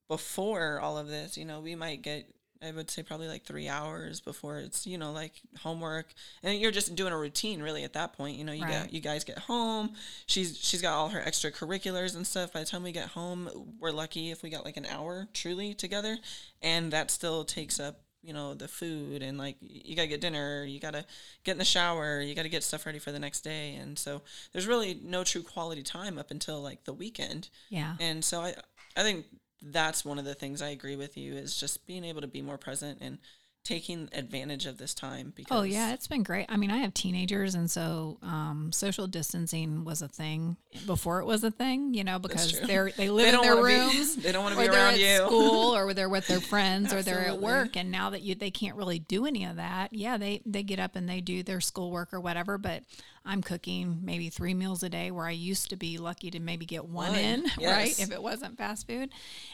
before 0.09 0.79
all 0.79 0.97
of 0.97 1.07
this, 1.07 1.37
you 1.37 1.45
know, 1.45 1.61
we 1.61 1.75
might 1.75 2.01
get 2.01 2.27
I 2.63 2.71
would 2.71 2.91
say 2.91 3.01
probably 3.01 3.27
like 3.27 3.43
three 3.43 3.67
hours 3.67 4.19
before 4.19 4.59
it's 4.59 4.85
you 4.85 4.97
know 4.97 5.11
like 5.11 5.41
homework, 5.59 6.13
and 6.43 6.59
you're 6.59 6.71
just 6.71 6.95
doing 6.95 7.11
a 7.11 7.17
routine 7.17 7.61
really 7.61 7.83
at 7.83 7.93
that 7.93 8.13
point. 8.13 8.37
You 8.37 8.43
know, 8.43 8.51
you 8.51 8.63
right. 8.63 8.83
get 8.83 8.93
you 8.93 9.01
guys 9.01 9.23
get 9.23 9.39
home. 9.39 9.93
She's 10.27 10.57
she's 10.57 10.81
got 10.81 10.93
all 10.93 11.09
her 11.09 11.21
extracurriculars 11.21 12.15
and 12.15 12.25
stuff. 12.27 12.53
By 12.53 12.59
the 12.59 12.65
time 12.65 12.83
we 12.83 12.91
get 12.91 13.07
home, 13.07 13.49
we're 13.79 13.91
lucky 13.91 14.29
if 14.29 14.43
we 14.43 14.49
got 14.49 14.65
like 14.65 14.77
an 14.77 14.85
hour 14.85 15.27
truly 15.33 15.73
together, 15.73 16.17
and 16.61 16.91
that 16.93 17.09
still 17.09 17.43
takes 17.45 17.79
up 17.79 18.01
you 18.23 18.33
know 18.33 18.53
the 18.53 18.67
food 18.67 19.23
and 19.23 19.37
like 19.37 19.55
you 19.61 19.95
got 19.95 20.03
to 20.03 20.07
get 20.07 20.21
dinner 20.21 20.63
you 20.63 20.79
got 20.79 20.93
to 20.93 21.03
get 21.43 21.53
in 21.53 21.57
the 21.57 21.65
shower 21.65 22.21
you 22.21 22.35
got 22.35 22.43
to 22.43 22.49
get 22.49 22.63
stuff 22.63 22.85
ready 22.85 22.99
for 22.99 23.11
the 23.11 23.19
next 23.19 23.41
day 23.41 23.75
and 23.75 23.97
so 23.97 24.21
there's 24.51 24.67
really 24.67 24.99
no 25.03 25.23
true 25.23 25.41
quality 25.41 25.81
time 25.83 26.17
up 26.19 26.29
until 26.31 26.61
like 26.61 26.83
the 26.83 26.93
weekend 26.93 27.49
Yeah. 27.69 27.95
and 27.99 28.23
so 28.23 28.41
i 28.41 28.53
i 28.95 29.01
think 29.03 29.25
that's 29.63 30.05
one 30.05 30.19
of 30.19 30.25
the 30.25 30.35
things 30.35 30.61
i 30.61 30.69
agree 30.69 30.95
with 30.95 31.17
you 31.17 31.33
is 31.33 31.55
just 31.59 31.85
being 31.87 32.03
able 32.03 32.21
to 32.21 32.27
be 32.27 32.41
more 32.41 32.57
present 32.57 32.99
and 33.01 33.17
taking 33.63 34.09
advantage 34.13 34.65
of 34.65 34.77
this 34.79 34.93
time 34.95 35.31
because 35.35 35.55
Oh 35.55 35.61
yeah, 35.63 35.93
it's 35.93 36.07
been 36.07 36.23
great. 36.23 36.47
I 36.49 36.57
mean, 36.57 36.71
I 36.71 36.77
have 36.77 36.93
teenagers, 36.93 37.53
and 37.55 37.69
so 37.69 38.17
um, 38.23 38.71
social 38.73 39.05
distancing 39.07 39.83
was 39.83 40.01
a 40.01 40.07
thing 40.07 40.57
before 40.87 41.19
it 41.19 41.25
was 41.25 41.43
a 41.43 41.51
thing. 41.51 41.93
You 41.93 42.03
know, 42.03 42.17
because 42.19 42.59
they're 42.61 42.91
they 42.97 43.09
live 43.11 43.31
They 43.31 43.35
in 43.35 43.41
their 43.41 43.55
wanna 43.55 43.67
be- 43.67 43.75
rooms. 43.95 44.15
they 44.23 44.31
don't 44.31 44.43
wanna 44.43 44.55
be 44.55 44.63
they're 44.63 44.73
around 44.73 44.93
at 44.95 44.99
you. 44.99 45.17
School, 45.27 45.75
or 45.77 45.93
they're 45.93 46.09
with 46.09 46.27
their 46.27 46.41
friends, 46.41 46.93
or 46.93 47.01
they're 47.01 47.27
at 47.27 47.39
work. 47.39 47.75
And 47.77 47.91
now 47.91 48.09
that 48.11 48.21
you 48.21 48.35
they 48.35 48.51
can't 48.51 48.75
really 48.75 48.99
do 48.99 49.25
any 49.25 49.45
of 49.45 49.57
that, 49.57 49.93
yeah, 49.93 50.17
they 50.17 50.41
they 50.45 50.63
get 50.63 50.79
up 50.79 50.95
and 50.95 51.07
they 51.07 51.21
do 51.21 51.43
their 51.43 51.61
schoolwork 51.61 52.13
or 52.13 52.19
whatever. 52.19 52.57
But 52.57 52.83
I'm 53.23 53.43
cooking 53.43 53.99
maybe 54.01 54.29
three 54.29 54.55
meals 54.55 54.81
a 54.81 54.89
day, 54.89 55.11
where 55.11 55.27
I 55.27 55.31
used 55.31 55.69
to 55.69 55.75
be 55.75 55.99
lucky 55.99 56.31
to 56.31 56.39
maybe 56.39 56.65
get 56.65 56.85
one, 56.85 57.11
One, 57.11 57.19
in, 57.19 57.45
right? 57.61 57.97
If 57.99 58.11
it 58.11 58.21
wasn't 58.23 58.57
fast 58.57 58.87
food. 58.87 59.11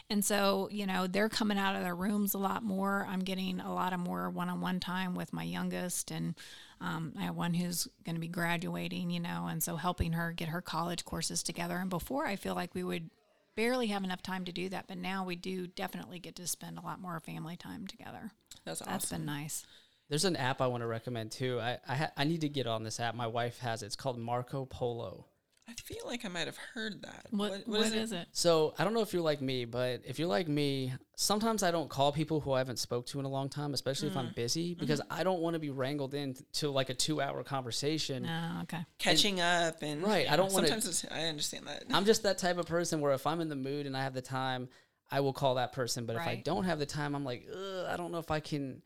And 0.09 0.23
so, 0.23 0.69
you 0.71 0.85
know, 0.85 1.05
they're 1.05 1.27
coming 1.27 1.57
out 1.57 1.75
of 1.75 1.81
their 1.83 1.93
rooms 1.95 2.33
a 2.33 2.37
lot 2.37 2.63
more. 2.63 3.05
I'm 3.09 3.19
getting 3.19 3.59
a 3.59 3.73
lot 3.73 3.91
of 3.91 3.96
more 3.97 4.29
one 4.29 4.49
on 4.49 4.61
one 4.61 4.79
time 4.79 5.15
with 5.15 5.33
my 5.33 5.43
youngest. 5.43 6.11
And 6.11 6.35
um, 6.81 7.13
I 7.17 7.23
have 7.23 7.35
one 7.35 7.53
who's 7.53 7.87
going 8.05 8.15
to 8.15 8.21
be 8.21 8.27
graduating, 8.27 9.09
you 9.09 9.19
know, 9.19 9.47
and 9.49 9.61
so 9.61 9.75
helping 9.75 10.13
her 10.13 10.31
get 10.31 10.49
her 10.49 10.61
college 10.61 11.05
courses 11.05 11.43
together. 11.43 11.77
And 11.77 11.89
before, 11.89 12.25
I 12.25 12.35
feel 12.35 12.55
like 12.55 12.73
we 12.75 12.83
would 12.83 13.09
barely 13.55 13.87
have 13.87 14.03
enough 14.03 14.21
time 14.21 14.45
to 14.45 14.51
do 14.51 14.69
that. 14.69 14.87
But 14.87 14.97
now 14.97 15.25
we 15.25 15.35
do 15.35 15.67
definitely 15.67 16.19
get 16.19 16.35
to 16.35 16.47
spend 16.47 16.77
a 16.77 16.81
lot 16.81 17.01
more 17.01 17.19
family 17.19 17.57
time 17.57 17.87
together. 17.87 18.31
that's 18.63 18.79
That's 18.79 19.05
awesome 19.05 19.19
been 19.19 19.25
nice. 19.25 19.65
There's 20.09 20.25
an 20.25 20.37
app 20.37 20.61
I 20.61 20.67
want 20.67 20.83
to 20.83 20.87
recommend 20.87 21.31
too. 21.31 21.59
I 21.59 21.79
I, 21.87 21.95
ha- 21.95 22.11
I 22.15 22.23
need 22.23 22.41
to 22.41 22.49
get 22.49 22.67
on 22.67 22.83
this 22.83 22.99
app. 22.99 23.15
My 23.15 23.27
wife 23.27 23.59
has 23.59 23.83
it. 23.83 23.87
It's 23.87 23.95
called 23.95 24.17
Marco 24.17 24.65
Polo. 24.65 25.25
I 25.67 25.73
feel 25.73 26.03
like 26.05 26.25
i 26.25 26.27
might 26.27 26.45
have 26.47 26.57
heard 26.73 27.01
that 27.01 27.27
What, 27.31 27.67
what 27.67 27.81
is, 27.93 28.11
it? 28.11 28.27
So 28.31 28.73
I 28.77 28.83
don't 28.83 28.93
know 28.93 29.01
if 29.01 29.13
you're 29.13 29.21
like 29.21 29.41
me, 29.41 29.65
but 29.65 30.01
if 30.05 30.19
you're 30.19 30.27
like 30.27 30.47
me, 30.47 30.93
sometimes 31.15 31.63
I 31.63 31.71
don't 31.71 31.89
call 31.89 32.11
people 32.11 32.39
who 32.39 32.53
I 32.53 32.59
haven't 32.59 32.79
spoke 32.79 33.05
to 33.07 33.19
in 33.19 33.25
a 33.25 33.29
long 33.29 33.49
time, 33.49 33.73
especially 33.73 34.07
if 34.07 34.17
I'm 34.17 34.27
mm. 34.27 34.35
busy, 34.35 34.71
mm-hmm. 34.71 34.79
because 34.79 35.01
I 35.09 35.23
don't 35.23 35.41
want 35.41 35.55
to 35.55 35.59
be 35.59 35.69
wrangled 35.69 36.13
into 36.13 36.69
like 36.69 36.89
a 36.89 36.93
two 36.93 37.21
hour 37.21 37.43
conversation. 37.43 38.25
Oh, 38.25 38.61
okay. 38.63 38.85
catching 38.97 39.41
up 39.41 39.81
and 39.81 40.03
Right, 40.03 40.29
I 40.29 40.35
don't 40.35 40.51
wanna- 40.53 40.67
sometimes 40.67 40.87
it's, 40.87 41.05
i 41.11 41.25
understand 41.25 41.67
that 41.67 41.83
I'm 41.91 42.05
just 42.05 42.23
that 42.23 42.37
type 42.37 42.57
of 42.57 42.65
person 42.65 43.01
where 43.01 43.13
if 43.13 43.27
I'm 43.27 43.41
in 43.41 43.49
the 43.49 43.55
mood 43.55 43.85
and 43.85 43.95
I 43.97 44.03
have 44.03 44.13
the 44.13 44.21
time, 44.21 44.69
I 45.09 45.21
will 45.21 45.33
call 45.33 45.55
that 45.55 45.73
person. 45.73 46.05
But 46.05 46.17
if 46.17 46.21
I 46.21 46.35
don't 46.35 46.65
have 46.65 46.79
the 46.79 46.85
time, 46.85 47.15
I'm 47.15 47.23
like, 47.23 47.47
Ugh, 47.51 47.85
I 47.89 47.97
don't 47.97 48.11
know 48.11 48.19
if 48.19 48.31
I 48.31 48.39
can, 48.39 48.81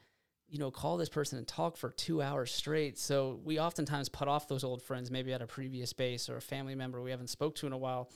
you 0.51 0.59
know, 0.59 0.69
call 0.69 0.97
this 0.97 1.07
person 1.07 1.37
and 1.37 1.47
talk 1.47 1.77
for 1.77 1.91
two 1.91 2.21
hours 2.21 2.51
straight. 2.51 2.99
So 2.99 3.39
we 3.45 3.57
oftentimes 3.57 4.09
put 4.09 4.27
off 4.27 4.49
those 4.49 4.65
old 4.65 4.83
friends, 4.83 5.09
maybe 5.09 5.31
at 5.31 5.41
a 5.41 5.47
previous 5.47 5.93
base 5.93 6.29
or 6.29 6.35
a 6.35 6.41
family 6.41 6.75
member 6.75 7.01
we 7.01 7.09
haven't 7.09 7.29
spoke 7.29 7.55
to 7.55 7.67
in 7.67 7.73
a 7.73 7.77
while. 7.77 8.11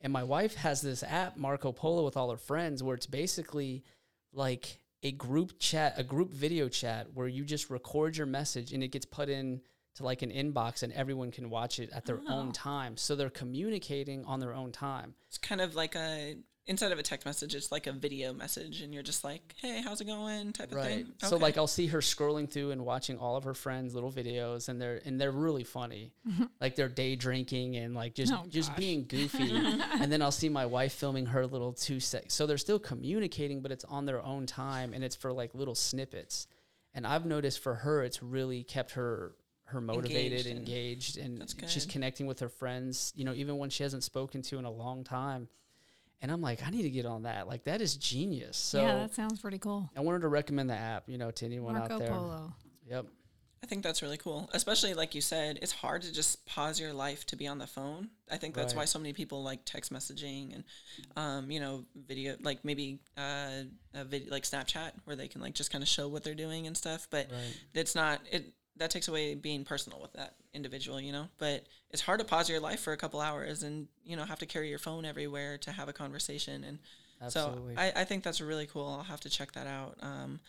And 0.00 0.12
my 0.12 0.24
wife 0.24 0.56
has 0.56 0.82
this 0.82 1.04
app, 1.04 1.36
Marco 1.36 1.70
Polo, 1.70 2.04
with 2.04 2.16
all 2.16 2.28
her 2.30 2.36
friends, 2.36 2.82
where 2.82 2.96
it's 2.96 3.06
basically 3.06 3.84
like 4.32 4.80
a 5.04 5.12
group 5.12 5.60
chat, 5.60 5.94
a 5.96 6.02
group 6.02 6.32
video 6.32 6.68
chat, 6.68 7.06
where 7.14 7.28
you 7.28 7.44
just 7.44 7.70
record 7.70 8.16
your 8.16 8.26
message 8.26 8.72
and 8.72 8.82
it 8.82 8.88
gets 8.88 9.06
put 9.06 9.28
in 9.28 9.60
to 9.94 10.02
like 10.02 10.22
an 10.22 10.32
inbox 10.32 10.82
and 10.82 10.92
everyone 10.92 11.30
can 11.30 11.48
watch 11.50 11.78
it 11.78 11.88
at 11.92 12.04
their 12.04 12.20
own 12.28 12.48
ah. 12.48 12.52
time. 12.52 12.96
So 12.96 13.14
they're 13.14 13.30
communicating 13.30 14.24
on 14.24 14.40
their 14.40 14.52
own 14.52 14.72
time. 14.72 15.14
it's 15.28 15.38
kind 15.38 15.60
of 15.60 15.76
like 15.76 15.94
a 15.94 16.36
instead 16.68 16.90
of 16.90 16.98
a 16.98 17.02
text 17.02 17.24
message 17.24 17.54
it's 17.54 17.70
like 17.70 17.86
a 17.86 17.92
video 17.92 18.32
message 18.32 18.80
and 18.80 18.92
you're 18.92 19.02
just 19.02 19.22
like 19.22 19.54
hey 19.60 19.80
how's 19.82 20.00
it 20.00 20.06
going 20.06 20.52
type 20.52 20.70
of 20.72 20.76
Right. 20.76 20.88
thing 21.06 21.12
So 21.22 21.36
like 21.36 21.56
I'll 21.56 21.66
see 21.66 21.86
her 21.88 22.00
scrolling 22.00 22.50
through 22.50 22.72
and 22.72 22.84
watching 22.84 23.18
all 23.18 23.36
of 23.36 23.44
her 23.44 23.54
friends' 23.54 23.94
little 23.94 24.10
videos 24.10 24.68
and 24.68 24.80
they're 24.82 25.00
and 25.04 25.20
they're 25.20 25.30
really 25.30 25.64
funny. 25.64 26.12
like 26.60 26.74
they're 26.74 26.88
day 26.88 27.14
drinking 27.16 27.76
and 27.76 27.94
like 27.94 28.14
just 28.14 28.32
Oh, 28.32 28.44
just 28.48 28.70
gosh. 28.70 28.78
being 28.78 29.06
goofy. 29.06 29.50
and 30.00 30.10
then 30.12 30.22
I'll 30.22 30.32
see 30.32 30.48
my 30.48 30.66
wife 30.66 30.92
filming 30.92 31.26
her 31.26 31.46
little 31.46 31.72
two 31.72 32.00
sec. 32.00 32.30
So 32.30 32.46
they're 32.46 32.58
still 32.58 32.78
communicating 32.80 33.60
but 33.62 33.70
it's 33.70 33.84
on 33.84 34.04
their 34.06 34.22
own 34.24 34.46
time 34.46 34.92
and 34.92 35.04
it's 35.04 35.16
for 35.16 35.32
like 35.32 35.54
little 35.54 35.74
snippets. 35.76 36.46
And 36.94 37.06
I've 37.06 37.26
noticed 37.26 37.60
for 37.60 37.74
her 37.76 38.02
it's 38.02 38.22
really 38.22 38.62
kept 38.64 38.92
her 38.92 39.36
her 39.66 39.80
motivated, 39.80 40.46
Engaged 40.46 41.16
and- 41.18 41.38
engaged, 41.42 41.58
and 41.58 41.70
she's 41.70 41.86
connecting 41.86 42.26
with 42.28 42.38
her 42.40 42.48
friends, 42.48 43.12
you 43.16 43.24
know, 43.24 43.34
even 43.34 43.58
when 43.58 43.68
she 43.68 43.82
hasn't 43.82 44.04
spoken 44.04 44.40
to 44.42 44.58
in 44.58 44.64
a 44.64 44.70
long 44.70 45.02
time. 45.02 45.48
And 46.22 46.32
I'm 46.32 46.40
like, 46.40 46.66
I 46.66 46.70
need 46.70 46.82
to 46.82 46.90
get 46.90 47.06
on 47.06 47.24
that. 47.24 47.46
Like 47.46 47.64
that 47.64 47.80
is 47.80 47.94
genius. 47.96 48.56
So 48.56 48.80
yeah, 48.82 48.94
that 48.96 49.14
sounds 49.14 49.40
pretty 49.40 49.58
cool. 49.58 49.90
I 49.96 50.00
wanted 50.00 50.22
to 50.22 50.28
recommend 50.28 50.70
the 50.70 50.74
app, 50.74 51.04
you 51.08 51.18
know, 51.18 51.30
to 51.30 51.44
anyone 51.44 51.74
Marco 51.74 51.94
out 51.94 51.98
there. 52.00 52.08
Polo. 52.10 52.52
Yep. 52.88 53.06
I 53.62 53.66
think 53.66 53.82
that's 53.82 54.00
really 54.00 54.18
cool, 54.18 54.48
especially 54.52 54.94
like 54.94 55.14
you 55.14 55.20
said, 55.20 55.58
it's 55.60 55.72
hard 55.72 56.02
to 56.02 56.12
just 56.12 56.46
pause 56.46 56.78
your 56.78 56.92
life 56.92 57.26
to 57.26 57.36
be 57.36 57.48
on 57.48 57.58
the 57.58 57.66
phone. 57.66 58.10
I 58.30 58.36
think 58.36 58.54
that's 58.54 58.74
Right. 58.74 58.82
why 58.82 58.84
so 58.84 58.98
many 58.98 59.12
people 59.12 59.42
like 59.42 59.60
text 59.64 59.92
messaging 59.92 60.54
and, 60.54 60.64
um, 61.16 61.50
you 61.50 61.58
know, 61.58 61.84
video, 61.96 62.36
like 62.40 62.64
maybe 62.64 63.00
uh, 63.16 63.62
a 63.94 64.04
video 64.04 64.30
like 64.30 64.44
Snapchat, 64.44 64.92
where 65.04 65.16
they 65.16 65.26
can 65.26 65.40
like 65.40 65.54
just 65.54 65.72
kind 65.72 65.82
of 65.82 65.88
show 65.88 66.06
what 66.06 66.22
they're 66.22 66.34
doing 66.34 66.66
and 66.66 66.76
stuff. 66.76 67.08
But 67.10 67.30
Right. 67.30 67.56
it's 67.74 67.94
not 67.94 68.20
it. 68.30 68.52
That 68.78 68.90
takes 68.90 69.08
away 69.08 69.34
being 69.34 69.64
personal 69.64 70.00
with 70.00 70.12
that 70.14 70.34
individual, 70.52 71.00
you 71.00 71.12
know. 71.12 71.28
But 71.38 71.66
it's 71.90 72.02
hard 72.02 72.20
to 72.20 72.24
pause 72.24 72.48
your 72.48 72.60
life 72.60 72.80
for 72.80 72.92
a 72.92 72.96
couple 72.96 73.20
hours 73.20 73.62
and 73.62 73.88
you 74.04 74.16
know 74.16 74.24
have 74.24 74.38
to 74.40 74.46
carry 74.46 74.68
your 74.68 74.78
phone 74.78 75.04
everywhere 75.04 75.58
to 75.58 75.72
have 75.72 75.88
a 75.88 75.92
conversation 75.92 76.64
and 76.64 76.78
Absolutely. 77.22 77.74
so 77.74 77.80
I, 77.80 77.92
I 77.96 78.04
think 78.04 78.22
that's 78.22 78.40
really 78.40 78.66
cool. 78.66 78.86
I'll 78.86 79.04
have 79.04 79.20
to 79.20 79.30
check 79.30 79.52
that 79.52 79.66
out. 79.66 79.96
Um, 80.02 80.40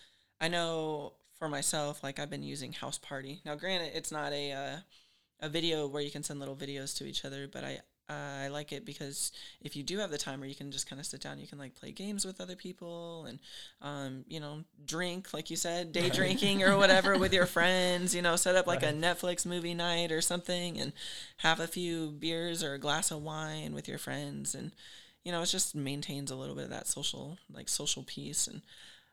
I 0.42 0.48
know 0.48 1.14
for 1.38 1.48
myself, 1.48 2.04
like 2.04 2.20
I've 2.20 2.30
been 2.30 2.44
using 2.44 2.74
Houseparty. 2.74 3.40
Now, 3.46 3.56
granted, 3.56 3.92
it's 3.96 4.12
not 4.12 4.34
a 4.34 4.52
uh, 4.52 4.78
a 5.40 5.50
video 5.50 5.88
where 5.88 6.02
you 6.02 6.12
can 6.12 6.24
send 6.24 6.40
little 6.40 6.56
videos 6.56 6.96
to 6.98 7.06
each 7.06 7.24
other, 7.24 7.48
but 7.48 7.64
I 7.64 7.80
uh, 8.10 8.44
I 8.44 8.48
like 8.48 8.72
it 8.72 8.86
because 8.86 9.32
if 9.62 9.76
you 9.76 9.84
do 9.84 9.98
have 10.00 10.12
the 10.12 10.18
time 10.18 10.40
where 10.40 10.48
you 10.48 10.56
can 10.56 10.72
just 10.72 10.90
kind 10.90 11.00
of 11.00 11.06
sit 11.06 11.22
down, 11.22 11.40
you 11.40 11.48
can 11.48 11.58
like 11.58 11.76
play 11.76 11.92
games 11.92 12.26
with 12.26 12.40
other 12.40 12.56
people 12.56 13.26
and 13.26 13.40
um, 13.82 14.24
you 14.28 14.40
know 14.40 14.64
drink, 14.86 15.34
like 15.34 15.50
you 15.50 15.58
said, 15.58 15.92
day 15.92 16.10
drinking 16.10 16.64
or 16.64 16.78
whatever 16.78 17.18
with 17.18 17.34
your 17.34 17.46
friends. 17.58 18.16
You 18.16 18.22
know, 18.22 18.36
set 18.36 18.56
up 18.56 18.68
like 18.68 18.84
a 18.84 18.94
Netflix 18.94 19.46
movie 19.46 19.74
night 19.74 20.12
or 20.12 20.22
something 20.22 20.80
and 20.80 20.94
have 21.38 21.60
a 21.60 21.68
few 21.68 22.12
beers 22.12 22.64
or 22.64 22.74
a 22.74 22.80
glass 22.80 23.12
of 23.12 23.22
wine 23.22 23.74
with 23.74 23.88
your 23.88 23.98
friends 23.98 24.56
and 24.56 24.72
you 25.28 25.34
know, 25.34 25.42
it 25.42 25.48
just 25.48 25.76
maintains 25.76 26.32
a 26.32 26.38
little 26.38 26.56
bit 26.56 26.64
of 26.64 26.70
that 26.70 26.88
social, 26.88 27.38
like 27.54 27.68
social 27.68 28.02
piece. 28.04 28.48
And 28.48 28.62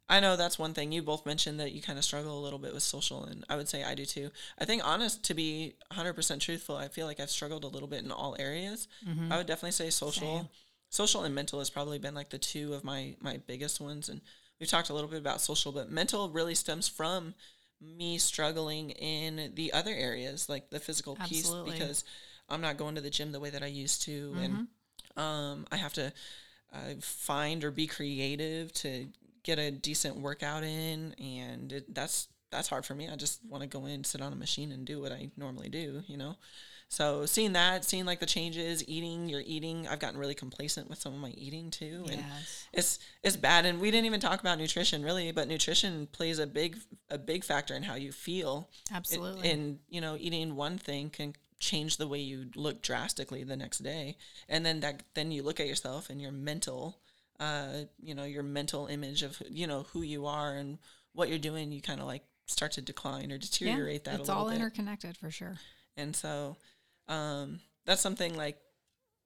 I 0.08 0.20
know 0.20 0.36
that's 0.36 0.58
one 0.58 0.74
thing 0.74 0.92
you 0.92 1.02
both 1.02 1.24
mentioned 1.24 1.58
that 1.60 1.72
you 1.72 1.80
kind 1.80 1.98
of 1.98 2.04
struggle 2.04 2.38
a 2.38 2.42
little 2.42 2.58
bit 2.58 2.74
with 2.74 2.82
social, 2.82 3.24
and 3.24 3.44
I 3.48 3.56
would 3.56 3.68
say 3.68 3.82
I 3.82 3.94
do 3.94 4.04
too. 4.04 4.30
I 4.58 4.66
think, 4.66 4.86
honest, 4.86 5.24
to 5.24 5.34
be 5.34 5.76
100% 5.92 6.40
truthful, 6.40 6.76
I 6.76 6.88
feel 6.88 7.06
like 7.06 7.20
I've 7.20 7.30
struggled 7.30 7.64
a 7.64 7.68
little 7.68 7.88
bit 7.88 8.04
in 8.04 8.12
all 8.12 8.36
areas. 8.38 8.86
I 9.32 9.38
would 9.38 9.46
definitely 9.46 9.72
say 9.72 9.88
social, 9.88 10.38
Same. 10.40 10.48
social 10.90 11.22
and 11.22 11.34
mental 11.34 11.58
has 11.58 11.70
probably 11.70 11.98
been 11.98 12.14
like 12.14 12.28
the 12.28 12.38
two 12.38 12.74
of 12.74 12.84
my 12.84 13.16
my 13.20 13.40
biggest 13.46 13.80
ones. 13.80 14.10
And 14.10 14.20
we've 14.60 14.68
talked 14.68 14.90
a 14.90 14.94
little 14.94 15.08
bit 15.08 15.20
about 15.20 15.40
social, 15.40 15.72
but 15.72 15.90
mental 15.90 16.28
really 16.28 16.54
stems 16.54 16.86
from 16.86 17.34
me 17.80 18.18
struggling 18.18 18.90
in 18.90 19.52
the 19.54 19.72
other 19.72 19.92
areas, 19.92 20.50
like 20.50 20.68
the 20.68 20.80
physical 20.80 21.16
Absolutely. 21.18 21.70
piece, 21.70 21.80
because 21.80 22.04
I'm 22.50 22.60
not 22.60 22.76
going 22.76 22.94
to 22.96 23.00
the 23.00 23.10
gym 23.10 23.32
the 23.32 23.40
way 23.40 23.50
that 23.50 23.62
I 23.62 23.68
used 23.68 24.02
to, 24.02 24.36
and 24.38 24.68
um, 25.16 25.66
I 25.72 25.76
have 25.76 25.94
to 25.94 26.12
uh, 26.74 26.94
find 27.00 27.64
or 27.64 27.70
be 27.70 27.86
creative 27.86 28.72
to 28.74 29.06
get 29.44 29.59
a 29.61 29.70
decent 29.70 30.16
workout 30.16 30.64
in, 30.64 31.14
and 31.14 31.72
it, 31.72 31.94
that's 31.94 32.28
that's 32.50 32.68
hard 32.68 32.85
for 32.85 32.94
me. 32.94 33.09
I 33.09 33.16
just 33.16 33.40
want 33.48 33.62
to 33.62 33.68
go 33.68 33.87
in, 33.87 34.02
sit 34.04 34.20
on 34.20 34.33
a 34.33 34.37
machine, 34.37 34.72
and 34.72 34.85
do 34.85 35.00
what 35.00 35.12
I 35.12 35.30
normally 35.37 35.68
do, 35.68 36.02
you 36.07 36.16
know. 36.16 36.37
So 36.88 37.26
seeing 37.26 37.54
that, 37.54 37.85
seeing 37.85 38.04
like 38.04 38.20
the 38.20 38.26
changes, 38.26 38.87
eating, 38.88 39.28
you're 39.28 39.42
eating. 39.44 39.88
I've 39.88 39.98
gotten 39.98 40.18
really 40.20 40.35
complacent 40.35 40.88
with 40.88 41.00
some 41.00 41.12
of 41.14 41.18
my 41.20 41.30
eating 41.30 41.70
too, 41.70 42.04
and 42.11 42.20
Yes. 42.20 42.66
it's 42.72 42.98
it's 43.22 43.37
bad. 43.37 43.64
And 43.66 43.80
we 43.80 43.90
didn't 43.90 44.07
even 44.07 44.20
talk 44.20 44.40
about 44.40 44.59
nutrition 44.59 45.02
really, 45.02 45.33
but 45.33 45.48
nutrition 45.48 46.07
plays 46.09 46.38
a 46.38 46.46
big 46.46 46.76
a 47.11 47.18
big 47.18 47.42
factor 47.44 47.74
in 47.74 47.83
how 47.85 47.94
you 47.94 48.12
feel. 48.12 48.68
It- 48.90 48.92
Absolutely. 48.96 49.50
and 49.50 49.78
you 49.88 50.00
know, 50.00 50.16
eating 50.20 50.54
one 50.57 50.78
thing 50.78 51.11
can 51.11 51.35
change 51.59 51.96
the 51.96 52.07
way 52.07 52.18
you 52.18 52.50
look 52.54 52.83
drastically 52.83 53.42
the 53.42 53.57
next 53.57 53.78
day, 53.78 54.16
and 54.48 54.64
then 54.64 54.80
that 54.80 55.02
then 55.14 55.33
you 55.33 55.42
look 55.42 55.59
at 55.59 55.66
yourself 55.66 56.11
and 56.11 56.20
your 56.20 56.33
mental, 56.33 56.98
uh, 57.40 57.85
you 58.01 58.14
know, 58.14 58.25
your 58.25 58.42
mental 58.42 58.87
image 58.87 59.23
of 59.23 59.40
you 59.49 59.66
know 59.66 59.87
who 59.92 60.03
you 60.03 60.27
are 60.27 60.55
and 60.55 60.79
what 61.12 61.29
you're 61.29 61.38
doing. 61.38 61.73
You 61.73 61.81
kind 61.81 62.01
of 62.01 62.07
like 62.07 62.23
start 62.47 62.73
to 62.73 62.83
decline 62.83 63.33
or 63.33 63.38
deteriorate 63.38 64.05
that 64.05 64.20
it's 64.20 64.29
a 64.29 64.33
little 64.33 64.44
all 64.47 64.51
bit. 64.51 64.57
interconnected 64.57 65.16
for 65.16 65.31
sure. 65.31 65.57
and 65.97 66.14
so 66.14 66.57
um, 67.09 67.61
that's 67.87 68.01
something 68.01 68.37
like 68.37 68.59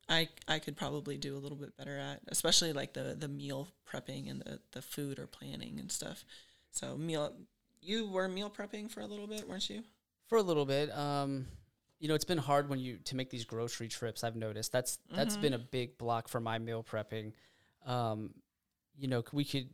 I 0.08 0.28
I 0.46 0.58
could 0.58 0.76
probably 0.76 1.16
do 1.16 1.36
a 1.36 1.38
little 1.40 1.58
bit 1.58 1.76
better 1.76 1.98
at, 1.98 2.20
especially 2.28 2.72
like 2.72 2.94
the 2.94 3.14
the 3.18 3.28
meal 3.28 3.68
prepping 3.90 4.30
and 4.30 4.40
the 4.40 4.60
the 4.72 4.82
food 4.82 5.18
or 5.18 5.26
planning 5.26 5.78
and 5.78 5.90
stuff. 5.92 6.24
So 6.70 6.96
meal, 6.96 7.32
you 7.80 8.08
were 8.08 8.28
meal 8.28 8.50
prepping 8.50 8.90
for 8.90 9.00
a 9.00 9.06
little 9.06 9.26
bit, 9.26 9.48
weren't 9.48 9.68
you? 9.68 9.82
For 10.28 10.38
a 10.38 10.42
little 10.42 10.66
bit. 10.66 10.96
Um, 10.96 11.46
you 11.98 12.08
know, 12.08 12.14
it's 12.14 12.24
been 12.24 12.38
hard 12.38 12.68
when 12.68 12.78
you 12.78 12.98
to 13.04 13.16
make 13.16 13.30
these 13.30 13.44
grocery 13.44 13.88
trips. 13.88 14.24
I've 14.24 14.36
noticed 14.36 14.72
that's 14.72 14.98
that's 15.10 15.36
been 15.36 15.54
a 15.54 15.58
big 15.58 15.98
block 15.98 16.28
for 16.28 16.40
my 16.40 16.58
meal 16.58 16.84
prepping. 16.88 17.32
Um, 17.88 18.30
you 18.96 19.08
know, 19.08 19.24
we 19.32 19.44
could 19.44 19.68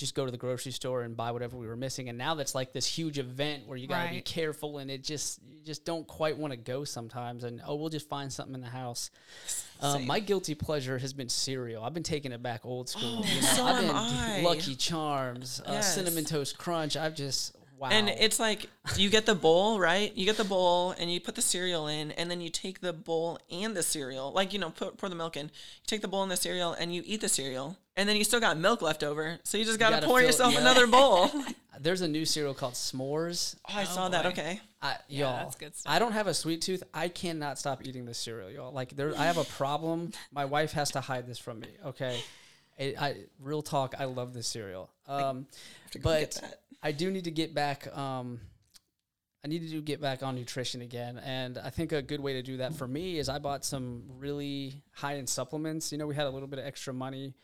just 0.00 0.14
go 0.14 0.24
to 0.24 0.30
the 0.30 0.38
grocery 0.38 0.72
store 0.72 1.02
and 1.02 1.14
buy 1.14 1.30
whatever 1.30 1.58
we 1.58 1.66
were 1.66 1.76
missing. 1.76 2.08
And 2.08 2.16
now 2.16 2.34
that's 2.34 2.54
like 2.54 2.72
this 2.72 2.86
huge 2.86 3.18
event 3.18 3.66
where 3.66 3.76
you 3.76 3.86
got 3.86 4.06
to 4.06 4.10
be 4.10 4.22
careful 4.22 4.78
and 4.78 4.90
it 4.90 5.04
just 5.04 5.40
you 5.46 5.62
just 5.62 5.84
don't 5.84 6.06
quite 6.06 6.38
want 6.38 6.52
to 6.52 6.56
go 6.56 6.84
sometimes. 6.84 7.44
And 7.44 7.60
oh, 7.66 7.74
we'll 7.74 7.90
just 7.90 8.08
find 8.08 8.32
something 8.32 8.54
in 8.54 8.62
the 8.62 8.66
house. 8.66 9.10
Um, 9.82 10.06
my 10.06 10.18
guilty 10.18 10.54
pleasure 10.54 10.98
has 10.98 11.12
been 11.12 11.28
cereal. 11.28 11.84
I've 11.84 11.94
been 11.94 12.02
taking 12.02 12.32
it 12.32 12.42
back 12.42 12.64
old 12.64 12.88
school. 12.88 13.22
Oh, 13.22 13.28
you 13.28 13.40
know? 13.42 13.46
so 13.48 13.64
I've 13.64 13.76
am 13.76 13.86
been 13.86 13.96
I. 13.96 14.40
Lucky 14.42 14.74
Charms, 14.74 15.60
uh, 15.66 15.82
cinnamon 15.82 16.24
toast 16.24 16.56
crunch. 16.56 16.96
I've 16.96 17.14
just 17.14 17.54
wow. 17.80 17.88
And 17.90 18.08
it's 18.08 18.38
like 18.38 18.66
you 18.96 19.08
get 19.08 19.26
the 19.26 19.34
bowl, 19.34 19.80
right? 19.80 20.14
You 20.14 20.26
get 20.26 20.36
the 20.36 20.44
bowl 20.44 20.92
and 20.92 21.10
you 21.10 21.20
put 21.20 21.34
the 21.34 21.42
cereal 21.42 21.86
in, 21.86 22.10
and 22.12 22.30
then 22.30 22.40
you 22.40 22.50
take 22.50 22.80
the 22.80 22.92
bowl 22.92 23.38
and 23.50 23.74
the 23.74 23.82
cereal, 23.82 24.32
like 24.32 24.52
you 24.52 24.58
know, 24.58 24.70
put, 24.70 24.98
pour 24.98 25.08
the 25.08 25.14
milk 25.14 25.36
in. 25.36 25.46
You 25.46 25.86
take 25.86 26.02
the 26.02 26.08
bowl 26.08 26.22
and 26.22 26.30
the 26.30 26.36
cereal, 26.36 26.74
and 26.74 26.94
you 26.94 27.02
eat 27.06 27.22
the 27.22 27.28
cereal, 27.28 27.78
and 27.96 28.08
then 28.08 28.16
you 28.16 28.24
still 28.24 28.40
got 28.40 28.58
milk 28.58 28.82
left 28.82 29.02
over, 29.02 29.38
so 29.44 29.56
you 29.58 29.64
just 29.64 29.78
got 29.78 29.98
to 29.98 30.06
pour 30.06 30.18
fill- 30.18 30.26
yourself 30.26 30.52
yeah. 30.52 30.60
another 30.60 30.86
bowl. 30.86 31.30
oh, 31.32 31.46
There's 31.80 32.02
a 32.02 32.08
new 32.08 32.26
cereal 32.26 32.52
called 32.52 32.74
S'mores. 32.74 33.56
Oh, 33.66 33.72
I 33.74 33.84
saw 33.84 34.10
that. 34.10 34.26
Okay, 34.26 34.60
I, 34.82 34.96
Yeah, 35.08 35.20
y'all, 35.20 35.36
that's 35.44 35.56
good 35.56 35.74
stuff. 35.74 35.90
I 35.90 35.98
don't 35.98 36.12
have 36.12 36.26
a 36.26 36.34
sweet 36.34 36.60
tooth. 36.60 36.82
I 36.92 37.08
cannot 37.08 37.58
stop 37.58 37.86
eating 37.86 38.04
this 38.04 38.18
cereal, 38.18 38.50
y'all. 38.50 38.72
Like 38.72 38.94
there, 38.96 39.16
I 39.16 39.24
have 39.24 39.38
a 39.38 39.44
problem. 39.44 40.12
My 40.32 40.44
wife 40.44 40.72
has 40.72 40.90
to 40.92 41.00
hide 41.00 41.26
this 41.26 41.38
from 41.38 41.60
me. 41.60 41.68
Okay, 41.86 42.20
it, 42.76 43.00
I 43.00 43.16
real 43.40 43.62
talk. 43.62 43.94
I 43.98 44.04
love 44.04 44.34
this 44.34 44.46
cereal. 44.46 44.90
Um, 45.06 45.46
to 45.92 45.98
go 45.98 46.18
get 46.18 46.34
but 46.34 46.42
that. 46.42 46.59
I 46.82 46.92
do 46.92 47.10
need 47.10 47.24
to 47.24 47.30
get 47.30 47.54
back. 47.54 47.94
Um, 47.96 48.40
I 49.44 49.48
need 49.48 49.70
to 49.70 49.80
get 49.80 50.00
back 50.00 50.22
on 50.22 50.34
nutrition 50.34 50.82
again, 50.82 51.18
and 51.18 51.58
I 51.58 51.70
think 51.70 51.92
a 51.92 52.02
good 52.02 52.20
way 52.20 52.34
to 52.34 52.42
do 52.42 52.58
that 52.58 52.74
for 52.74 52.86
me 52.86 53.18
is 53.18 53.28
I 53.28 53.38
bought 53.38 53.64
some 53.64 54.02
really 54.18 54.82
high 54.92 55.16
end 55.16 55.28
supplements. 55.28 55.92
You 55.92 55.98
know, 55.98 56.06
we 56.06 56.14
had 56.14 56.26
a 56.26 56.30
little 56.30 56.48
bit 56.48 56.58
of 56.58 56.66
extra 56.66 56.92
money, 56.92 57.34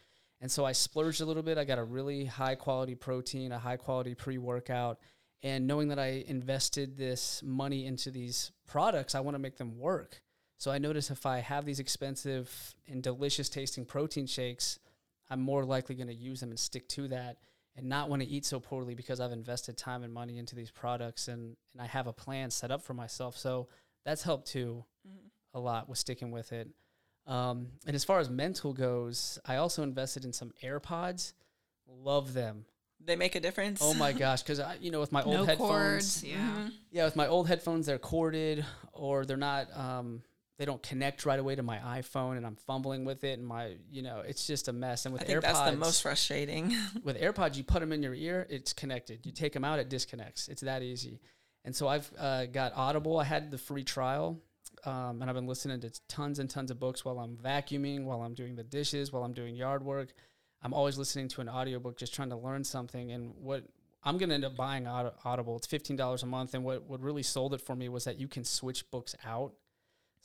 and 0.40 0.50
so 0.50 0.64
I 0.64 0.72
splurged 0.72 1.22
a 1.22 1.24
little 1.24 1.42
bit. 1.42 1.56
I 1.56 1.64
got 1.64 1.78
a 1.78 1.84
really 1.84 2.26
high 2.26 2.54
quality 2.54 2.94
protein, 2.94 3.52
a 3.52 3.58
high 3.58 3.78
quality 3.78 4.14
pre 4.14 4.36
workout, 4.36 4.98
and 5.42 5.66
knowing 5.66 5.88
that 5.88 5.98
I 5.98 6.24
invested 6.26 6.96
this 6.96 7.42
money 7.42 7.86
into 7.86 8.10
these 8.10 8.52
products, 8.66 9.14
I 9.14 9.20
want 9.20 9.34
to 9.34 9.38
make 9.38 9.56
them 9.56 9.78
work. 9.78 10.20
So 10.58 10.70
I 10.70 10.78
notice 10.78 11.10
if 11.10 11.26
I 11.26 11.38
have 11.38 11.64
these 11.66 11.80
expensive 11.80 12.74
and 12.88 13.02
delicious 13.02 13.48
tasting 13.48 13.84
protein 13.84 14.26
shakes, 14.26 14.78
I'm 15.28 15.40
more 15.40 15.64
likely 15.64 15.94
going 15.94 16.08
to 16.08 16.14
use 16.14 16.40
them 16.40 16.50
and 16.50 16.58
stick 16.58 16.88
to 16.90 17.08
that 17.08 17.36
and 17.76 17.88
not 17.88 18.08
want 18.08 18.22
to 18.22 18.28
eat 18.28 18.44
so 18.44 18.58
poorly 18.58 18.94
because 18.94 19.20
I've 19.20 19.32
invested 19.32 19.76
time 19.76 20.02
and 20.02 20.12
money 20.12 20.38
into 20.38 20.56
these 20.56 20.70
products 20.70 21.28
and, 21.28 21.56
and 21.72 21.82
I 21.82 21.86
have 21.86 22.06
a 22.06 22.12
plan 22.12 22.50
set 22.50 22.70
up 22.70 22.82
for 22.82 22.94
myself. 22.94 23.36
So 23.36 23.68
that's 24.04 24.22
helped 24.22 24.48
too 24.48 24.84
a 25.52 25.60
lot 25.60 25.88
with 25.88 25.98
sticking 25.98 26.30
with 26.30 26.52
it. 26.52 26.68
Um, 27.26 27.68
and 27.86 27.94
as 27.94 28.04
far 28.04 28.20
as 28.20 28.30
mental 28.30 28.72
goes, 28.72 29.38
I 29.44 29.56
also 29.56 29.82
invested 29.82 30.24
in 30.24 30.32
some 30.32 30.52
AirPods. 30.62 31.32
Love 31.88 32.34
them. 32.34 32.64
They 33.04 33.16
make 33.16 33.34
a 33.34 33.40
difference. 33.40 33.80
Oh 33.82 33.94
my 33.94 34.12
gosh, 34.24 34.42
because 34.42 34.60
I, 34.60 34.76
you 34.80 34.90
know, 34.90 35.00
with 35.00 35.12
my 35.12 35.22
old 35.22 35.34
no 35.34 35.44
headphones, 35.44 36.20
cords. 36.20 36.24
Yeah. 36.24 36.36
Mhm. 36.36 36.72
yeah, 36.90 37.04
with 37.04 37.16
my 37.16 37.26
old 37.26 37.48
headphones, 37.48 37.86
they're 37.86 37.98
corded 37.98 38.64
or 38.92 39.24
they're 39.26 39.36
not. 39.36 39.76
Um, 39.76 40.22
they 40.58 40.64
don't 40.64 40.82
connect 40.82 41.26
right 41.26 41.38
away 41.38 41.54
to 41.54 41.62
my 41.62 41.78
iPhone, 41.78 42.36
and 42.36 42.46
I'm 42.46 42.56
fumbling 42.56 43.04
with 43.04 43.24
it, 43.24 43.38
and 43.38 43.46
my, 43.46 43.76
you 43.90 44.02
know, 44.02 44.22
it's 44.26 44.46
just 44.46 44.68
a 44.68 44.72
mess. 44.72 45.04
And 45.04 45.12
with 45.12 45.22
I 45.22 45.26
think 45.26 45.38
AirPods, 45.38 45.42
that's 45.42 45.70
the 45.70 45.76
most 45.76 46.02
frustrating. 46.02 46.74
with 47.02 47.20
AirPods, 47.20 47.56
you 47.56 47.64
put 47.64 47.80
them 47.80 47.92
in 47.92 48.02
your 48.02 48.14
ear, 48.14 48.46
it's 48.48 48.72
connected. 48.72 49.26
You 49.26 49.32
take 49.32 49.52
them 49.52 49.64
out, 49.64 49.78
it 49.78 49.88
disconnects. 49.88 50.48
It's 50.48 50.62
that 50.62 50.82
easy. 50.82 51.20
And 51.64 51.74
so 51.74 51.88
I've 51.88 52.10
uh, 52.18 52.46
got 52.46 52.72
Audible. 52.76 53.18
I 53.18 53.24
had 53.24 53.50
the 53.50 53.58
free 53.58 53.84
trial, 53.84 54.40
um, 54.84 55.20
and 55.20 55.28
I've 55.28 55.34
been 55.34 55.46
listening 55.46 55.80
to 55.80 55.90
tons 56.08 56.38
and 56.38 56.48
tons 56.48 56.70
of 56.70 56.78
books 56.80 57.04
while 57.04 57.18
I'm 57.18 57.36
vacuuming, 57.36 58.04
while 58.04 58.22
I'm 58.22 58.34
doing 58.34 58.54
the 58.54 58.64
dishes, 58.64 59.12
while 59.12 59.24
I'm 59.24 59.34
doing 59.34 59.56
yard 59.56 59.84
work. 59.84 60.14
I'm 60.62 60.72
always 60.72 60.96
listening 60.96 61.28
to 61.28 61.42
an 61.42 61.48
audiobook, 61.48 61.98
just 61.98 62.14
trying 62.14 62.30
to 62.30 62.36
learn 62.36 62.64
something. 62.64 63.12
And 63.12 63.34
what 63.36 63.64
I'm 64.06 64.18
going 64.18 64.28
to 64.28 64.36
end 64.36 64.44
up 64.44 64.56
buying 64.56 64.86
Audible. 64.86 65.56
It's 65.56 65.66
$15 65.66 66.22
a 66.22 66.26
month. 66.26 66.54
And 66.54 66.64
what, 66.64 66.84
what 66.84 67.00
really 67.00 67.24
sold 67.24 67.54
it 67.54 67.60
for 67.60 67.74
me 67.74 67.88
was 67.88 68.04
that 68.04 68.20
you 68.20 68.28
can 68.28 68.44
switch 68.44 68.88
books 68.92 69.16
out. 69.24 69.52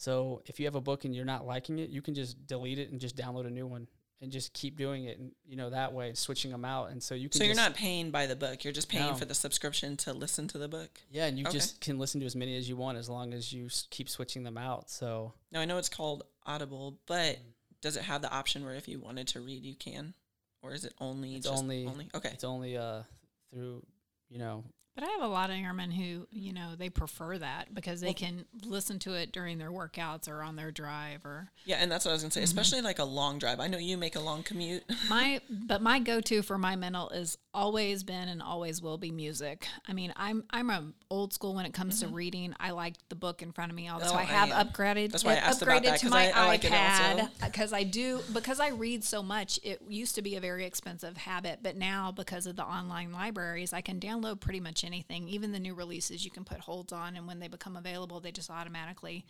So 0.02 0.42
if 0.48 0.60
you 0.60 0.66
have 0.66 0.74
a 0.74 0.82
book 0.82 1.06
and 1.06 1.16
you're 1.16 1.26
not 1.26 1.46
liking 1.46 1.78
it, 1.78 1.92
you 1.92 2.02
can 2.02 2.16
just 2.16 2.48
delete 2.48 2.80
it 2.80 2.90
and 2.90 3.00
just 3.00 3.16
download 3.16 3.46
a 3.46 3.52
new 3.52 3.68
one 3.68 3.88
and 4.20 4.32
just 4.32 4.52
keep 4.54 4.76
doing 4.76 5.06
it. 5.06 5.20
And, 5.20 5.32
you 5.46 5.56
know, 5.56 5.70
that 5.70 5.94
way, 5.94 6.16
switching 6.16 6.50
them 6.50 6.66
out. 6.66 6.90
And 6.90 7.04
so 7.04 7.14
you 7.14 7.30
can 7.30 7.38
so 7.38 7.44
you're 7.44 7.54
not 7.54 7.76
paying 7.76 8.10
by 8.10 8.26
the 8.26 8.36
book; 8.36 8.64
you're 8.64 8.74
just 8.74 8.90
paying 8.90 9.12
No. 9.12 9.14
for 9.16 9.26
the 9.26 9.36
subscription 9.36 9.96
to 9.98 10.14
listen 10.14 10.48
to 10.48 10.58
the 10.58 10.68
book. 10.68 10.90
Yeah, 11.12 11.28
and 11.28 11.38
you 11.38 11.46
Okay. 11.46 11.54
just 11.54 11.82
can 11.82 12.00
listen 12.00 12.20
to 12.22 12.26
as 12.26 12.36
many 12.36 12.58
as 12.58 12.68
you 12.68 12.76
want 12.76 12.98
as 12.98 13.10
long 13.10 13.32
as 13.32 13.54
you 13.54 13.68
s- 13.68 13.86
keep 13.92 14.10
switching 14.10 14.42
them 14.42 14.58
out. 14.58 14.90
So 14.90 15.34
Now 15.52 15.60
I 15.62 15.66
know 15.66 15.78
it's 15.78 15.88
called 15.90 16.24
Audible, 16.48 17.00
but 17.06 17.38
does 17.82 17.96
it 17.96 18.02
have 18.04 18.24
the 18.24 18.32
option 18.32 18.66
where 18.66 18.74
if 18.74 18.88
you 18.88 19.00
wanted 19.00 19.28
to 19.30 19.40
read, 19.42 19.64
you 19.64 19.76
can, 19.76 20.16
or 20.64 20.74
is 20.74 20.84
it 20.84 20.96
only 21.00 21.36
It's 21.36 21.46
just 21.46 21.62
only- 21.62 21.86
only? 21.86 22.10
Okay, 22.16 22.30
it's 22.30 22.44
only 22.44 22.76
uh 22.76 23.04
through, 23.52 23.86
you 24.30 24.40
know, 24.40 24.64
But 24.94 25.06
I 25.06 25.08
have 25.08 25.22
a 25.22 25.28
lot 25.28 25.50
of 25.50 25.56
airmen 25.56 25.90
who, 25.92 26.28
you 26.32 26.52
know, 26.52 26.76
they 26.78 26.90
prefer 26.90 27.38
that 27.38 27.74
because 27.74 28.02
they 28.02 28.08
Well- 28.08 28.14
can 28.16 28.46
listen 28.66 29.00
to 29.00 29.14
it 29.14 29.32
during 29.32 29.58
their 29.58 29.72
workouts 29.72 30.28
or 30.28 30.42
on 30.44 30.58
their 30.58 30.70
drive 30.72 31.26
or 31.26 31.50
yeah, 31.64 31.78
and 31.78 31.90
that's 31.92 32.04
what 32.06 32.12
I 32.12 32.14
was 32.16 32.24
gonna 32.24 32.32
say. 32.32 32.44
Especially 32.44 32.82
like 32.82 33.00
a 33.00 33.04
long 33.06 33.40
drive. 33.40 33.60
I 33.60 33.68
know 33.68 33.78
you 33.78 33.98
make 33.98 34.16
a 34.16 34.20
long 34.20 34.44
commute. 34.44 34.84
my 35.10 35.40
but 35.50 35.82
my 35.82 36.00
go-to 36.00 36.42
for 36.42 36.58
my 36.58 36.76
mental 36.76 37.10
is 37.10 37.38
always 37.54 38.04
been 38.04 38.28
and 38.30 38.42
always 38.42 38.82
will 38.82 38.98
be 38.98 39.12
music. 39.12 39.68
I 39.88 39.94
mean, 39.94 40.12
I'm 40.18 40.44
I'm 40.50 40.70
a 40.70 40.92
old 41.10 41.34
school 41.34 41.54
when 41.56 41.66
it 41.66 41.74
comes 41.74 42.00
to 42.02 42.08
reading. 42.08 42.54
I 42.60 42.72
like 42.72 42.96
the 43.10 43.16
book 43.16 43.42
in 43.42 43.52
front 43.54 43.72
of 43.72 43.76
me, 43.76 43.90
although 43.90 44.08
Mm-hmm. 44.08 44.18
I 44.18 44.22
I 44.22 44.26
have 44.26 44.52
am. 44.52 44.68
upgraded 44.68 45.12
That's 45.12 45.24
why 45.24 45.34
I 45.34 45.36
asked 45.36 45.62
about 45.62 45.82
upgraded 45.84 45.86
that, 45.86 46.00
to 46.02 46.10
my 46.10 46.32
I- 46.32 46.54
I 46.54 46.58
iPad 46.58 47.30
because 47.46 47.72
I 47.72 47.84
do 47.84 48.22
because 48.34 48.60
I 48.60 48.70
read 48.70 49.04
so 49.06 49.24
much. 49.24 49.60
It 49.64 49.82
used 49.88 50.16
to 50.16 50.22
be 50.22 50.36
a 50.36 50.42
very 50.42 50.66
expensive 50.66 51.16
habit, 51.18 51.60
but 51.62 51.78
now 51.78 52.12
because 52.12 52.46
of 52.46 52.56
the 52.58 52.66
online 52.66 53.12
libraries, 53.14 53.72
I 53.72 53.82
can 53.82 54.00
download 54.00 54.40
pretty 54.42 54.60
much 54.60 54.81
anything, 54.84 55.28
even 55.28 55.52
the 55.52 55.60
new 55.60 55.74
releases. 55.74 56.24
You 56.26 56.32
can 56.32 56.44
put 56.44 56.60
holds 56.60 56.92
on, 56.94 57.16
and 57.16 57.28
when 57.28 57.40
they 57.40 57.48
become 57.48 57.76
available, 57.76 58.20
they 58.20 58.32
just 58.32 58.50
automatically 58.50 59.26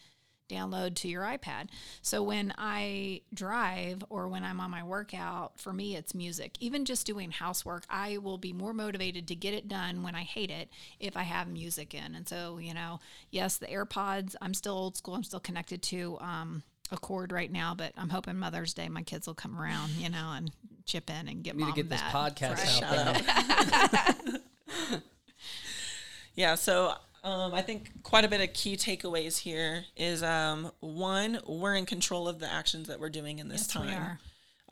download 0.49 0.95
to 0.95 1.07
your 1.07 1.23
iPad. 1.23 1.69
So 2.01 2.21
when 2.21 2.53
I 2.57 3.21
drive 3.33 4.03
or 4.09 4.27
when 4.27 4.43
I'm 4.43 4.59
on 4.59 4.69
my 4.69 4.83
workout, 4.83 5.57
for 5.59 5.71
me 5.71 5.95
it's 5.95 6.13
music. 6.13 6.57
Even 6.59 6.83
just 6.83 7.05
doing 7.07 7.31
housework, 7.31 7.85
I 7.89 8.17
will 8.17 8.37
be 8.37 8.51
more 8.51 8.73
motivated 8.73 9.27
to 9.29 9.35
get 9.35 9.53
it 9.53 9.67
done 9.69 10.03
when 10.03 10.13
I 10.13 10.23
hate 10.23 10.51
it 10.51 10.69
if 10.99 11.15
I 11.15 11.23
have 11.23 11.47
music 11.47 11.93
in. 11.93 12.15
And 12.15 12.27
so, 12.27 12.57
you 12.57 12.73
know, 12.73 12.99
yes, 13.29 13.57
the 13.57 13.67
AirPods, 13.67 14.35
I'm 14.41 14.53
still 14.53 14.73
old 14.73 14.97
school. 14.97 15.15
I'm 15.15 15.23
still 15.23 15.39
connected 15.39 15.81
to 15.83 16.17
um 16.19 16.63
a 16.91 16.97
cord 16.97 17.31
right 17.31 17.49
now, 17.49 17.73
but 17.73 17.93
I'm 17.97 18.09
hoping 18.09 18.37
Mother's 18.37 18.73
Day 18.73 18.89
my 18.89 19.03
kids 19.03 19.25
will 19.27 19.33
come 19.33 19.57
around, 19.57 19.91
you 19.91 20.09
know, 20.09 20.33
and 20.35 20.51
chip 20.85 21.09
in 21.09 21.29
and 21.29 21.41
get 21.41 21.55
we 21.55 21.63
need 21.63 21.75
to 21.75 21.83
mom 21.83 21.87
get 21.87 21.89
this 21.89 22.01
that. 22.01 22.13
podcast 22.13 22.57
Right. 22.57 22.83
out 22.83 23.15
Shout 24.17 24.25
there. 24.25 25.01
Yeah, 26.35 26.55
so 26.55 26.93
um, 27.23 27.53
I 27.53 27.61
think 27.61 28.03
quite 28.03 28.25
a 28.25 28.27
bit 28.27 28.41
of 28.41 28.53
key 28.53 28.75
takeaways 28.77 29.37
here 29.37 29.85
is 29.95 30.23
um, 30.23 30.71
one, 30.79 31.39
we're 31.47 31.75
in 31.75 31.85
control 31.85 32.27
of 32.27 32.39
the 32.39 32.51
actions 32.51 32.87
that 32.87 32.99
we're 32.99 33.09
doing 33.09 33.39
in 33.39 33.47
this 33.47 33.61
Yes, 33.61 33.67
time. 33.67 33.87
we. 33.87 34.17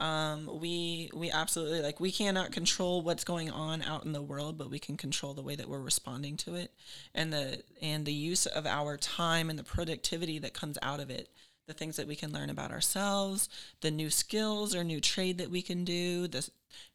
Um, 0.02 0.62
we 0.62 1.10
we 1.14 1.30
absolutely 1.30 1.82
like 1.82 2.00
we 2.00 2.10
cannot 2.10 2.54
control 2.54 3.02
what's 3.02 3.26
going 3.26 3.52
on 3.52 3.82
out 3.82 4.06
in 4.06 4.14
the 4.14 4.22
world, 4.22 4.58
but 4.58 4.72
we 4.72 4.80
can 4.80 4.96
control 4.96 5.34
the 5.34 5.42
way 5.42 5.56
that 5.58 5.68
we're 5.68 5.82
responding 5.82 6.38
to 6.38 6.56
it, 6.56 6.72
and 7.14 7.34
the 7.34 7.64
and 7.82 8.06
the 8.06 8.14
use 8.14 8.46
of 8.46 8.66
our 8.66 8.96
time 8.96 9.50
and 9.50 9.60
the 9.60 9.64
productivity 9.64 10.40
that 10.40 10.54
comes 10.54 10.78
out 10.82 11.02
of 11.02 11.10
it. 11.10 11.28
The 11.68 11.74
things 11.74 11.98
that 11.98 12.08
we 12.08 12.16
can 12.16 12.32
learn 12.32 12.50
about 12.50 12.72
ourselves, 12.72 13.50
the 13.82 13.92
new 13.92 14.10
skills 14.10 14.74
or 14.74 14.86
new 14.86 15.02
trade 15.02 15.38
that 15.38 15.52
we 15.52 15.62
can 15.62 15.84
do, 15.84 16.28
the 16.30 16.50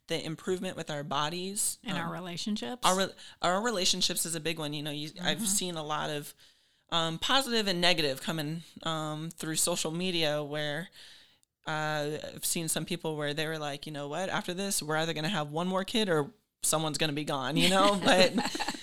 the 0.09 0.25
improvement 0.25 0.77
with 0.77 0.91
our 0.91 1.03
bodies, 1.03 1.79
and 1.85 1.97
um, 1.97 2.07
our 2.07 2.13
relationships. 2.13 2.83
our 2.85 3.09
our 3.43 3.63
relationships 3.63 4.27
is 4.27 4.35
a 4.35 4.41
big 4.41 4.59
one. 4.59 4.73
You 4.73 4.83
know, 4.83 4.91
you, 4.91 5.11
I've 5.23 5.47
seen 5.47 5.77
a 5.77 5.85
lot 5.85 6.11
of 6.11 6.35
um, 6.91 7.19
positive 7.19 7.67
and 7.67 7.81
negative 7.81 8.23
coming 8.23 8.63
um, 8.83 9.31
through 9.31 9.57
social 9.57 9.91
media 9.91 10.43
where. 10.43 10.89
Uh, 11.67 12.19
I've 12.35 12.45
seen 12.45 12.69
some 12.69 12.85
people 12.85 13.17
where 13.17 13.33
they 13.33 13.47
were 13.47 13.57
like, 13.57 13.87
you 13.87 13.93
know 13.93 14.07
what, 14.07 14.29
after 14.29 14.53
this, 14.53 14.83
we're 14.83 14.99
either 14.99 15.15
going 15.15 15.25
to 15.25 15.31
have 15.31 15.51
one 15.51 15.67
more 15.67 15.83
kid 15.83 16.11
or 16.11 16.31
someone's 16.61 16.99
going 16.99 17.09
to 17.09 17.15
be 17.15 17.25
gone, 17.25 17.57
you 17.57 17.71
know? 17.71 17.99
But 18.05 18.35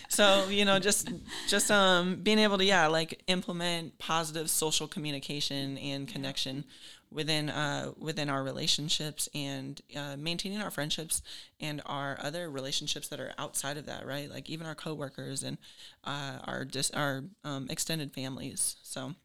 so, 0.10 0.48
you 0.50 0.66
know, 0.66 0.80
just, 0.80 1.12
just, 1.48 1.70
um, 1.70 2.16
being 2.16 2.40
able 2.40 2.58
to, 2.58 2.66
yeah, 2.66 2.88
like 2.88 3.22
implement 3.28 4.00
positive 4.00 4.50
social 4.50 4.88
communication 4.88 5.78
and 5.78 6.08
connection 6.08 6.66
within, 7.12 7.50
uh, 7.50 7.92
within 7.98 8.30
our 8.30 8.44
relationships 8.44 9.30
and, 9.34 9.82
uh, 9.96 10.16
maintaining 10.18 10.62
our 10.62 10.72
friendships 10.72 11.22
and 11.60 11.82
our 11.86 12.18
other 12.22 12.50
relationships 12.50 13.08
that 13.10 13.20
are 13.20 13.34
outside 13.38 13.78
of 13.78 13.86
that, 13.86 14.06
right? 14.06 14.30
Like 14.30 14.50
even 14.50 14.66
our 14.66 14.76
coworkers 14.76 15.44
and, 15.44 15.58
uh, 16.04 16.40
our, 16.46 16.66
dis- 16.66 16.92
our, 16.92 17.24
um, 17.44 17.68
extended 17.70 18.14
families. 18.14 18.78
So, 18.84 19.16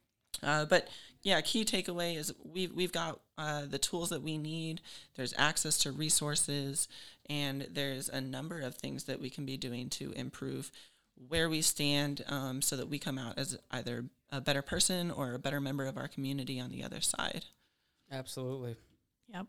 uh, 0.43 0.65
but 0.67 0.89
yeah, 1.23 1.41
key 1.41 1.65
takeaway 1.65 2.17
is 2.17 2.33
we've 2.45 2.73
we've 2.73 2.93
got 2.93 3.19
uh, 3.37 3.63
the 3.69 3.79
tools 3.79 4.11
that 4.11 4.23
we 4.23 4.39
need. 4.39 4.81
There's 5.17 5.35
access 5.37 5.77
to 5.79 5.91
resources, 5.91 6.87
and 7.29 7.67
there's 7.69 8.09
a 8.09 8.21
number 8.21 8.61
of 8.61 8.77
things 8.77 9.05
that 9.05 9.21
we 9.21 9.29
can 9.29 9.45
be 9.45 9.57
doing 9.57 9.89
to 9.91 10.13
improve 10.13 10.71
where 11.29 11.49
we 11.49 11.63
stand, 11.63 12.25
um, 12.29 12.63
so 12.63 12.77
that 12.77 12.89
we 12.89 12.99
come 12.99 13.19
out 13.19 13.39
as 13.39 13.59
either 13.73 14.05
a 14.31 14.41
better 14.41 14.63
person 14.63 15.11
or 15.11 15.33
a 15.33 15.39
better 15.39 15.61
member 15.61 15.87
of 15.87 15.97
our 15.97 16.07
community 16.07 16.61
on 16.61 16.71
the 16.71 16.85
other 16.85 17.01
side. 17.01 17.47
Absolutely. 18.11 18.77
Yep. 19.33 19.47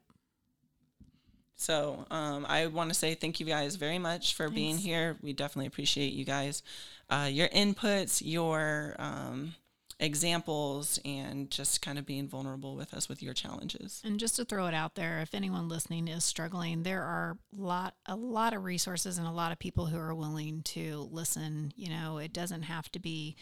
So 1.56 2.06
um, 2.12 2.46
I 2.48 2.68
want 2.68 2.90
to 2.90 2.94
say 2.94 3.16
thank 3.16 3.40
you 3.40 3.46
guys 3.46 3.76
very 3.76 3.98
much 3.98 4.36
for 4.36 4.48
being 4.48 4.78
here. 4.78 5.18
We 5.22 5.34
definitely 5.34 5.66
appreciate 5.66 6.14
you 6.14 6.24
guys, 6.24 6.62
uh, 7.10 7.30
your 7.32 7.48
inputs, 7.50 8.22
your 8.24 8.96
um, 9.00 9.56
examples, 10.00 11.00
and 11.04 11.50
just 11.50 11.82
kind 11.82 11.98
of 11.98 12.06
being 12.06 12.28
vulnerable 12.28 12.76
with 12.76 12.94
us 12.94 13.10
with 13.10 13.24
your 13.24 13.34
challenges. 13.34 14.04
And 14.06 14.20
just 14.20 14.36
to 14.36 14.46
throw 14.46 14.68
it 14.68 14.76
out 14.76 14.94
there, 14.94 15.20
if 15.22 15.34
anyone 15.34 15.68
listening 15.68 16.08
is 16.08 16.24
struggling, 16.24 16.84
there 16.84 17.02
are 17.02 17.40
lot 17.56 17.96
a 18.06 18.16
lot 18.16 18.54
of 18.54 18.64
resources 18.64 19.18
and 19.18 19.26
a 19.26 19.32
lot 19.32 19.52
of 19.52 19.58
people 19.58 19.88
who 19.88 19.98
are 19.98 20.14
willing 20.14 20.62
to 20.62 21.10
listen. 21.12 21.74
You 21.76 21.90
know, 21.90 22.20
it 22.20 22.34
doesn't 22.34 22.64
have 22.64 22.92
to 22.92 23.00
be 23.00 23.36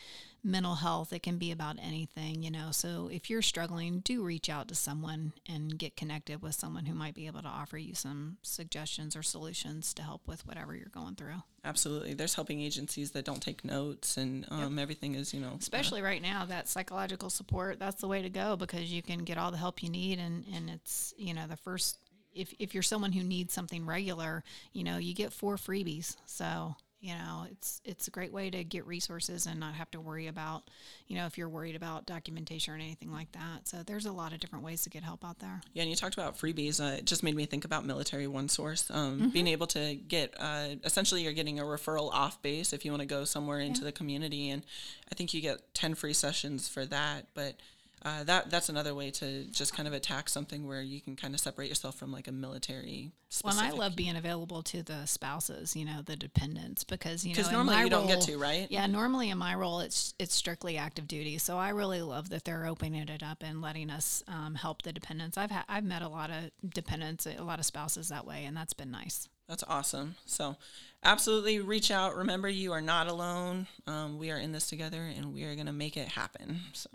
mental 0.45 0.75
health, 0.75 1.11
it 1.11 1.23
can 1.23 1.37
be 1.37 1.51
about 1.51 1.77
anything, 1.81 2.43
you 2.43 2.51
know. 2.51 2.69
So 2.71 3.09
if 3.11 3.29
you're 3.29 3.41
struggling, 3.41 3.99
do 3.99 4.23
reach 4.23 4.47
out 4.47 4.67
to 4.67 4.75
someone 4.75 5.33
and 5.49 5.77
get 5.77 5.97
connected 5.97 6.41
with 6.41 6.53
someone 6.53 6.85
who 6.85 6.93
might 6.93 7.15
be 7.15 7.25
able 7.25 7.41
to 7.41 7.47
offer 7.47 7.79
you 7.79 7.95
some 7.95 8.37
suggestions 8.43 9.15
or 9.15 9.23
solutions 9.23 9.93
to 9.95 10.03
help 10.03 10.27
with 10.27 10.45
whatever 10.45 10.75
you're 10.75 10.85
going 10.89 11.15
through. 11.15 11.41
Absolutely. 11.65 12.13
There's 12.13 12.35
helping 12.35 12.61
agencies 12.61 13.11
that 13.11 13.25
don't 13.25 13.41
take 13.41 13.65
notes 13.65 14.17
and 14.17 14.45
um, 14.49 14.77
yep. 14.77 14.83
everything 14.83 15.15
is, 15.15 15.33
you 15.33 15.41
know. 15.41 15.57
Especially 15.59 16.01
uh, 16.01 16.05
right 16.05 16.21
now, 16.21 16.45
that 16.45 16.67
psychological 16.67 17.31
support, 17.31 17.79
that's 17.79 17.99
the 17.99 18.07
way 18.07 18.21
to 18.21 18.29
go 18.29 18.55
because 18.55 18.93
you 18.93 19.01
can 19.01 19.23
get 19.23 19.39
all 19.39 19.49
the 19.49 19.57
help 19.57 19.81
you 19.81 19.89
need 19.89 20.19
and, 20.19 20.45
and 20.53 20.69
it's, 20.69 21.13
you 21.17 21.33
know, 21.33 21.47
the 21.47 21.57
first 21.57 21.97
if, 22.35 22.53
if 22.59 22.73
you're 22.73 22.83
someone 22.83 23.13
who 23.13 23.23
needs 23.23 23.53
something 23.53 23.85
regular, 23.85 24.43
you 24.73 24.83
know, 24.83 24.97
you 24.97 25.15
get 25.15 25.31
four 25.31 25.55
freebies. 25.55 26.17
So 26.25 26.75
you 27.05 27.13
know 27.13 27.45
it's 27.51 27.81
it's 27.85 28.07
a 28.07 28.11
great 28.11 28.33
way 28.33 28.49
to 28.49 28.63
get 28.63 28.85
resources 28.87 29.45
and 29.45 29.59
not 29.59 29.75
have 29.75 29.91
to 29.91 30.01
worry 30.01 30.25
about 30.25 30.63
you 31.07 31.15
know 31.15 31.27
if 31.27 31.37
you're 31.37 31.47
worried 31.47 31.75
about 31.75 32.07
documentation 32.07 32.73
or 32.73 32.77
anything 32.77 33.11
like 33.11 33.31
that 33.33 33.67
so 33.67 33.83
there's 33.85 34.07
a 34.07 34.11
lot 34.11 34.33
of 34.33 34.39
different 34.39 34.65
ways 34.65 34.81
to 34.81 34.89
get 34.89 35.03
help 35.03 35.23
out 35.23 35.37
there 35.37 35.61
yeah 35.73 35.83
and 35.83 35.89
you 35.89 35.95
talked 35.95 36.15
about 36.15 36.35
freebies 36.35 36.81
uh, 36.81 36.97
it 36.97 37.05
just 37.05 37.21
made 37.21 37.35
me 37.35 37.45
think 37.45 37.63
about 37.63 37.85
Military 37.85 38.25
OneSource 38.25 38.89
um, 38.93 39.19
mm-hmm. 39.19 39.27
being 39.29 39.45
able 39.45 39.67
to 39.67 39.93
get 39.93 40.33
uh, 40.39 40.69
essentially 40.83 41.21
you're 41.21 41.33
getting 41.33 41.59
a 41.59 41.63
referral 41.63 42.11
off 42.11 42.41
base 42.41 42.73
if 42.73 42.83
you 42.83 42.91
want 42.91 43.01
to 43.01 43.07
go 43.07 43.23
somewhere 43.23 43.59
into 43.59 43.81
yeah. 43.81 43.85
the 43.85 43.91
community 43.91 44.49
and 44.49 44.63
i 45.11 45.15
think 45.15 45.31
you 45.31 45.41
get 45.41 45.75
10 45.75 45.93
free 45.93 46.13
sessions 46.13 46.67
for 46.67 46.85
that 46.85 47.27
but 47.35 47.55
uh, 48.05 48.23
that 48.23 48.51
that's 48.51 48.69
another 48.69 48.93
way 48.93 49.09
to 49.09 49.45
just 49.45 49.75
kind 49.75 49.87
of 49.87 49.93
attack 49.93 50.29
something 50.29 50.67
where 50.67 50.81
you 50.81 51.01
can 51.01 51.15
kind 51.15 51.33
of 51.33 51.39
separate 51.39 51.67
yourself 51.67 51.95
from 51.95 52.11
like 52.11 52.27
a 52.27 52.31
military. 52.31 53.11
Well, 53.43 53.57
and 53.57 53.67
I 53.67 53.71
love 53.71 53.95
being 53.95 54.15
available 54.15 54.61
to 54.61 54.83
the 54.83 55.07
spouses, 55.07 55.75
you 55.75 55.85
know, 55.85 56.03
the 56.05 56.15
dependents, 56.15 56.83
because 56.83 57.25
you 57.25 57.35
know, 57.35 57.49
normally 57.49 57.77
you 57.77 57.81
role, 57.81 57.89
don't 57.89 58.07
get 58.07 58.21
to, 58.21 58.37
right? 58.37 58.67
Yeah, 58.69 58.85
normally 58.85 59.31
in 59.31 59.39
my 59.39 59.55
role, 59.55 59.79
it's 59.79 60.13
it's 60.19 60.35
strictly 60.35 60.77
active 60.77 61.07
duty. 61.07 61.39
So 61.39 61.57
I 61.57 61.69
really 61.69 62.03
love 62.03 62.29
that 62.29 62.45
they're 62.45 62.67
opening 62.67 63.09
it 63.09 63.23
up 63.23 63.41
and 63.41 63.59
letting 63.59 63.89
us 63.89 64.23
um, 64.27 64.53
help 64.53 64.83
the 64.83 64.93
dependents. 64.93 65.35
I've 65.35 65.49
ha- 65.49 65.65
I've 65.67 65.83
met 65.83 66.03
a 66.03 66.07
lot 66.07 66.29
of 66.29 66.51
dependents, 66.71 67.25
a 67.25 67.41
lot 67.41 67.57
of 67.57 67.65
spouses 67.65 68.09
that 68.09 68.27
way, 68.27 68.45
and 68.45 68.55
that's 68.55 68.73
been 68.73 68.91
nice. 68.91 69.27
That's 69.49 69.63
awesome. 69.67 70.15
So, 70.27 70.57
absolutely 71.03 71.59
reach 71.59 71.89
out. 71.89 72.15
Remember, 72.15 72.49
you 72.49 72.71
are 72.71 72.81
not 72.81 73.07
alone. 73.07 73.65
Um, 73.87 74.19
we 74.19 74.29
are 74.29 74.37
in 74.37 74.51
this 74.51 74.69
together, 74.69 75.01
and 75.01 75.33
we 75.33 75.43
are 75.43 75.55
going 75.55 75.67
to 75.67 75.73
make 75.73 75.97
it 75.97 76.09
happen. 76.09 76.59
So. 76.73 76.89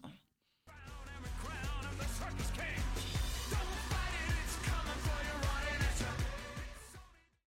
It's 2.41 2.70